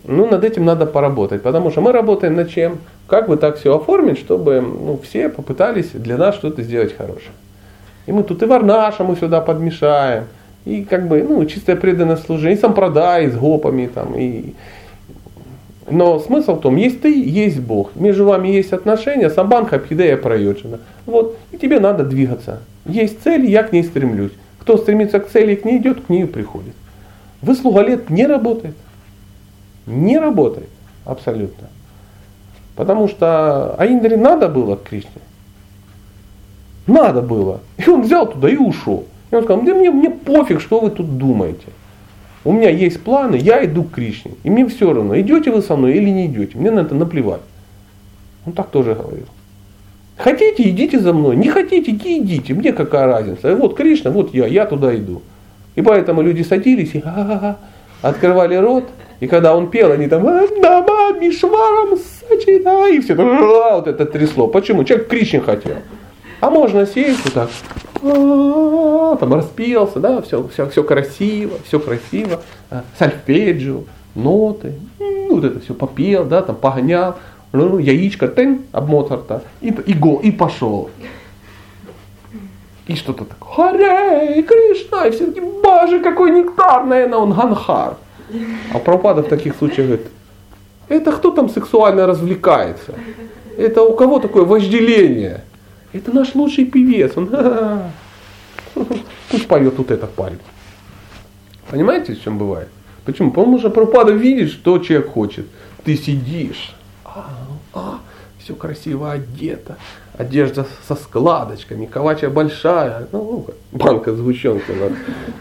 [0.04, 2.78] Ну, над этим надо поработать, потому что мы работаем над чем?
[3.06, 7.32] Как бы так все оформить, чтобы ну, все попытались для нас что-то сделать хорошее.
[8.06, 10.24] И мы тут и варнаша мы сюда подмешаем,
[10.64, 14.54] и как бы, ну, чистое преданное служение, и сампродай с гопами там, и...
[15.90, 17.90] Но смысл в том, есть ты, есть Бог.
[17.96, 20.78] Между вами есть отношения, самбанха, пхидея, проечена.
[21.06, 22.60] Вот, и тебе надо двигаться.
[22.86, 24.32] Есть цель, я к ней стремлюсь.
[24.60, 26.74] Кто стремится к цели к ней идет, к ней приходит.
[27.42, 28.76] Выслуга лет не работает.
[29.86, 30.68] Не работает.
[31.04, 31.68] Абсолютно.
[32.76, 35.10] Потому что Аиндре надо было к Кришне.
[36.86, 37.60] Надо было.
[37.76, 39.04] И он взял туда и ушел.
[39.30, 41.66] И он сказал, да мне, мне пофиг, что вы тут думаете.
[42.44, 44.32] У меня есть планы, я иду к Кришне.
[44.42, 46.58] И мне все равно, идете вы со мной или не идете.
[46.58, 47.40] Мне на это наплевать.
[48.46, 49.26] Он так тоже говорил.
[50.16, 51.36] Хотите, идите за мной.
[51.36, 52.54] Не хотите, не идите.
[52.54, 53.54] Мне какая разница.
[53.54, 55.22] Вот Кришна, вот я, я туда иду.
[55.74, 57.02] И поэтому люди садились и
[58.02, 58.88] открывали рот.
[59.22, 64.48] И когда он пел, они там «Нама Мишварам Сачида» и все вот это трясло.
[64.48, 64.82] Почему?
[64.82, 65.76] Человек Кришне хотел.
[66.40, 67.50] А можно сесть вот так,
[69.20, 73.84] там распелся, да, все, все, все красиво, все красиво, а, сальфеджио,
[74.16, 74.72] ноты,
[75.30, 77.14] вот это все попел, да, там погонял,
[77.52, 80.90] ну, яичко, тын, об Моцарта, и, и, го, и пошел.
[82.88, 87.98] И что-то так, Харе, Кришна, и все таки боже, какой нектар, наверное, он ганхар.
[88.72, 90.06] А Прабхупада в таких случаях говорит,
[90.88, 92.94] это кто там сексуально развлекается?
[93.56, 95.44] Это у кого такое вожделение?
[95.92, 97.16] Это наш лучший певец.
[97.16, 97.30] Он
[99.30, 100.38] пусть поет вот этот парень.
[101.70, 102.68] Понимаете, в чем бывает?
[103.04, 103.30] Почему?
[103.30, 105.46] Потому что пропада видит, что человек хочет.
[105.84, 107.30] Ты сидишь, а,
[107.74, 107.98] а,
[108.38, 109.76] все красиво одето,
[110.22, 114.72] одежда со складочками, ковача большая, ну, банка сгущенки,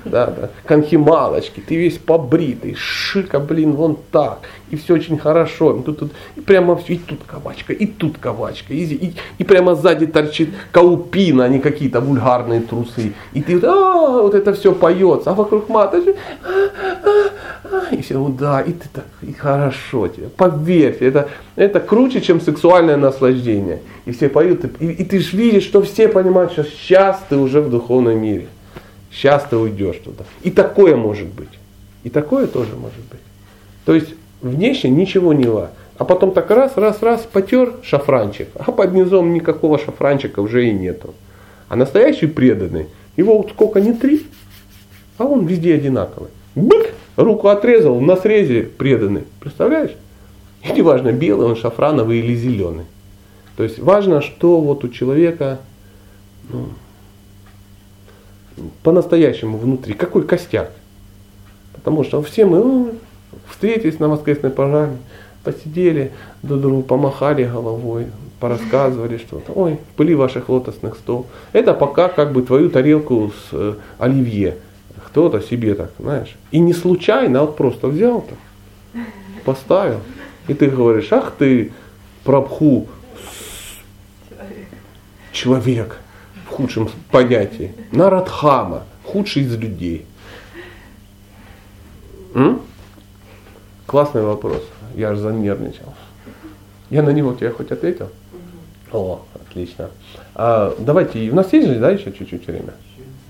[0.06, 4.40] да, да, конхималочки, ты весь побритый, шика, блин, вон так,
[4.70, 8.74] и все очень хорошо, тут, тут, и прямо все, и тут ковачка, и тут ковачка,
[8.74, 14.22] и, и, и прямо сзади торчит каупина, а не какие-то вульгарные трусы, и ты, а,
[14.22, 16.50] вот это все поется, а вокруг мата, а,
[17.04, 21.80] а, а, и все, ну да, и ты так, и хорошо тебе, поверьте, это, это
[21.80, 26.54] круче, чем сексуальное наслаждение, и все поют, и, и ты же видишь, что все понимают,
[26.54, 28.48] что сейчас ты уже в духовном мире,
[29.12, 31.50] сейчас ты уйдешь туда, и такое может быть,
[32.04, 33.22] и такое тоже может быть,
[33.86, 35.72] то есть внешне ничего не ва.
[35.98, 40.72] А потом так раз, раз, раз, потер шафранчик, а под низом никакого шафранчика уже и
[40.72, 41.14] нету.
[41.70, 42.88] А настоящий преданный,
[43.18, 44.26] его вот сколько не три,
[45.20, 46.30] а он везде одинаковый.
[46.56, 49.26] Бык, руку отрезал, на срезе преданный.
[49.40, 49.92] Представляешь?
[50.64, 52.86] И неважно, белый он, шафрановый или зеленый.
[53.58, 55.60] То есть важно, что вот у человека
[56.50, 56.70] ну,
[58.84, 60.72] по-настоящему внутри, какой костяк.
[61.74, 62.92] Потому что все мы ну,
[63.50, 64.98] встретились на воскресной программе,
[65.44, 66.12] посидели,
[66.44, 68.08] друг другу помахали головой,
[68.40, 69.52] порассказывали что-то.
[69.54, 71.28] Ой, в пыли ваших лотосных стол.
[71.54, 74.58] Это пока как бы твою тарелку с э, оливье.
[75.08, 76.36] Кто-то себе так, знаешь.
[76.52, 79.04] И не случайно, а вот просто взял так,
[79.46, 80.00] поставил.
[80.48, 81.72] И ты говоришь, ах ты,
[82.24, 82.88] прабху,
[85.32, 85.98] человек
[86.46, 87.74] в худшем понятии.
[87.92, 90.06] Нарадхама, худший из людей.
[92.34, 92.62] М?
[93.86, 94.64] Классный вопрос.
[94.96, 95.94] Я аж занервничал.
[96.90, 98.10] Я на него тебе хоть ответил?
[98.92, 99.90] О, отлично.
[100.36, 102.74] А, давайте, у нас есть же, да, еще чуть-чуть время?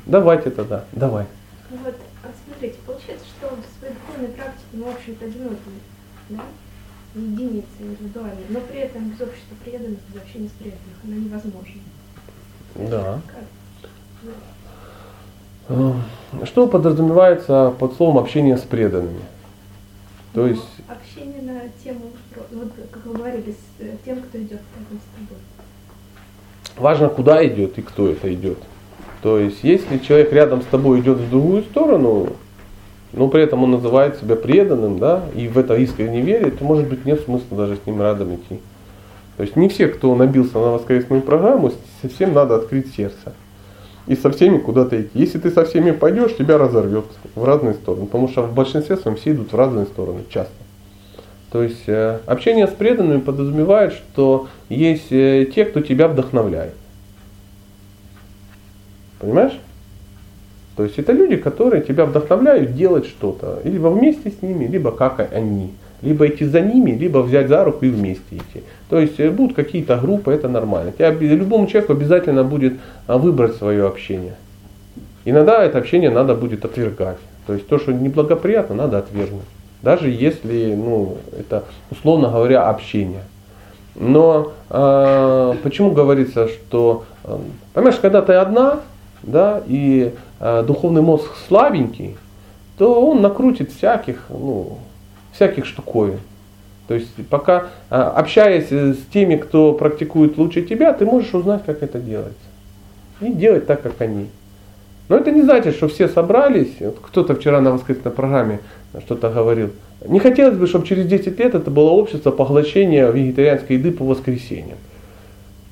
[0.05, 1.25] Давайте тогда, давай.
[1.69, 5.79] Ну вот, а смотрите, получается, что в своей духовной практике мы, в общем-то, одинокие,
[6.29, 6.41] да?
[7.13, 11.81] Единицы индивидуальные, но при этом без общества преданных, без общения с преданных, она невозможна.
[12.75, 13.21] Да.
[15.69, 15.93] Э,
[16.45, 19.21] что подразумевается под словом общение с преданными?
[20.33, 20.61] То есть...
[20.87, 22.11] Ну, общение на тему,
[22.51, 25.41] вот как вы говорили, с э, тем, кто идет рядом с тобой.
[26.77, 28.57] Важно, куда идет и кто это идет.
[29.21, 32.29] То есть, если человек рядом с тобой идет в другую сторону,
[33.13, 36.87] но при этом он называет себя преданным, да, и в это искренне верит, то может
[36.87, 38.59] быть нет смысла даже с ним рядом идти.
[39.41, 41.73] То есть не все, кто набился на воскресную программу,
[42.03, 43.33] совсем надо открыть сердце.
[44.05, 45.09] И со всеми куда-то идти.
[45.15, 48.05] Если ты со всеми пойдешь, тебя разорвет в разные стороны.
[48.05, 50.53] Потому что в большинстве своем все идут в разные стороны, часто.
[51.51, 56.75] То есть э, общение с преданными подразумевает, что есть э, те, кто тебя вдохновляет.
[59.17, 59.59] Понимаешь?
[60.75, 63.59] То есть это люди, которые тебя вдохновляют делать что-то.
[63.63, 65.71] Либо вместе с ними, либо как они.
[66.01, 68.63] Либо идти за ними, либо взять за руку и вместе идти.
[68.89, 70.91] То есть э, будут какие-то группы, это нормально.
[70.91, 72.73] Тебя, любому человеку обязательно будет
[73.07, 74.35] а, выбрать свое общение.
[75.25, 77.17] Иногда это общение надо будет отвергать.
[77.45, 79.45] То есть то, что неблагоприятно, надо отвергнуть.
[79.81, 83.23] Даже если, ну, это, условно говоря, общение.
[83.95, 87.37] Но э, почему говорится, что, э,
[87.73, 88.79] понимаешь, когда ты одна,
[89.23, 92.15] да, и э, духовный мозг слабенький,
[92.77, 94.77] то он накрутит всяких, ну,
[95.33, 96.19] всяких штуковин.
[96.87, 101.83] То есть пока а, общаясь с теми, кто практикует лучше тебя, ты можешь узнать, как
[101.83, 102.35] это делается.
[103.21, 104.27] И делать так, как они.
[105.07, 106.73] Но это не значит, что все собрались.
[106.79, 108.59] Вот кто-то вчера на воскресной программе
[109.05, 109.71] что-то говорил.
[110.05, 114.77] Не хотелось бы, чтобы через 10 лет это было общество поглощения вегетарианской еды по воскресеньям.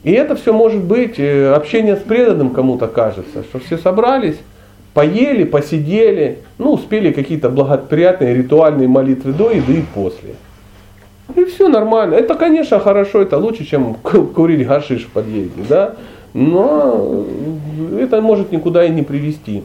[0.03, 4.37] И это все может быть э, общение с преданным кому-то кажется, что все собрались,
[4.93, 10.35] поели, посидели, ну, успели какие-то благоприятные ритуальные молитвы до еды и после.
[11.35, 12.15] И все нормально.
[12.15, 15.95] Это, конечно, хорошо, это лучше, чем курить гашиш в подъезде, да?
[16.33, 17.25] Но
[17.99, 19.63] это может никуда и не привести.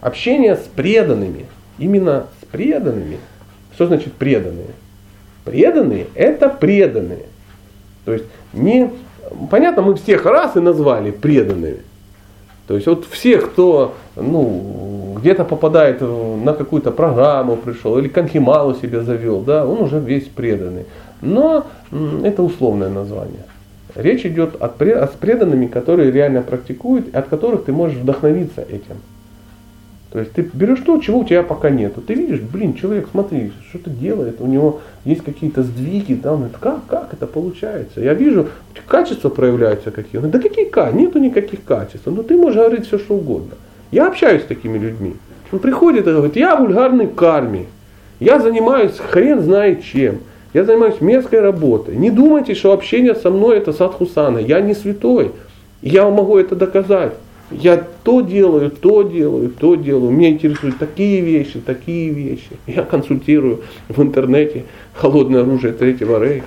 [0.00, 1.46] Общение с преданными,
[1.78, 3.18] именно с преданными.
[3.74, 4.68] Что значит преданные?
[5.44, 7.26] Преданные– это преданные.
[8.04, 8.90] То есть не,
[9.50, 11.78] понятно, мы всех раз и назвали преданными.
[12.66, 19.02] То есть вот все, кто ну, где-то попадает на какую-то программу пришел или конхималу себе
[19.02, 20.86] завел, да, он уже весь преданный.
[21.20, 21.66] Но
[22.22, 23.44] это условное название.
[23.94, 28.96] Речь идет о, преданными, которые реально практикуют, от которых ты можешь вдохновиться этим.
[30.14, 32.00] То есть ты берешь то, чего у тебя пока нету.
[32.00, 37.12] Ты видишь, блин, человек, смотри, что-то делает, у него есть какие-то сдвиги, там, как, как
[37.12, 38.00] это получается?
[38.00, 38.46] Я вижу,
[38.86, 40.20] качества проявляются какие.
[40.20, 41.00] Да какие качества?
[41.00, 42.06] Нету никаких качеств.
[42.06, 43.56] Но ты можешь говорить все, что угодно.
[43.90, 45.16] Я общаюсь с такими людьми.
[45.50, 47.66] Он приходит и говорит, я вульгарный карми,
[48.20, 50.20] я занимаюсь хрен знает чем.
[50.52, 51.96] Я занимаюсь мерзкой работой.
[51.96, 54.38] Не думайте, что общение со мной это садхусана.
[54.38, 55.32] Я не святой.
[55.82, 57.14] Я могу это доказать.
[57.50, 60.10] Я то делаю, то делаю, то делаю.
[60.10, 62.58] Меня интересуют такие вещи, такие вещи.
[62.66, 64.64] Я консультирую в интернете
[64.94, 66.46] холодное оружие Третьего Рейха.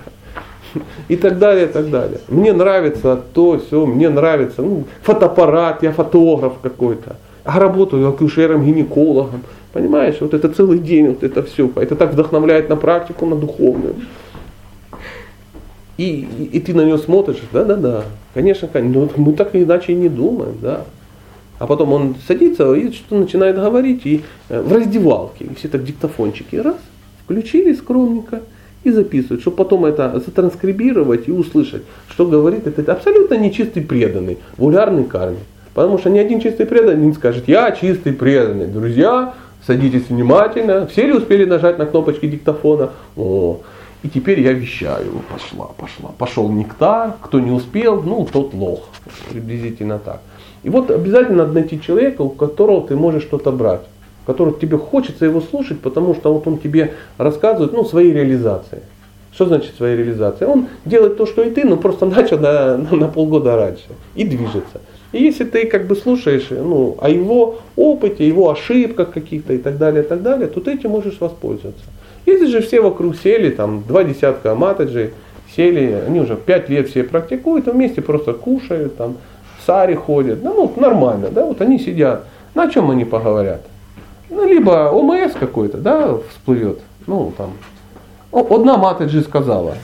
[1.07, 2.19] И так далее, и так далее.
[2.27, 7.15] Мне нравится то, все, мне нравится ну, фотоаппарат, я фотограф какой-то.
[7.43, 9.41] А работаю акушером-гинекологом.
[9.71, 11.69] Понимаешь, вот это целый день, вот это все.
[11.75, 13.95] Это так вдохновляет на практику, на духовную.
[15.97, 18.03] И, и, ты на нее смотришь, да-да-да,
[18.33, 20.85] конечно, конечно, но мы так иначе и не думаем, да.
[21.57, 25.83] А потом он садится и что начинает говорить, и э, в раздевалке, и все так
[25.83, 26.75] диктофончики раз,
[27.23, 28.41] включили скромненько,
[28.83, 35.03] и записывают, чтобы потом это затранскрибировать и услышать, что говорит этот абсолютно нечистый преданный, вульгарный
[35.03, 35.39] карме.
[35.73, 38.67] Потому что ни один чистый преданный не скажет, я чистый преданный.
[38.67, 39.33] Друзья,
[39.65, 40.87] садитесь внимательно.
[40.87, 42.91] Все ли успели нажать на кнопочки диктофона?
[43.15, 43.59] О,
[44.03, 45.23] и теперь я вещаю.
[45.31, 46.11] Пошла, пошла.
[46.17, 47.15] Пошел нектар.
[47.21, 48.89] Кто не успел, ну, тот лох.
[49.29, 50.21] Приблизительно так.
[50.63, 53.81] И вот обязательно надо найти человека, у которого ты можешь что-то брать.
[54.25, 58.81] Которого тебе хочется его слушать, потому что вот он тебе рассказывает ну, свои реализации.
[59.33, 60.47] Что значит своя реализация?
[60.47, 64.81] Он делает то, что и ты, но просто начал на, на полгода раньше и движется.
[65.11, 69.77] И если ты как бы слушаешь ну, о его опыте, его ошибках каких-то и так
[69.77, 71.85] далее, и так далее, то ты этим можешь воспользоваться.
[72.27, 75.13] Если же все вокруг сели, там два десятка аматаджи,
[75.55, 79.15] сели, они уже пять лет все практикуют, вместе просто кушают, там,
[79.57, 82.25] в саре ходят, ну, ну нормально, да, вот они сидят.
[82.53, 83.61] На чем они поговорят?
[84.29, 87.53] Ну, либо ОМС какой-то, да, всплывет, ну, там,
[88.33, 89.75] одна матаджи сказала,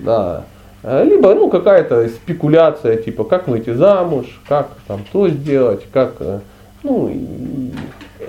[0.00, 0.44] да,
[0.82, 6.14] либо ну, какая-то спекуляция, типа как выйти замуж, как там то сделать, как...
[6.18, 6.40] Э,
[6.82, 7.14] ну,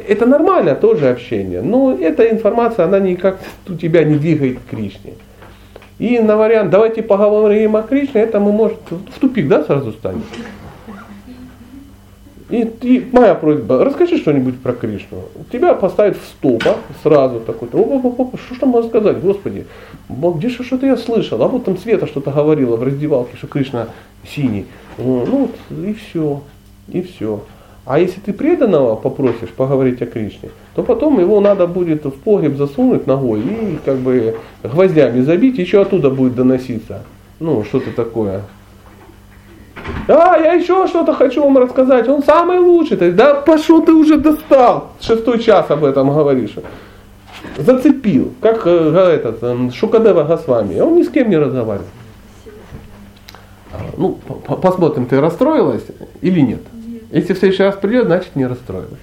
[0.08, 5.14] это нормально тоже общение, но эта информация, она никак у тебя не двигает к Кришне.
[6.00, 10.24] И на вариант, давайте поговорим о Кришне, это мы, может, в тупик, да, сразу станем?
[12.50, 15.24] И, и моя просьба, расскажи что-нибудь про Кришну.
[15.52, 19.66] Тебя поставят в стопа сразу такой, что ж там можно сказать, Господи,
[20.08, 23.88] где же что-то я слышал, а вот там Света что-то говорила в раздевалке, что Кришна
[24.28, 24.68] синий.
[24.98, 26.44] Ну вот и все,
[26.90, 27.42] и все.
[27.86, 32.56] А если ты преданного попросишь поговорить о Кришне, то потом его надо будет в погреб
[32.56, 37.04] засунуть ногой и как бы гвоздями забить, еще оттуда будет доноситься.
[37.42, 38.44] Ну, что-то такое.
[40.08, 42.08] А, я еще что-то хочу вам рассказать.
[42.08, 42.98] Он самый лучший.
[42.98, 44.92] Есть, да пошел ты уже достал.
[45.02, 46.56] Шестой час об этом говоришь.
[47.58, 48.34] Зацепил.
[48.40, 50.80] Как э, этот э, Шукадева Госвами.
[50.80, 51.88] Он ни с кем не разговаривал.
[53.74, 54.18] А, ну,
[54.62, 55.84] посмотрим, ты расстроилась
[56.22, 56.62] или нет?
[57.14, 59.00] Если в следующий раз придет, значит не расстроилась.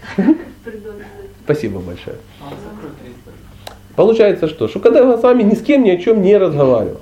[1.44, 2.16] Спасибо большое.
[3.94, 4.66] Получается что?
[4.66, 7.00] Шукадева Госвами ни с кем ни о чем не разговаривал.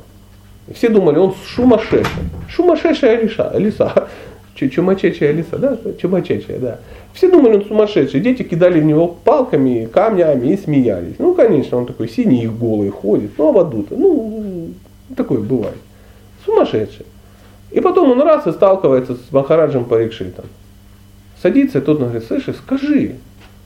[0.74, 2.24] Все думали, он шумасшедший.
[2.50, 3.52] Шумасшедшая лиса.
[3.56, 4.08] лиса.
[4.54, 5.78] Чумачечая лиса, да?
[5.98, 6.78] Чумачечая, да.
[7.14, 8.20] Все думали, он сумасшедший.
[8.20, 11.14] Дети кидали в него палками, камнями и смеялись.
[11.18, 13.30] Ну, конечно, он такой синий и голый ходит.
[13.38, 14.72] Ну, а в аду-то, ну,
[15.16, 15.78] такое бывает.
[16.44, 17.06] Сумасшедший.
[17.70, 20.44] И потом он раз и сталкивается с Махараджем Парикшитом.
[21.42, 23.16] Садится, и тот говорит, слышишь, скажи,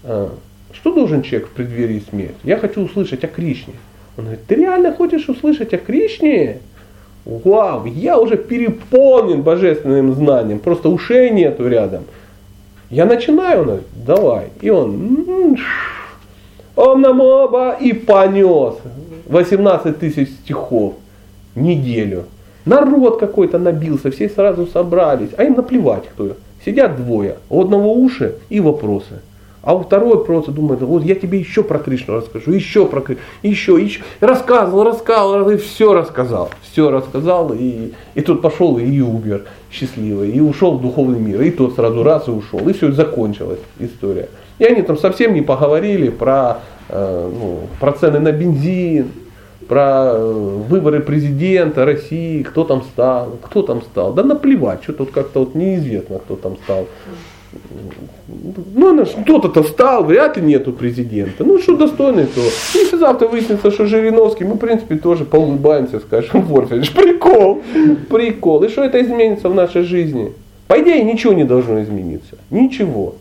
[0.04, 0.30] а,
[0.72, 2.36] что должен человек в преддверии смерти?
[2.44, 3.74] Я хочу услышать о Кришне.
[4.16, 6.58] Он говорит, ты реально хочешь услышать о Кришне?
[7.24, 12.04] Вау, я уже переполнен божественным знанием, просто ушей нету рядом.
[12.90, 14.48] Я начинаю, он говорит, давай.
[14.60, 15.56] И он,
[16.76, 18.74] он нам оба и понес.
[19.28, 20.94] 18 тысяч стихов,
[21.54, 22.24] неделю.
[22.64, 26.36] Народ какой-то набился, все сразу собрались, а им наплевать кто.
[26.64, 29.20] Сидят двое, у одного уши и вопросы.
[29.62, 33.22] А у второй просто думает, вот я тебе еще про Кришну расскажу, еще про Кришну,
[33.42, 34.00] еще, еще.
[34.18, 36.50] Рассказывал, рассказывал, и все рассказал.
[36.62, 41.50] Все рассказал, и, и тут пошел и умер счастливый, и ушел в духовный мир, и
[41.50, 42.68] тот сразу раз и ушел.
[42.68, 44.28] И все, закончилась история.
[44.58, 46.58] И они там совсем не поговорили про,
[46.88, 49.12] э, ну, про цены на бензин,
[49.72, 50.32] про э,
[50.68, 54.12] выборы президента России, кто там стал, кто там стал.
[54.12, 56.86] Да наплевать, что тут как-то вот неизвестно, кто там стал
[58.74, 61.44] ну, кто-то-то встал, вряд ли нету президента.
[61.44, 62.40] Ну, что достойный, то.
[62.74, 67.62] Если завтра выяснится, что Жириновский, мы, в принципе, тоже поулыбаемся, скажем, вот, прикол,
[68.10, 68.64] прикол.
[68.64, 70.32] И что это изменится в нашей жизни?
[70.66, 72.36] По идее, ничего не должно измениться.
[72.50, 73.14] Ничего.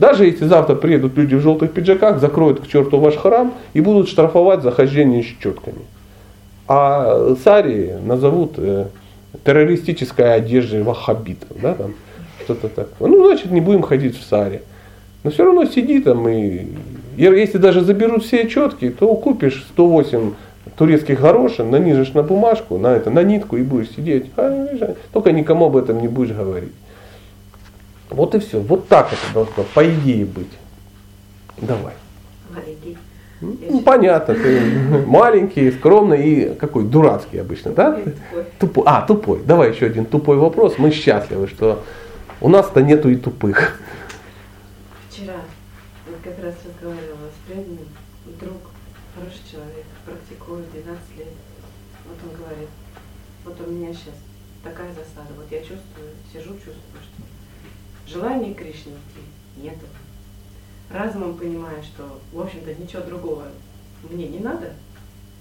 [0.00, 4.08] Даже если завтра приедут люди в желтых пиджаках, закроют к черту ваш храм и будут
[4.08, 5.82] штрафовать за хождение с четками.
[6.66, 8.86] А сари назовут э,
[9.44, 11.48] террористической одеждой ваххабитов.
[11.60, 11.92] Да, там
[12.44, 13.10] что-то такое.
[13.10, 14.62] Ну, значит, не будем ходить в саре.
[15.22, 16.68] Но все равно сиди там и,
[17.18, 20.32] если даже заберут все четкие, то купишь 108
[20.78, 24.30] турецких горошин, нанижешь на бумажку, на это, на нитку и будешь сидеть.
[24.38, 26.72] А, только никому об этом не будешь говорить.
[28.10, 28.60] Вот и все.
[28.60, 30.50] Вот так это должно, по идее, быть.
[31.56, 31.94] Давай.
[32.50, 32.98] Маленький.
[33.40, 34.60] Ну, понятно, ты
[35.06, 37.92] маленький, скромный и какой дурацкий обычно, да?
[37.94, 38.44] Тупой.
[38.58, 38.84] тупой.
[38.86, 39.42] А, тупой.
[39.42, 40.74] Давай еще один тупой вопрос.
[40.76, 41.82] Мы счастливы, что
[42.40, 43.80] у нас-то нету и тупых.
[45.08, 45.36] Вчера
[46.22, 47.88] как раз разговаривала с преданным,
[48.38, 48.60] друг,
[49.14, 51.32] хороший человек, практикует 12 лет.
[52.04, 52.68] Вот он говорит,
[53.44, 54.14] вот у меня сейчас
[54.62, 57.22] такая засада, вот я чувствую, сижу, чувствую, что
[58.10, 59.86] желания Кришне идти нету.
[60.90, 63.46] Разумом понимаю, что, в общем-то, ничего другого
[64.10, 64.72] мне не надо,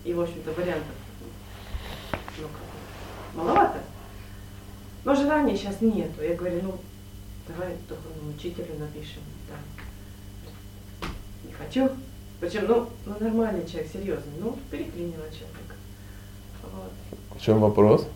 [0.04, 0.96] и, в общем-то, вариантов
[2.38, 2.48] ну,
[3.34, 3.80] маловато.
[5.04, 6.22] Но желания сейчас нету.
[6.22, 6.78] Я говорю, ну,
[7.48, 9.22] давай духовному учителю напишем.
[9.48, 11.08] Да.
[11.46, 11.90] Не хочу.
[12.40, 14.34] Причем, ну, ну, нормальный человек, серьезный.
[14.40, 15.76] Ну, переклинило человека.
[16.64, 17.40] Вот.
[17.40, 18.08] В чем вопрос?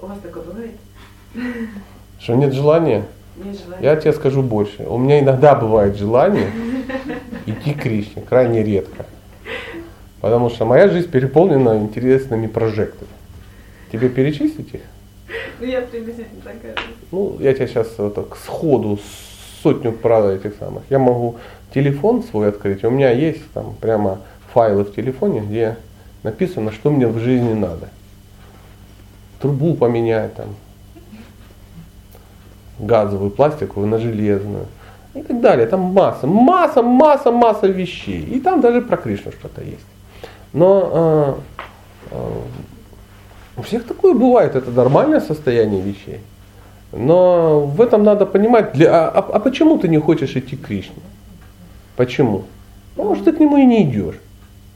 [0.00, 0.76] У вас такое бывает?
[2.20, 3.04] Что нет желания?
[3.36, 3.84] Нет желания?
[3.84, 4.84] Я тебе скажу больше.
[4.84, 6.50] У меня иногда бывает желание
[7.46, 9.06] идти к Кришне, крайне редко.
[10.20, 13.10] Потому что моя жизнь переполнена интересными прожектами.
[13.92, 14.80] Тебе перечислить их?
[15.60, 16.74] Ну, я приблизительно такая.
[17.12, 18.98] Ну, я тебе сейчас вот так сходу
[19.62, 20.82] сотню правил этих самых.
[20.90, 21.36] Я могу
[21.74, 22.84] телефон свой открыть.
[22.84, 24.20] У меня есть там прямо
[24.52, 25.76] файлы в телефоне, где
[26.22, 27.88] написано, что мне в жизни надо.
[29.40, 30.54] Трубу поменять там,
[32.78, 34.66] газовую, пластиковую на железную
[35.14, 35.66] и так далее.
[35.66, 38.22] Там масса, масса, масса, масса вещей.
[38.22, 39.86] И там даже про Кришну что-то есть.
[40.52, 41.34] Но э,
[42.12, 42.16] э,
[43.58, 46.20] у всех такое бывает, это нормальное состояние вещей.
[46.92, 51.02] Но в этом надо понимать, для, а, а почему ты не хочешь идти к Кришне?
[51.96, 52.44] Почему?
[52.94, 54.16] Потому что ты к нему и не идешь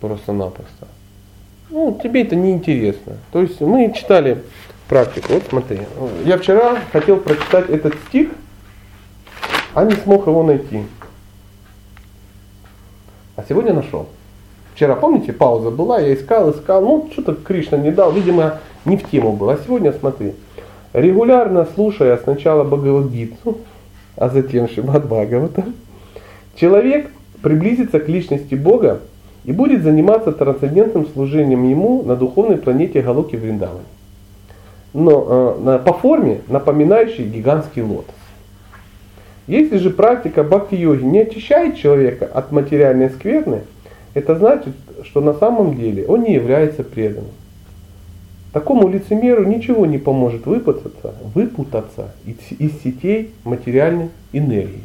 [0.01, 0.87] просто-напросто.
[1.71, 3.13] Ну, тебе это не интересно.
[3.33, 4.43] То есть мы читали
[4.91, 5.35] практику.
[5.35, 5.79] Вот смотри,
[6.25, 8.29] я вчера хотел прочитать этот стих,
[9.73, 10.83] а не смог его найти.
[13.37, 14.09] А сегодня нашел.
[14.75, 19.09] Вчера, помните, пауза была, я искал, искал, ну, что-то Кришна не дал, видимо, не в
[19.09, 19.51] тему был.
[19.51, 20.35] А сегодня, смотри,
[20.93, 23.59] регулярно слушая сначала Бхагавадгиту,
[24.17, 25.65] а затем Шимад Бхагавата,
[26.57, 27.11] человек
[27.43, 29.01] приблизится к личности Бога
[29.45, 33.85] и будет заниматься трансцендентным служением Ему на духовной планете Галоки Вриндавани.
[34.93, 38.15] Но э, по форме напоминающий гигантский лотос.
[39.47, 43.63] Если же практика бхакти-йоги не очищает человека от материальной скверны,
[44.15, 47.33] это значит, что на самом деле он не является преданным.
[48.53, 54.83] Такому лицемеру ничего не поможет выпутаться, выпутаться из, сетей материальной энергии.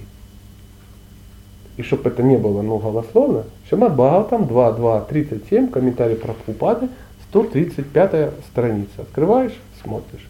[1.78, 6.90] И чтобы это не было ну, голословно, Шимат Бхагаватам 2.2.37, комментарий про Прабхупады,
[7.30, 9.02] 135 страница.
[9.02, 9.54] Открываешь,
[9.86, 10.28] смотришь.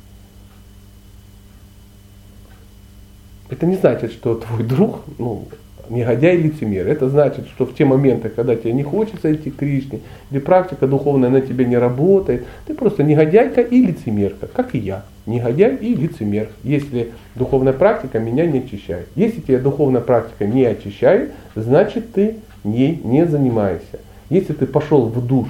[3.49, 5.48] Это не значит, что твой друг, ну,
[5.90, 6.88] негодяй и лицемер.
[6.88, 9.99] Это значит, что в те моменты, когда тебе не хочется идти к Кришне,
[10.32, 15.06] или практика духовная на тебе не работает, ты просто негодяйка и лицемерка, как и я.
[15.26, 19.07] Негодяй и лицемер, если духовная практика меня не очищает.
[19.15, 23.99] Если тебя духовная практика не очищает, значит ты ней не занимаешься.
[24.30, 25.48] Если ты пошел в душ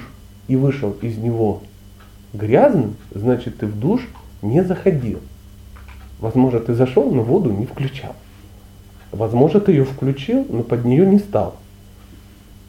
[0.48, 1.62] и вышел из него
[2.38, 4.08] грязным, значит ты в душ
[4.42, 5.20] не заходил.
[6.20, 8.16] Возможно, ты зашел, но воду не включал.
[9.12, 11.56] Возможно, ты ее включил, но под нее не стал.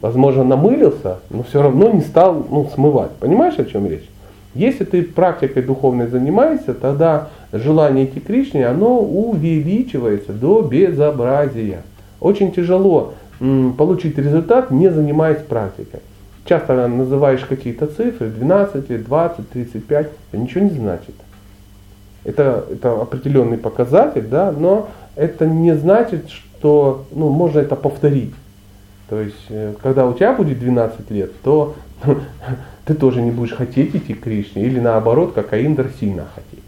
[0.01, 3.11] Возможно, намылился, но все равно не стал ну, смывать.
[3.19, 4.07] Понимаешь, о чем речь?
[4.53, 11.83] Если ты практикой духовной занимаешься, тогда желание идти к Кришне, оно увеличивается до безобразия.
[12.19, 16.01] Очень тяжело м, получить результат, не занимаясь практикой.
[16.47, 21.13] Часто называешь какие-то цифры, 12 лет, 20, 35, это ничего не значит.
[22.23, 28.33] Это, это определенный показатель, да, но это не значит, что ну, можно это повторить.
[29.09, 31.75] То есть, э, когда у тебя будет 12 лет, то
[32.85, 36.63] ты тоже не будешь хотеть идти к Кришне, или наоборот, как Аиндр сильно хотеть.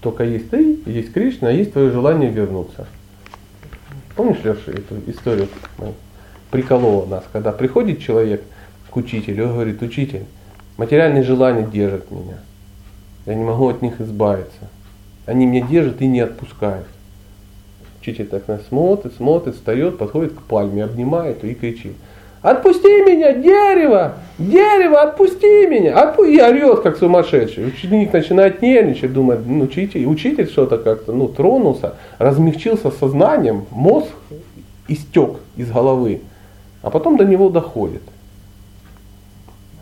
[0.00, 2.86] Только есть ты, есть Кришна, а есть твое желание вернуться.
[4.16, 5.48] Помнишь, Леша, эту историю
[6.50, 8.42] приколола нас, когда приходит человек
[8.90, 10.24] к учителю и говорит, учитель,
[10.76, 12.38] материальные желания держат меня.
[13.26, 14.68] Я не могу от них избавиться.
[15.26, 16.86] Они меня держат и не отпускают.
[18.00, 21.92] Учитель так нас смотрит, смотрит, встает, подходит к пальме, обнимает и кричит.
[22.42, 24.14] Отпусти меня, дерево!
[24.38, 26.00] Дерево, отпусти меня!
[26.00, 26.24] Отпу...
[26.24, 27.66] И орет, как сумасшедший.
[27.66, 34.08] Ученик начинает нервничать, думает, ну, учитель, учитель что-то как-то ну, тронулся, размягчился сознанием, мозг
[34.88, 36.22] истек из головы.
[36.82, 38.02] А потом до него доходит,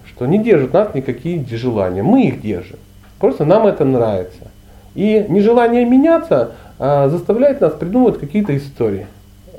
[0.06, 2.02] что не держат нас никакие желания.
[2.02, 2.78] Мы их держим.
[3.20, 4.50] Просто нам это нравится.
[4.94, 9.06] И нежелание меняться а, заставляет нас придумывать какие-то истории.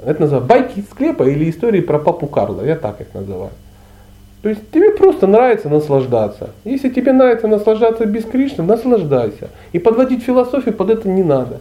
[0.03, 2.63] Это называется байки из склепа или истории про папу Карла.
[2.63, 3.51] Я так их называю.
[4.41, 6.51] То есть тебе просто нравится наслаждаться.
[6.63, 9.49] Если тебе нравится наслаждаться без Кришны, наслаждайся.
[9.73, 11.59] И подводить философию под это не надо.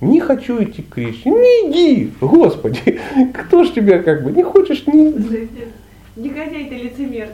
[0.00, 1.32] Не хочу идти к Кришне.
[1.32, 3.00] Не иди, Господи.
[3.34, 5.48] Кто ж тебя как бы, не хочешь, не иди.
[6.16, 7.28] Негодяй ты лицемер.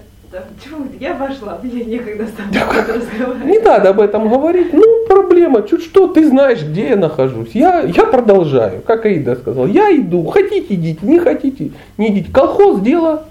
[0.99, 3.47] Я вошла, мне некогда с тобой разговаривать.
[3.47, 4.73] Не надо об этом говорить.
[4.73, 5.63] Ну, проблема.
[5.63, 7.51] Чуть что, ты знаешь, где я нахожусь.
[7.55, 9.67] Я, я продолжаю, как Аида сказал.
[9.67, 10.27] Я иду.
[10.27, 12.33] Хотите идите, не хотите, не идите.
[12.33, 13.27] Колхоз дело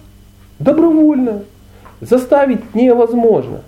[0.59, 1.43] добровольно.
[2.01, 3.61] Заставить невозможно.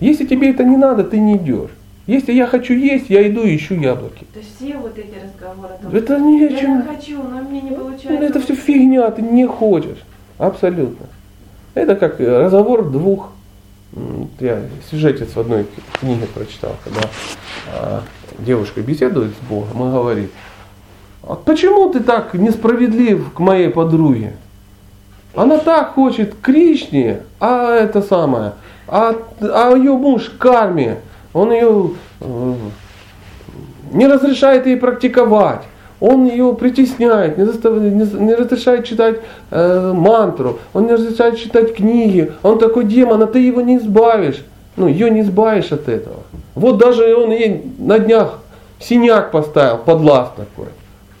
[0.00, 1.70] Если тебе это не надо, ты не идешь.
[2.06, 4.26] Если я хочу есть, я иду и ищу яблоки.
[4.32, 6.82] То есть все вот эти разговоры о том, Это не я чем.
[6.86, 8.24] хочу, но мне не Ну, получается.
[8.24, 9.98] Это все фигня, ты не хочешь.
[10.38, 11.06] Абсолютно.
[11.74, 13.32] Это как э, разговор двух.
[14.38, 14.60] Я
[14.90, 15.66] сюжетец в одной
[16.00, 17.00] книге прочитал, когда
[17.74, 18.02] а,
[18.38, 20.30] девушка беседует с Богом и говорит,
[21.22, 24.34] а почему ты так несправедлив к моей подруге?
[25.34, 28.52] Она так хочет Кришне, а это самое,
[28.86, 30.98] а, а ее муж карме,
[31.36, 31.90] он ее
[32.20, 32.54] э,
[33.92, 35.64] не разрешает ей практиковать.
[36.00, 42.32] Он ее притесняет, не, застав- не разрешает читать э, мантру, он не разрешает читать книги.
[42.42, 44.44] Он такой демон, а ты его не избавишь.
[44.76, 46.22] Ну, ее не избавишь от этого.
[46.54, 48.38] Вот даже он ей на днях
[48.78, 50.68] синяк поставил, подлаз такой.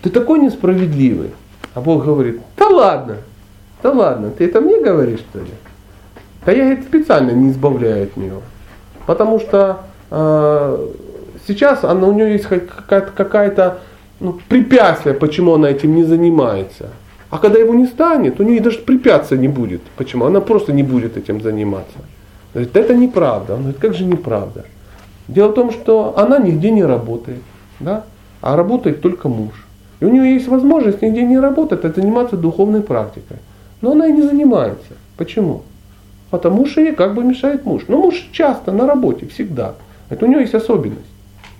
[0.02, 1.32] Ты такой несправедливый.
[1.74, 3.16] А Бог говорит, да ладно,
[3.82, 5.50] да ладно, ты это мне говоришь, что ли?
[6.46, 8.40] Да я это специально не избавляю от нее.
[9.06, 9.80] Потому что
[10.10, 13.78] сейчас она, у нее есть какая-то, какая-то
[14.20, 16.90] ну, препятствие, почему она этим не занимается.
[17.30, 19.82] А когда его не станет, у нее даже препятствия не будет.
[19.96, 20.24] Почему?
[20.26, 21.98] Она просто не будет этим заниматься.
[22.54, 23.54] Говорит, это неправда.
[23.54, 24.64] Он говорит, как же неправда?
[25.28, 27.42] Дело в том, что она нигде не работает,
[27.80, 28.04] да?
[28.40, 29.52] а работает только муж.
[29.98, 33.38] И у нее есть возможность нигде не работать, а заниматься духовной практикой.
[33.80, 34.94] Но она и не занимается.
[35.16, 35.62] Почему?
[36.30, 37.82] Потому что ей как бы мешает муж.
[37.88, 39.74] Но муж часто на работе, всегда.
[40.08, 41.06] Это у него есть особенность.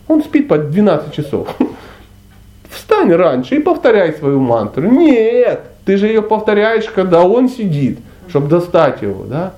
[0.09, 1.49] Он спит по 12 часов.
[2.71, 4.89] Встань раньше и повторяй свою мантру.
[4.89, 7.99] Нет, ты же ее повторяешь, когда он сидит,
[8.29, 9.55] чтобы достать его, да?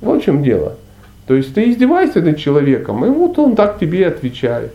[0.00, 0.74] Вот в чем дело.
[1.26, 4.72] То есть ты издеваешься над человеком, и вот он так тебе отвечает.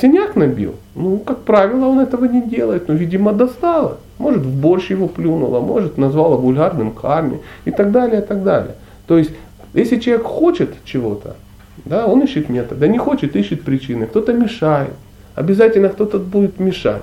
[0.00, 0.74] Синяк набил.
[0.94, 2.88] Ну, как правило, он этого не делает.
[2.88, 3.98] Но, видимо, достало.
[4.18, 8.74] Может, в борщ его плюнула, может, назвала вульгарным карме и так далее, и так далее.
[9.06, 9.30] То есть,
[9.74, 11.36] если человек хочет чего-то,
[11.84, 12.78] да, он ищет метод.
[12.78, 14.06] Да не хочет, ищет причины.
[14.06, 14.94] Кто-то мешает.
[15.34, 17.02] Обязательно кто-то будет мешать.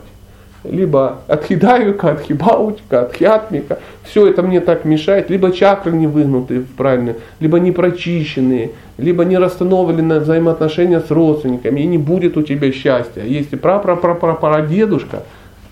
[0.63, 3.79] Либо отхидавика, отхибаутика, отхиатмика.
[4.03, 5.29] Все это мне так мешает.
[5.29, 11.81] Либо чакры не выгнутые правильно, либо не прочищенные, либо не расстановлены взаимоотношения с родственниками.
[11.81, 13.23] И не будет у тебя счастья.
[13.23, 15.23] Если прапрапрапрапрадедушка,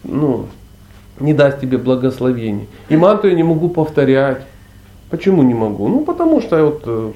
[0.03, 0.48] ну,
[1.19, 2.68] не даст тебе благословений.
[2.90, 4.41] И мантру я не могу повторять.
[5.10, 5.88] Почему не могу?
[5.88, 7.11] Ну, потому что вот э,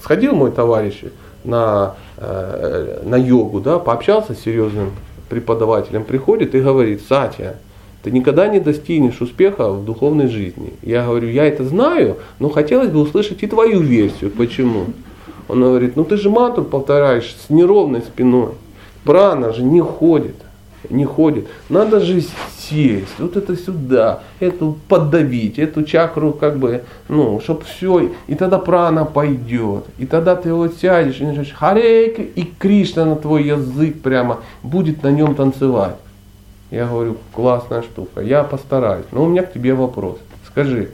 [0.00, 1.02] сходил мой товарищ
[1.44, 4.92] на, э, на йогу, да, пообщался с серьезным
[5.28, 7.56] преподавателем, приходит и говорит, Сатя,
[8.02, 10.72] ты никогда не достигнешь успеха в духовной жизни.
[10.82, 14.30] Я говорю, я это знаю, но хотелось бы услышать и твою версию.
[14.30, 14.86] Почему?
[15.48, 18.52] Он говорит, ну ты же мантру повторяешь с неровной спиной.
[19.04, 20.36] Прана же не ходит.
[20.88, 21.48] Не ходит.
[21.68, 22.22] Надо же
[22.58, 28.58] сесть, вот это сюда, эту поддавить, эту чакру как бы, ну, чтобы все, и тогда
[28.58, 29.84] прана пойдет.
[29.98, 35.02] И тогда ты вот сядешь и начнешь харей, и Кришна на твой язык прямо будет
[35.02, 35.96] на нем танцевать.
[36.70, 39.06] Я говорю, классная штука, я постараюсь.
[39.12, 40.18] Но у меня к тебе вопрос.
[40.46, 40.90] Скажи,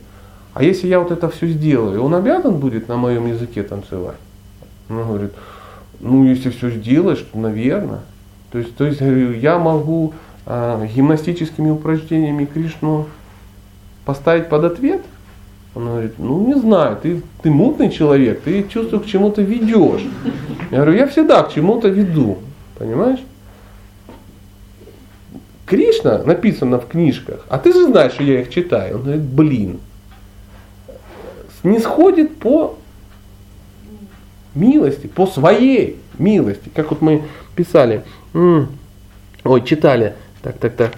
[0.55, 4.17] а если я вот это все сделаю, он обязан будет на моем языке танцевать?
[4.89, 5.33] Он говорит,
[6.01, 8.01] ну если все сделаешь, то наверное.
[8.51, 10.15] То есть, то есть говорю, я могу
[10.47, 13.07] э, гимнастическими упражнениями Кришну
[14.05, 15.03] поставить под ответ?
[15.75, 20.07] Он говорит, ну не знаю, ты, ты мутный человек, ты чувствую к чему-то ведешь.
[20.71, 22.39] Я говорю, я всегда к чему-то веду,
[22.79, 23.21] понимаешь?
[25.67, 28.97] Кришна написано в книжках, а ты же знаешь, что я их читаю.
[28.97, 29.81] Он говорит, блин,
[31.61, 32.79] снисходит по
[34.55, 36.71] милости, по своей милости.
[36.75, 37.25] Как вот мы
[37.55, 38.05] писали,
[38.37, 38.69] м,
[39.45, 40.93] ой, читали, так, так, так,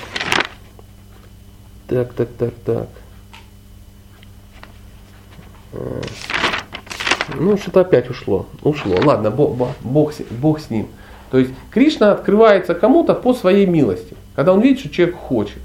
[1.86, 2.88] так, так, так, так.
[5.72, 6.00] Э,
[7.38, 8.46] Ну, что-то опять ушло.
[8.62, 8.96] Ушло.
[9.04, 10.88] Ладно, бог, бог, бог с ним.
[11.30, 14.16] То есть Кришна открывается кому-то по своей милости.
[14.34, 15.60] Когда он видит, что человек хочет.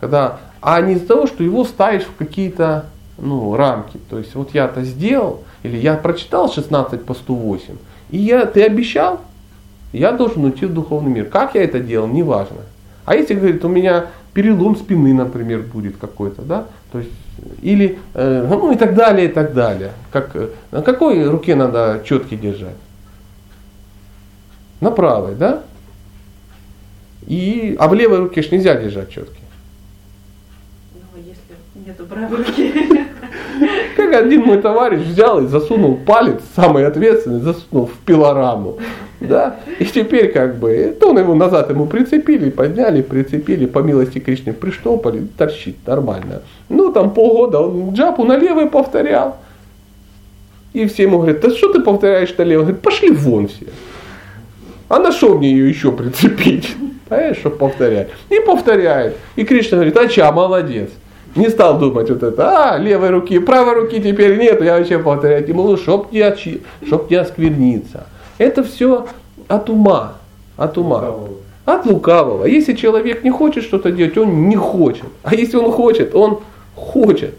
[0.00, 2.86] Когда, а не из-за того, что его ставишь в какие-то
[3.18, 3.98] ну, рамки.
[4.10, 7.76] То есть вот я это сделал, или я прочитал 16 по 108,
[8.10, 9.20] и я, ты обещал,
[9.92, 11.26] я должен уйти в духовный мир.
[11.26, 12.62] Как я это делал, неважно.
[13.04, 17.10] А если, говорит, у меня перелом спины, например, будет какой-то, да, то есть,
[17.62, 19.92] или, э, ну и так далее, и так далее.
[20.10, 22.76] Как, э, на какой руке надо четки держать?
[24.80, 25.62] На правой, да?
[27.26, 29.40] И, а в левой руке ж нельзя держать четки.
[30.94, 32.74] Ну, если нету правой руки.
[34.06, 38.78] Как один мой товарищ взял и засунул палец, самый ответственный, засунул в пилораму.
[39.20, 39.56] Да?
[39.80, 44.52] И теперь как бы, то он его назад ему прицепили, подняли, прицепили, по милости Кришны
[44.52, 46.42] приштопали, торчит нормально.
[46.68, 49.38] Ну там полгода он джапу на левый повторял.
[50.72, 52.58] И все ему говорят, да что ты повторяешь Тале?
[52.58, 53.66] Он говорит, пошли вон все.
[54.88, 56.76] А на что мне ее еще прицепить?
[57.08, 58.10] Понимаешь, что повторять?
[58.30, 59.16] И повторяет.
[59.34, 60.90] И Кришна говорит, а ча, молодец.
[61.36, 65.46] Не стал думать вот это, а, левой руки, правой руки теперь нет, я вообще повторять
[65.46, 68.06] не могу, чтоб не, очи, чтоб не оскверниться.
[68.38, 69.06] Это все
[69.46, 70.14] от ума,
[70.56, 71.04] от ума.
[71.66, 72.46] От лукавого.
[72.46, 75.08] Если человек не хочет что-то делать, он не хочет.
[75.24, 76.38] А если он хочет, он
[76.76, 77.34] хочет.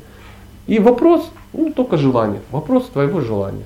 [0.68, 2.42] И вопрос, ну, только желание.
[2.52, 3.66] Вопрос твоего желания.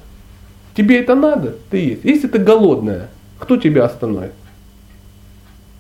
[0.76, 1.56] Тебе это надо?
[1.72, 2.06] Ты есть.
[2.06, 3.10] Если ты голодная,
[3.40, 4.34] кто тебя остановит?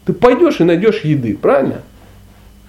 [0.05, 1.83] Ты пойдешь и найдешь еды, правильно?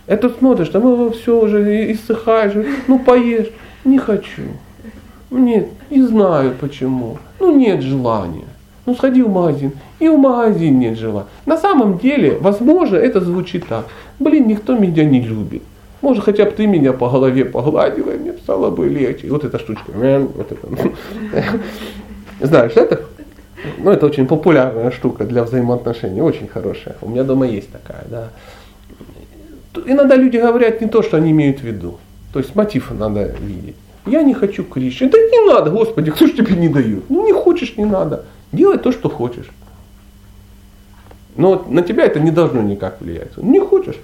[0.07, 2.53] Это смотришь, там его все уже иссыхаешь,
[2.89, 3.49] ну поешь.
[3.85, 4.43] Не хочу.
[5.31, 7.19] Нет, не знаю почему.
[7.41, 8.45] Ну нет желания.
[8.85, 9.73] Ну сходи в магазин.
[9.99, 11.29] И в магазин нет желания.
[11.47, 13.87] На самом деле, возможно, это звучит так.
[14.19, 15.63] Блин, никто меня не любит.
[16.01, 19.29] Может, хотя бы ты меня по голове погладила, мне стало бы легче.
[19.31, 19.93] Вот эта штучка.
[19.93, 20.69] Вот это.
[22.41, 23.03] Знаешь, это?
[23.79, 26.97] Ну, это очень популярная штука для взаимоотношений, очень хорошая.
[27.01, 28.29] У меня дома есть такая, да.
[29.87, 31.99] Иногда люди говорят не то, что они имеют в виду.
[32.33, 33.77] То есть мотив надо видеть.
[34.07, 35.09] Я не хочу Кришны.
[35.09, 37.09] Да не надо, Господи, кто же тебе не дает?
[37.09, 38.25] Ну не хочешь, не надо.
[38.51, 39.49] Делай то, что хочешь.
[41.37, 43.37] Но на тебя это не должно никак влиять.
[43.37, 43.97] Не хочешь,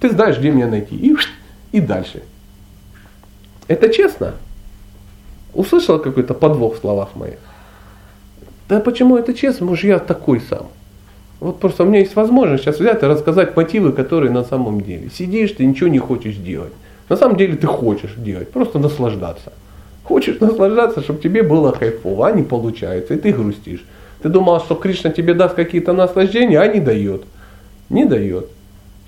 [0.00, 0.96] ты знаешь, где меня найти.
[0.96, 1.16] И,
[1.72, 2.22] и дальше.
[3.68, 4.34] Это честно?
[5.54, 7.38] Услышал какой-то подвох в словах моих?
[8.68, 9.66] Да почему это честно?
[9.66, 10.68] Может, я такой сам.
[11.42, 15.10] Вот просто у меня есть возможность сейчас взять и рассказать мотивы, которые на самом деле.
[15.10, 16.72] Сидишь, ты ничего не хочешь делать.
[17.08, 19.52] На самом деле ты хочешь делать, просто наслаждаться.
[20.04, 23.84] Хочешь наслаждаться, чтобы тебе было кайфово, а не получается, и ты грустишь.
[24.22, 27.24] Ты думал, что Кришна тебе даст какие-то наслаждения, а не дает.
[27.90, 28.46] Не дает.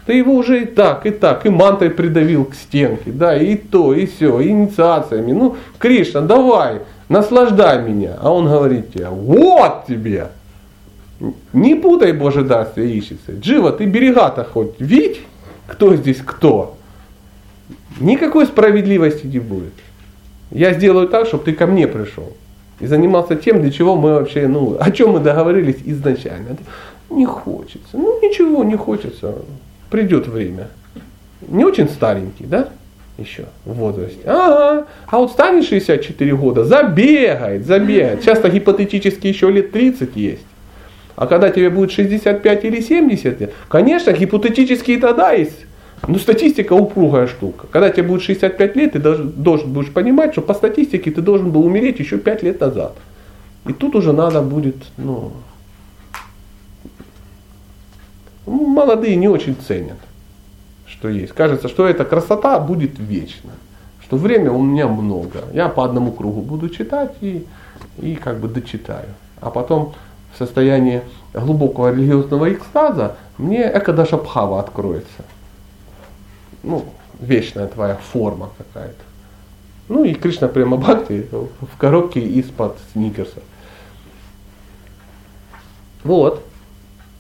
[0.05, 3.95] Ты его уже и так, и так, и мантой придавил к стенке, да, и то,
[3.95, 5.31] и все, и инициациями.
[5.31, 8.17] Ну, Кришна, давай, наслаждай меня.
[8.21, 10.31] А он говорит тебе, вот тебе.
[11.53, 13.33] Не путай Боже дарствие ищется.
[13.33, 15.21] Джива, ты берега-то хоть видь,
[15.67, 16.77] кто здесь кто.
[18.01, 19.73] Никакой справедливости не будет.
[20.51, 22.33] Я сделаю так, чтобы ты ко мне пришел.
[22.81, 26.57] И занимался тем, для чего мы вообще, ну, о чем мы договорились изначально.
[27.11, 27.95] Не хочется.
[27.95, 29.37] Ну, ничего, не хочется.
[29.91, 30.69] Придет время.
[31.47, 32.69] Не очень старенький, да?
[33.17, 34.19] Еще в возрасте.
[34.25, 34.87] Ага.
[35.07, 38.25] А вот станет 64 года, забегает, забегает.
[38.25, 40.47] Часто гипотетически еще лет 30 есть.
[41.17, 45.67] А когда тебе будет 65 или 70 лет, конечно, гипотетически и тогда есть.
[46.07, 47.67] Но статистика упругая штука.
[47.71, 51.51] Когда тебе будет 65 лет, ты должен, должен будешь понимать, что по статистике ты должен
[51.51, 52.97] был умереть еще 5 лет назад.
[53.67, 55.33] И тут уже надо будет, ну,
[58.47, 59.97] молодые не очень ценят,
[60.87, 61.33] что есть.
[61.33, 63.53] Кажется, что эта красота будет вечна.
[64.03, 65.45] Что время у меня много.
[65.55, 67.47] Я по одному кругу буду читать и,
[67.99, 69.09] и как бы дочитаю.
[69.41, 69.95] А потом
[70.35, 71.03] в состоянии
[71.33, 75.25] глубокого религиозного экстаза мне Экадашабхава откроется.
[76.63, 76.85] Ну,
[77.21, 79.03] вечная твоя форма какая-то.
[79.89, 83.41] Ну и Кришна прямо Бхакти в коробке из-под сникерса.
[86.03, 86.43] Вот.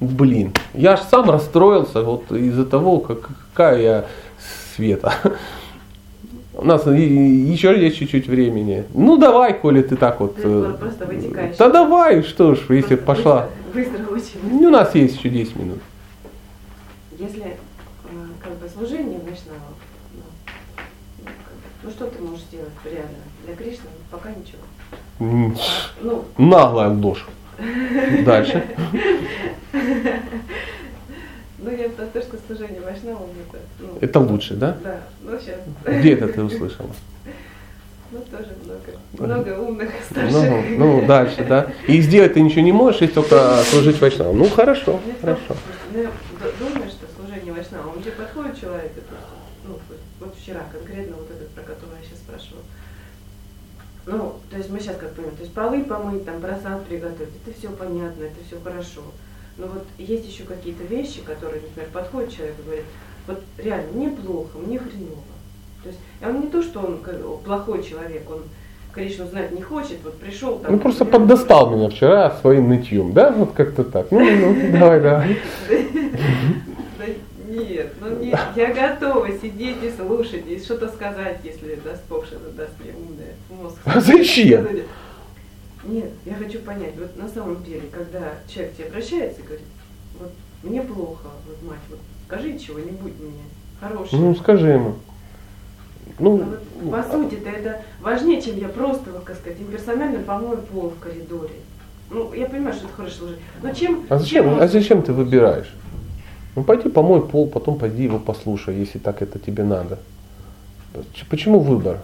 [0.01, 4.05] Блин, я аж сам расстроился вот из-за того, как, какая я
[4.74, 5.12] света.
[6.57, 8.85] У нас еще есть чуть-чуть времени.
[8.95, 10.37] Ну давай, коли ты так вот.
[10.37, 10.43] Ты
[10.75, 11.57] просто вытекаешь.
[11.57, 13.49] Да давай, что ж, если Просто пошла.
[13.75, 14.61] Быстро, быстро очень.
[14.61, 15.79] Ну, у нас есть еще 10 минут.
[17.19, 17.57] Если э,
[18.43, 19.75] как бы служение Вайшнава,
[21.83, 23.87] ну, что ты можешь сделать реально для Кришны?
[24.11, 24.63] Пока ничего.
[25.21, 25.57] М,
[26.03, 27.27] Ну, Наглая ложь.
[28.25, 28.65] Дальше.
[31.65, 34.77] ну я про то, что служение Вайшнавам это, ну, Это лучше, да?
[34.82, 35.57] Да, ну сейчас,
[36.01, 36.91] Где это ты услышала?
[38.11, 40.78] ну тоже много, много умных Ну, старших.
[40.78, 41.73] ну, дальше, да.
[41.89, 44.39] И сделать ты ничего не можешь, если только служить вайшнавам.
[44.39, 45.57] Ну, хорошо, Мне хорошо.
[45.93, 46.11] ну, я
[46.59, 49.15] думаю, что служение Вайшнавам, где подходит человек, это,
[49.66, 52.62] ну, вот, вот вчера конкретно вот этот, про которого я сейчас спрашивала.
[54.07, 57.59] Ну, то есть мы сейчас как понимаем, то есть полы помыть, там, просад приготовить, это
[57.59, 59.01] все понятно, это все хорошо.
[59.57, 62.85] Но вот есть еще какие-то вещи, которые, например, подходит человек и говорит,
[63.27, 65.23] вот реально, мне плохо, мне хреново.
[65.83, 67.01] То есть, а он не то, что он
[67.45, 68.43] плохой человек, он
[68.95, 70.73] Кришну знать не хочет, вот пришел там.
[70.73, 73.33] Ну, просто поддостал меня вчера своим нытьем, да?
[73.33, 74.11] Вот как-то так.
[74.13, 75.39] Ну, ну, давай, давай.
[76.99, 77.07] Да
[77.49, 82.51] нет, ну нет, я готова сидеть и слушать, и что-то сказать, если даст Бог что-то
[82.51, 83.77] даст мне умное мозг.
[83.85, 84.67] А зачем?
[85.86, 89.66] Нет, я хочу понять, вот на самом деле, когда человек к тебе обращается и говорит,
[90.19, 90.32] вот
[90.62, 93.43] мне плохо, вот мать, вот скажи чего-нибудь мне
[93.81, 94.23] хорошее.
[94.23, 94.94] Ну, скажи ему.
[96.19, 100.59] Ну, Ну, вот, по сути-то это важнее, чем я просто, вот, как сказать, имперсонально помою
[100.59, 101.55] пол в коридоре.
[102.11, 103.39] Ну, я понимаю, что это хорошо служить.
[103.62, 104.06] Но чем...
[104.09, 105.73] а зачем, чем а зачем ты выбираешь?
[106.56, 109.98] Ну пойди помой пол, потом пойди его послушай, если так это тебе надо.
[111.28, 112.02] Почему выбор?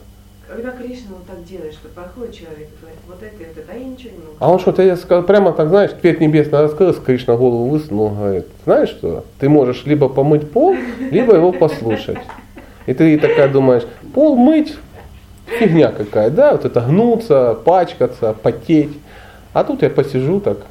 [0.51, 3.85] Когда Кришна вот так делает, что подходит человек и говорит, вот это это, а я
[3.85, 4.33] ничего не могу.
[4.41, 8.47] А он что, тебе сказал, прямо так, знаешь, цвет небесный раскрылся, Кришна голову высунул, говорит,
[8.65, 10.75] знаешь что, ты можешь либо помыть пол,
[11.13, 12.19] либо его послушать.
[12.87, 14.75] И ты такая думаешь, пол мыть,
[15.47, 18.99] фигня какая, да, вот это гнуться, пачкаться, потеть.
[19.53, 20.67] А тут я посижу так,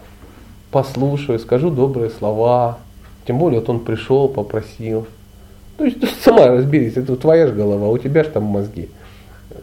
[0.71, 2.79] послушаю, скажу добрые слова.
[3.25, 5.07] Тем более, вот он пришел, попросил.
[5.77, 8.89] То есть ты сама разберись, это твоя же голова, у тебя же там мозги.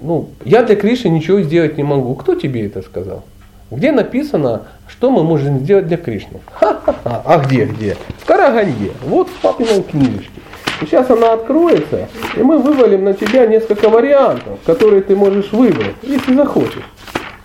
[0.00, 2.14] Ну, я для Кришны ничего сделать не могу.
[2.14, 3.24] Кто тебе это сказал?
[3.70, 6.40] Где написано, что мы можем сделать для Кришны?
[6.52, 7.22] Ха-ха-ха.
[7.24, 7.96] А где, где?
[8.18, 8.92] В Караганде.
[9.02, 10.40] Вот в папиной книжечке.
[10.80, 15.94] И сейчас она откроется, и мы вывалим на тебя несколько вариантов, которые ты можешь выбрать,
[16.02, 16.84] если захочешь.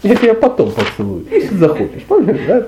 [0.03, 2.03] Я тебя потом поцелую, если захочешь.
[2.07, 2.63] Помнишь, да?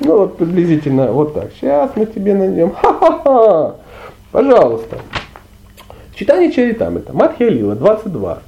[0.00, 1.50] Ну вот приблизительно вот так.
[1.58, 2.72] Сейчас мы тебе найдем.
[2.72, 3.74] Ха-ха-ха.
[4.30, 4.98] Пожалуйста.
[6.14, 8.38] Читание Чаритамрита, Мадхья Лила, 22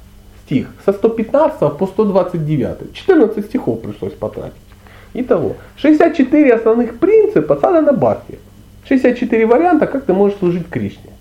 [0.47, 2.93] стих, со 115 по 129.
[2.93, 4.53] 14 стихов пришлось потратить.
[5.13, 8.39] Итого, 64 основных принципа садана бхакти.
[8.87, 11.11] 64 варианта, как ты можешь служить Кришне.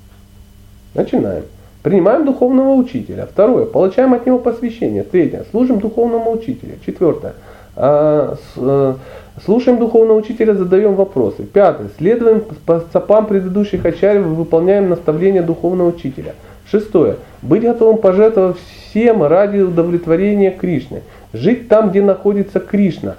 [0.95, 1.43] Начинаем.
[1.83, 3.27] Принимаем духовного учителя.
[3.27, 3.65] Второе.
[3.65, 5.03] Получаем от него посвящение.
[5.03, 5.45] Третье.
[5.51, 6.75] Служим духовному учителю.
[6.85, 7.35] Четвертое.
[7.77, 8.95] а, э,
[9.45, 11.43] Слушаем духовного учителя, задаем вопросы.
[11.43, 11.89] Пятое.
[11.99, 16.35] Следуем по стопам предыдущих ачарьев и выполняем наставления духовного учителя.
[16.71, 17.17] Шестое.
[17.43, 21.03] Быть готовым пожертвовать всем ради удовлетворения Кришны.
[21.33, 23.17] Жить там, где находится Кришна.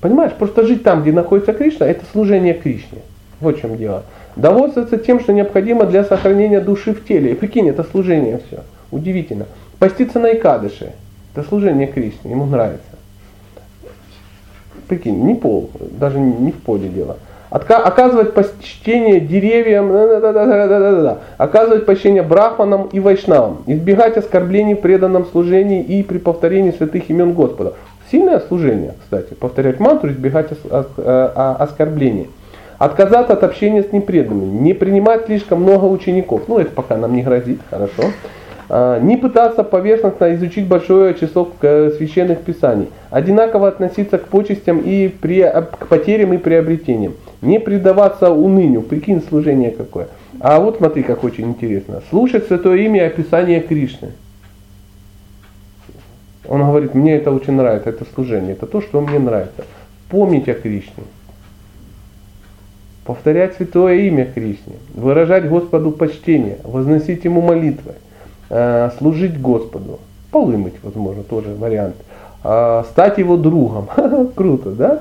[0.00, 2.98] Понимаешь, просто жить там, где находится Кришна, это служение Кришне.
[3.40, 4.04] Вот в чем дело.
[4.36, 7.32] Довольствоваться тем, что необходимо для сохранения души в теле.
[7.32, 8.62] И прикинь, это служение все.
[8.90, 9.46] Удивительно.
[9.78, 10.92] Поститься на Икадыше.
[11.34, 12.82] Это служение Кришне, ему нравится.
[14.88, 17.18] Прикинь, не пол, даже не в поле дело.
[17.50, 19.90] Оказывать почтение деревьям,
[21.38, 27.32] оказывать почтение брахманам и вайшнавам, избегать оскорблений в преданном служении и при повторении святых имен
[27.32, 27.74] Господа.
[28.10, 32.28] Сильное служение, кстати, повторять мантру, избегать э, а- оскорблений.
[32.78, 37.22] Отказаться от общения с непреданными, не принимать слишком много учеников, ну это пока нам не
[37.22, 38.04] грозит, хорошо.
[38.70, 42.88] А, Не пытаться поверхностно изучить большое число э, священных писаний.
[43.10, 47.14] Одинаково относиться к почестям и при- к потерям и приобретениям.
[47.40, 48.82] Не предаваться унынию.
[48.82, 50.08] Прикинь, служение какое.
[50.40, 52.02] А вот смотри, как очень интересно.
[52.10, 54.10] Слушать святое имя и описание Кришны.
[56.46, 59.64] Он говорит, мне это очень нравится, это служение, это то, что мне нравится.
[60.10, 61.04] Помнить о Кришне.
[63.04, 64.74] Повторять святое имя Кришне.
[64.94, 66.58] Выражать Господу почтение.
[66.64, 67.94] Возносить Ему молитвы
[68.98, 69.98] служить Господу.
[70.30, 71.96] Полы мыть, возможно, тоже вариант.
[72.44, 73.88] А, стать его другом.
[74.34, 75.00] Круто, да?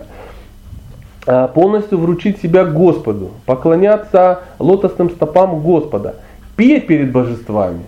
[1.25, 3.31] А, полностью вручить себя Господу.
[3.45, 6.15] Поклоняться лотосным стопам Господа.
[6.55, 7.83] Петь перед божествами.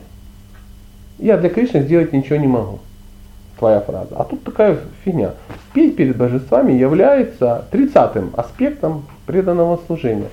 [1.18, 2.80] Я для Кришны сделать ничего не могу.
[3.58, 4.16] Твоя фраза.
[4.16, 5.32] А тут такая фигня.
[5.74, 10.30] Петь перед божествами является тридцатым аспектом преданного служения.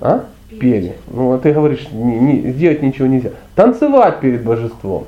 [0.00, 0.24] А?
[0.48, 0.96] Пели.
[1.08, 3.30] Ну, а ты говоришь, не, не- сделать ничего нельзя.
[3.54, 5.06] Танцевать перед божеством.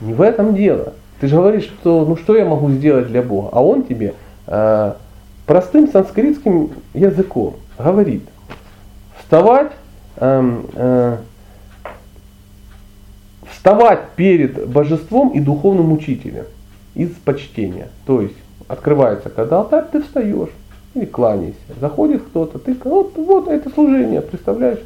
[0.00, 0.94] Не в этом дело.
[1.20, 4.14] Ты же говоришь, что ну что я могу сделать для Бога, а Он тебе
[4.46, 4.92] э,
[5.46, 8.22] простым санскритским языком говорит,
[9.18, 9.72] вставать,
[10.16, 11.18] эм, э,
[13.50, 16.44] вставать перед божеством и духовным учителем
[16.94, 17.88] из почтения.
[18.06, 18.36] То есть
[18.68, 20.50] открывается когда алтарь, ты встаешь
[20.96, 21.56] или кланяйся.
[21.80, 24.80] Заходит кто-то, ты вот, вот это служение, представляешь?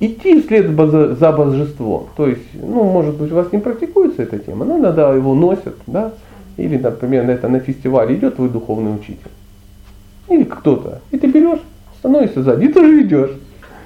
[0.00, 2.06] Идти вслед база- за божеством.
[2.16, 5.74] То есть, ну, может быть, у вас не практикуется эта тема, но иногда его носят,
[5.86, 6.12] да?
[6.56, 9.30] Или, например, на, это, на фестивале идет твой духовный учитель.
[10.28, 11.00] Или кто-то.
[11.10, 11.60] И ты берешь,
[11.98, 13.30] становишься сзади, и тоже идешь.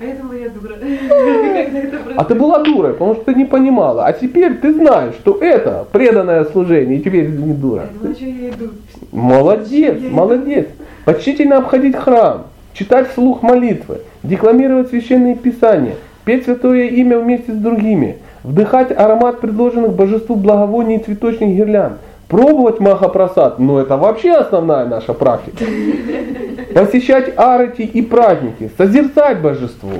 [0.02, 0.74] Поэтому я дура.
[2.16, 4.06] А ты была дурой, потому что ты не понимала.
[4.06, 7.86] А теперь ты знаешь, что это преданное служение, и теперь не дура.
[9.12, 10.66] Молодец, молодец.
[11.04, 18.18] Почтительно обходить храм, читать вслух молитвы, декламировать священные писания, петь святое имя вместе с другими,
[18.42, 21.98] вдыхать аромат предложенных божеству благовоний и цветочных гирлянд,
[22.32, 25.66] пробовать махапрасад, но это вообще основная наша практика.
[26.74, 29.90] Посещать арати и праздники, созерцать божество.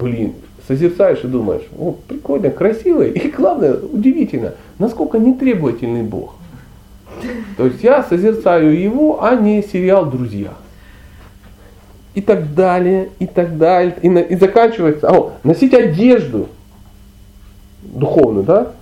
[0.00, 0.34] Блин,
[0.66, 6.34] созерцаешь и думаешь, о, прикольно, красиво и главное, удивительно, насколько нетребовательный Бог.
[7.56, 10.50] То есть я созерцаю его, а не сериал «Друзья».
[12.14, 13.94] И так далее, и так далее.
[14.02, 16.48] И, на- и заканчивается, о, носить одежду,
[17.82, 18.72] духовную, да,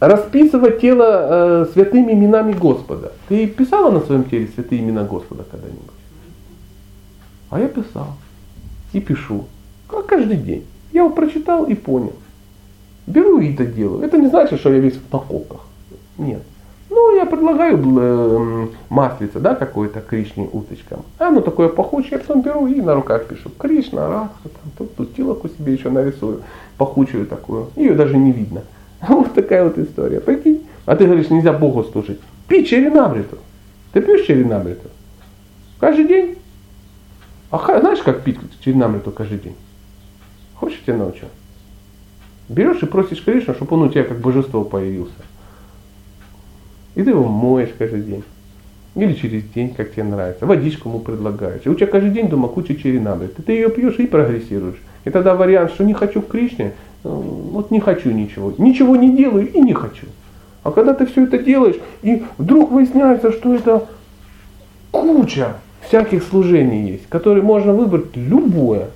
[0.00, 3.12] расписывать тело а, святыми именами Господа.
[3.28, 5.82] Ты писала на своем теле святые имена Господа когда-нибудь?
[7.50, 8.08] А я писал.
[8.92, 9.44] И пишу.
[9.88, 10.64] Как каждый день.
[10.92, 12.14] Я его прочитал и понял.
[13.06, 14.02] Беру и это делаю.
[14.02, 15.60] Это не значит, что я весь в наколках.
[16.18, 16.42] Нет.
[16.90, 21.02] Ну, я предлагаю э, маслице, да, какое-то Кришне уточкам.
[21.18, 23.50] А ну такое пахучее, я потом беру и на руках пишу.
[23.50, 26.42] Кришна, Радха, там, тут тутилоку себе еще нарисую,
[26.78, 27.70] пахучую такую.
[27.76, 28.62] Ее даже не видно.
[29.08, 30.20] Вот такая вот история.
[30.20, 30.66] Прикинь.
[30.86, 32.20] А ты говоришь, нельзя Богу служить.
[32.48, 33.38] Пей черенабриту.
[33.92, 34.88] Ты пьешь черенабриту?
[35.78, 36.36] Каждый день?
[37.50, 39.56] А знаешь, как пить черенабриту каждый день?
[40.54, 41.26] Хочешь, я тебя научу?
[42.48, 45.12] Берешь и просишь Кришну, чтобы он у тебя как божество появился.
[46.94, 48.24] И ты его моешь каждый день.
[48.94, 50.46] Или через день, как тебе нравится.
[50.46, 51.62] Водичку ему предлагаешь.
[51.64, 53.28] И у тебя каждый день дома куча черенабры.
[53.28, 54.78] Ты, ты ее пьешь и прогрессируешь.
[55.06, 56.72] И тогда вариант, что не хочу к Кришне,
[57.04, 58.52] э, вот не хочу ничего.
[58.58, 60.06] Ничего не делаю и не хочу.
[60.64, 63.86] А когда ты все это делаешь, и вдруг выясняется, что это
[64.90, 68.88] куча всяких служений есть, которые можно выбрать любое.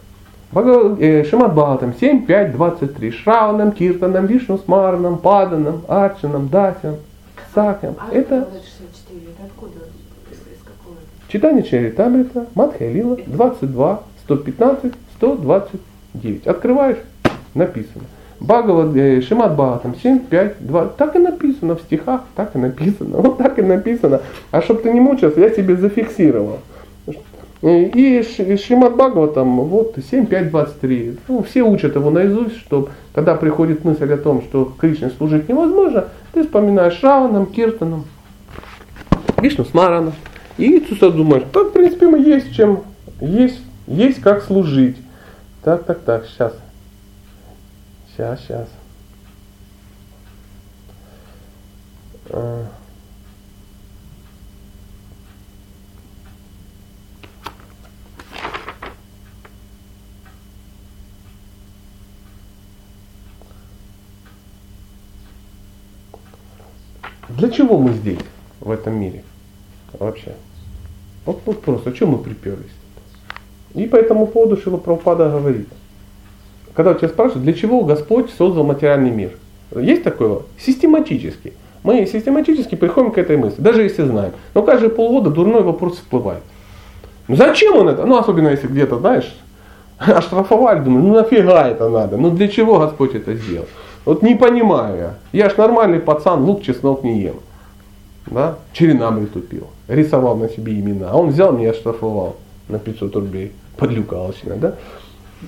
[0.53, 3.11] Шимат Бхагаватам 7, 5, 23.
[3.12, 6.97] Шраванам, Киртанам, Вишну, Смаранам, Паданам, Арчанам, Дасям,
[7.55, 7.95] Сакям.
[8.01, 8.49] А это...
[11.28, 14.93] Читание Чаритамрита, Мадхя Лила, 22, 115,
[16.15, 16.47] 129.
[16.47, 16.99] Открываешь,
[17.55, 18.05] написано.
[18.41, 20.87] Бхагавад, э, Шимат Бхагаватам 7, 5, 2.
[20.97, 23.16] Так и написано в стихах, так и написано.
[23.20, 24.20] Вот так и написано.
[24.51, 26.59] А чтобы ты не мучился, я тебе зафиксировал.
[27.62, 28.24] И
[28.57, 28.97] Шримад
[29.35, 31.16] там вот 7, 5, 23.
[31.28, 36.07] Ну, все учат его наизусть, что когда приходит мысль о том, что Кришне служить невозможно,
[36.32, 38.05] ты вспоминаешь Шраваном, Киртаном,
[39.43, 40.15] Вишну Смараном.
[40.57, 42.81] И ты думаешь, так, в принципе, мы есть чем,
[43.20, 44.97] есть, есть как служить.
[45.62, 46.55] Так, так, так, сейчас.
[48.09, 48.69] Сейчас, сейчас.
[67.28, 68.19] Для чего мы здесь,
[68.61, 69.24] в этом мире?
[69.93, 70.35] Вообще.
[71.27, 72.80] Вот, вот просто, о чем мы приперлись?
[73.75, 75.69] И по этому поводу Шила Прабхупада говорит.
[76.75, 79.33] Когда тебя спрашивают, для чего Господь создал материальный мир?
[79.75, 80.41] Есть такое?
[80.59, 81.53] Систематически.
[81.83, 84.33] Мы систематически приходим к этой мысли, даже если знаем.
[84.55, 86.43] Но каждые полгода дурной вопрос всплывает.
[87.29, 88.05] Ну зачем он это?
[88.05, 89.35] Ну особенно если где-то, знаешь,
[89.99, 92.17] оштрафовали, думаю, ну нафига это надо?
[92.17, 93.67] Ну для чего Господь это сделал?
[94.05, 95.15] Вот не понимаю я.
[95.33, 97.37] Я ж нормальный пацан, лук, чеснок не ем.
[98.27, 98.57] Да?
[98.73, 99.69] Черенабрь тупил.
[99.89, 101.11] Рисовал на себе имена.
[101.11, 102.37] А он взял меня оштрафовал
[102.71, 103.53] на 500 рублей.
[103.77, 104.75] Подлюкалочно, да?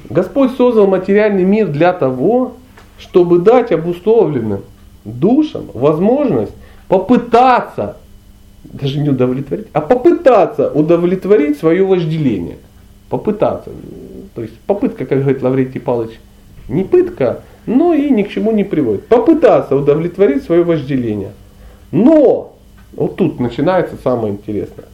[0.08, 2.54] Господь создал материальный мир для того,
[2.98, 4.62] чтобы дать обусловленным
[5.04, 6.52] душам возможность
[6.88, 7.96] попытаться,
[8.64, 12.58] даже не удовлетворить, а попытаться удовлетворить свое вожделение.
[13.08, 13.70] Попытаться.
[14.34, 16.18] То есть попытка, как говорит Лаврентий Павлович,
[16.68, 19.06] не пытка, но и ни к чему не приводит.
[19.06, 21.32] Попытаться удовлетворить свое вожделение.
[21.90, 22.56] Но,
[22.92, 24.86] вот тут начинается самое интересное.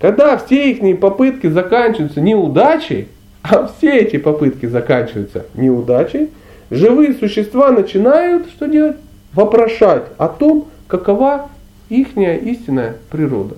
[0.00, 3.08] Когда все их попытки заканчиваются неудачей,
[3.42, 6.30] а все эти попытки заканчиваются неудачей,
[6.70, 8.96] живые существа начинают что делать?
[9.32, 11.48] Вопрошать о том, какова
[11.88, 13.56] их истинная природа.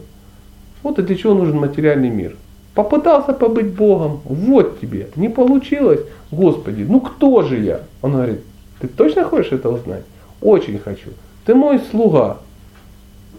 [0.82, 2.36] Вот для чего нужен материальный мир.
[2.74, 6.00] Попытался побыть Богом, вот тебе, не получилось,
[6.30, 7.80] Господи, ну кто же я?
[8.00, 8.40] Он говорит,
[8.80, 10.04] ты точно хочешь это узнать?
[10.40, 11.10] Очень хочу.
[11.44, 12.38] Ты мой слуга.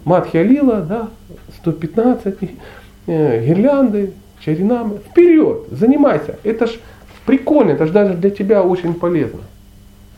[0.04, 1.08] Матхья Лила, да,
[1.60, 2.48] 115, э,
[3.06, 4.12] гирлянды,
[4.44, 4.98] чаринамы.
[4.98, 6.38] Вперед, занимайся.
[6.42, 6.78] Это ж
[7.26, 9.40] прикольно, это ж даже для тебя очень полезно.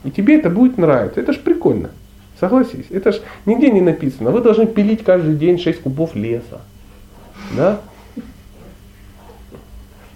[0.05, 1.21] И тебе это будет нравиться.
[1.21, 1.91] Это ж прикольно.
[2.39, 2.87] Согласись.
[2.91, 4.31] Это ж нигде не написано.
[4.31, 6.61] Вы должны пилить каждый день 6 кубов леса.
[7.57, 7.81] Да?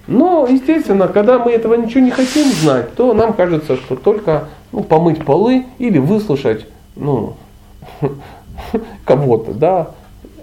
[0.06, 4.82] Но, естественно, когда мы этого ничего не хотим знать, то нам кажется, что только ну,
[4.82, 6.66] помыть полы или выслушать
[6.96, 7.36] ну,
[9.04, 9.90] кого-то, да,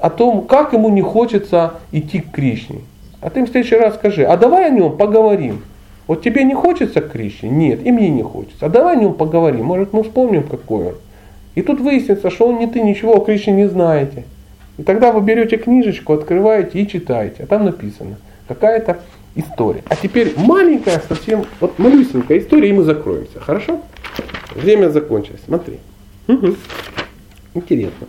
[0.05, 2.81] о том, как ему не хочется идти к Кришне.
[3.21, 5.63] А ты им в следующий раз скажи, а давай о нем поговорим.
[6.05, 7.49] Вот тебе не хочется к Кришне?
[7.49, 8.67] Нет, и мне не хочется.
[8.67, 10.93] А давай о нем поговорим, может мы вспомним, какой он.
[11.55, 14.25] И тут выяснится, что он не ты ничего о Кришне не знаете.
[14.77, 17.41] И тогда вы берете книжечку, открываете и читаете.
[17.41, 18.17] А там написано
[18.47, 18.99] какая-то
[19.33, 19.81] история.
[19.89, 23.39] А теперь маленькая, совсем, вот малюсенькая история, и мы закроемся.
[23.39, 23.79] Хорошо?
[24.53, 25.41] Время закончилось.
[25.47, 25.79] Смотри.
[26.27, 26.55] Угу.
[27.55, 28.05] Интересно.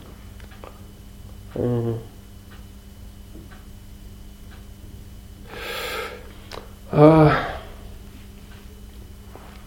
[6.92, 7.32] А,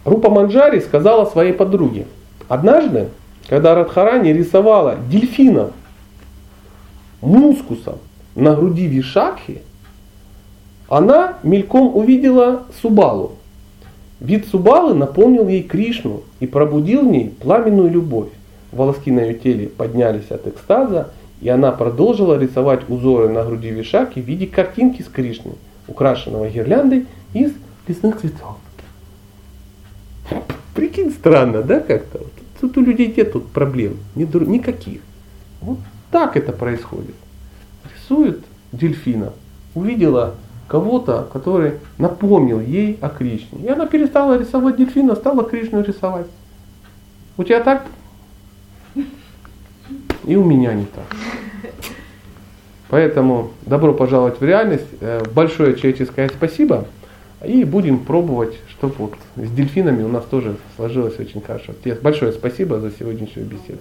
[0.05, 2.07] Рупа Манджари сказала своей подруге,
[2.47, 3.09] однажды,
[3.47, 5.71] когда Радхарани рисовала дельфинов
[7.21, 7.95] мускусом
[8.35, 9.61] на груди Вишакхи,
[10.87, 13.33] она мельком увидела Субалу.
[14.19, 18.29] Вид Субалы напомнил ей Кришну и пробудил в ней пламенную любовь.
[18.71, 21.11] Волоски на ее теле поднялись от экстаза,
[21.41, 25.55] и она продолжила рисовать узоры на груди Вишаки в виде картинки с Кришной,
[25.87, 27.53] украшенного гирляндой из
[27.87, 28.57] лесных цветов.
[30.75, 32.21] Прикинь, странно, да, как-то?
[32.59, 35.01] Тут у людей нет тут проблем, никаких.
[35.61, 35.79] Вот
[36.11, 37.15] так это происходит.
[37.93, 39.33] Рисует дельфина,
[39.75, 40.35] увидела
[40.67, 43.59] кого-то, который напомнил ей о Кришне.
[43.63, 46.27] И она перестала рисовать дельфина, стала Кришну рисовать.
[47.37, 47.85] У тебя так?
[50.25, 51.05] И у меня не так.
[52.89, 54.87] Поэтому добро пожаловать в реальность.
[54.99, 56.87] Э, большое человеческое спасибо.
[57.45, 61.73] И будем пробовать, чтобы вот с дельфинами у нас тоже сложилось очень хорошо.
[61.73, 63.79] Тебе большое спасибо за сегодняшнюю беседу.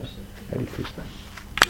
[0.53, 1.03] Ари Кришна.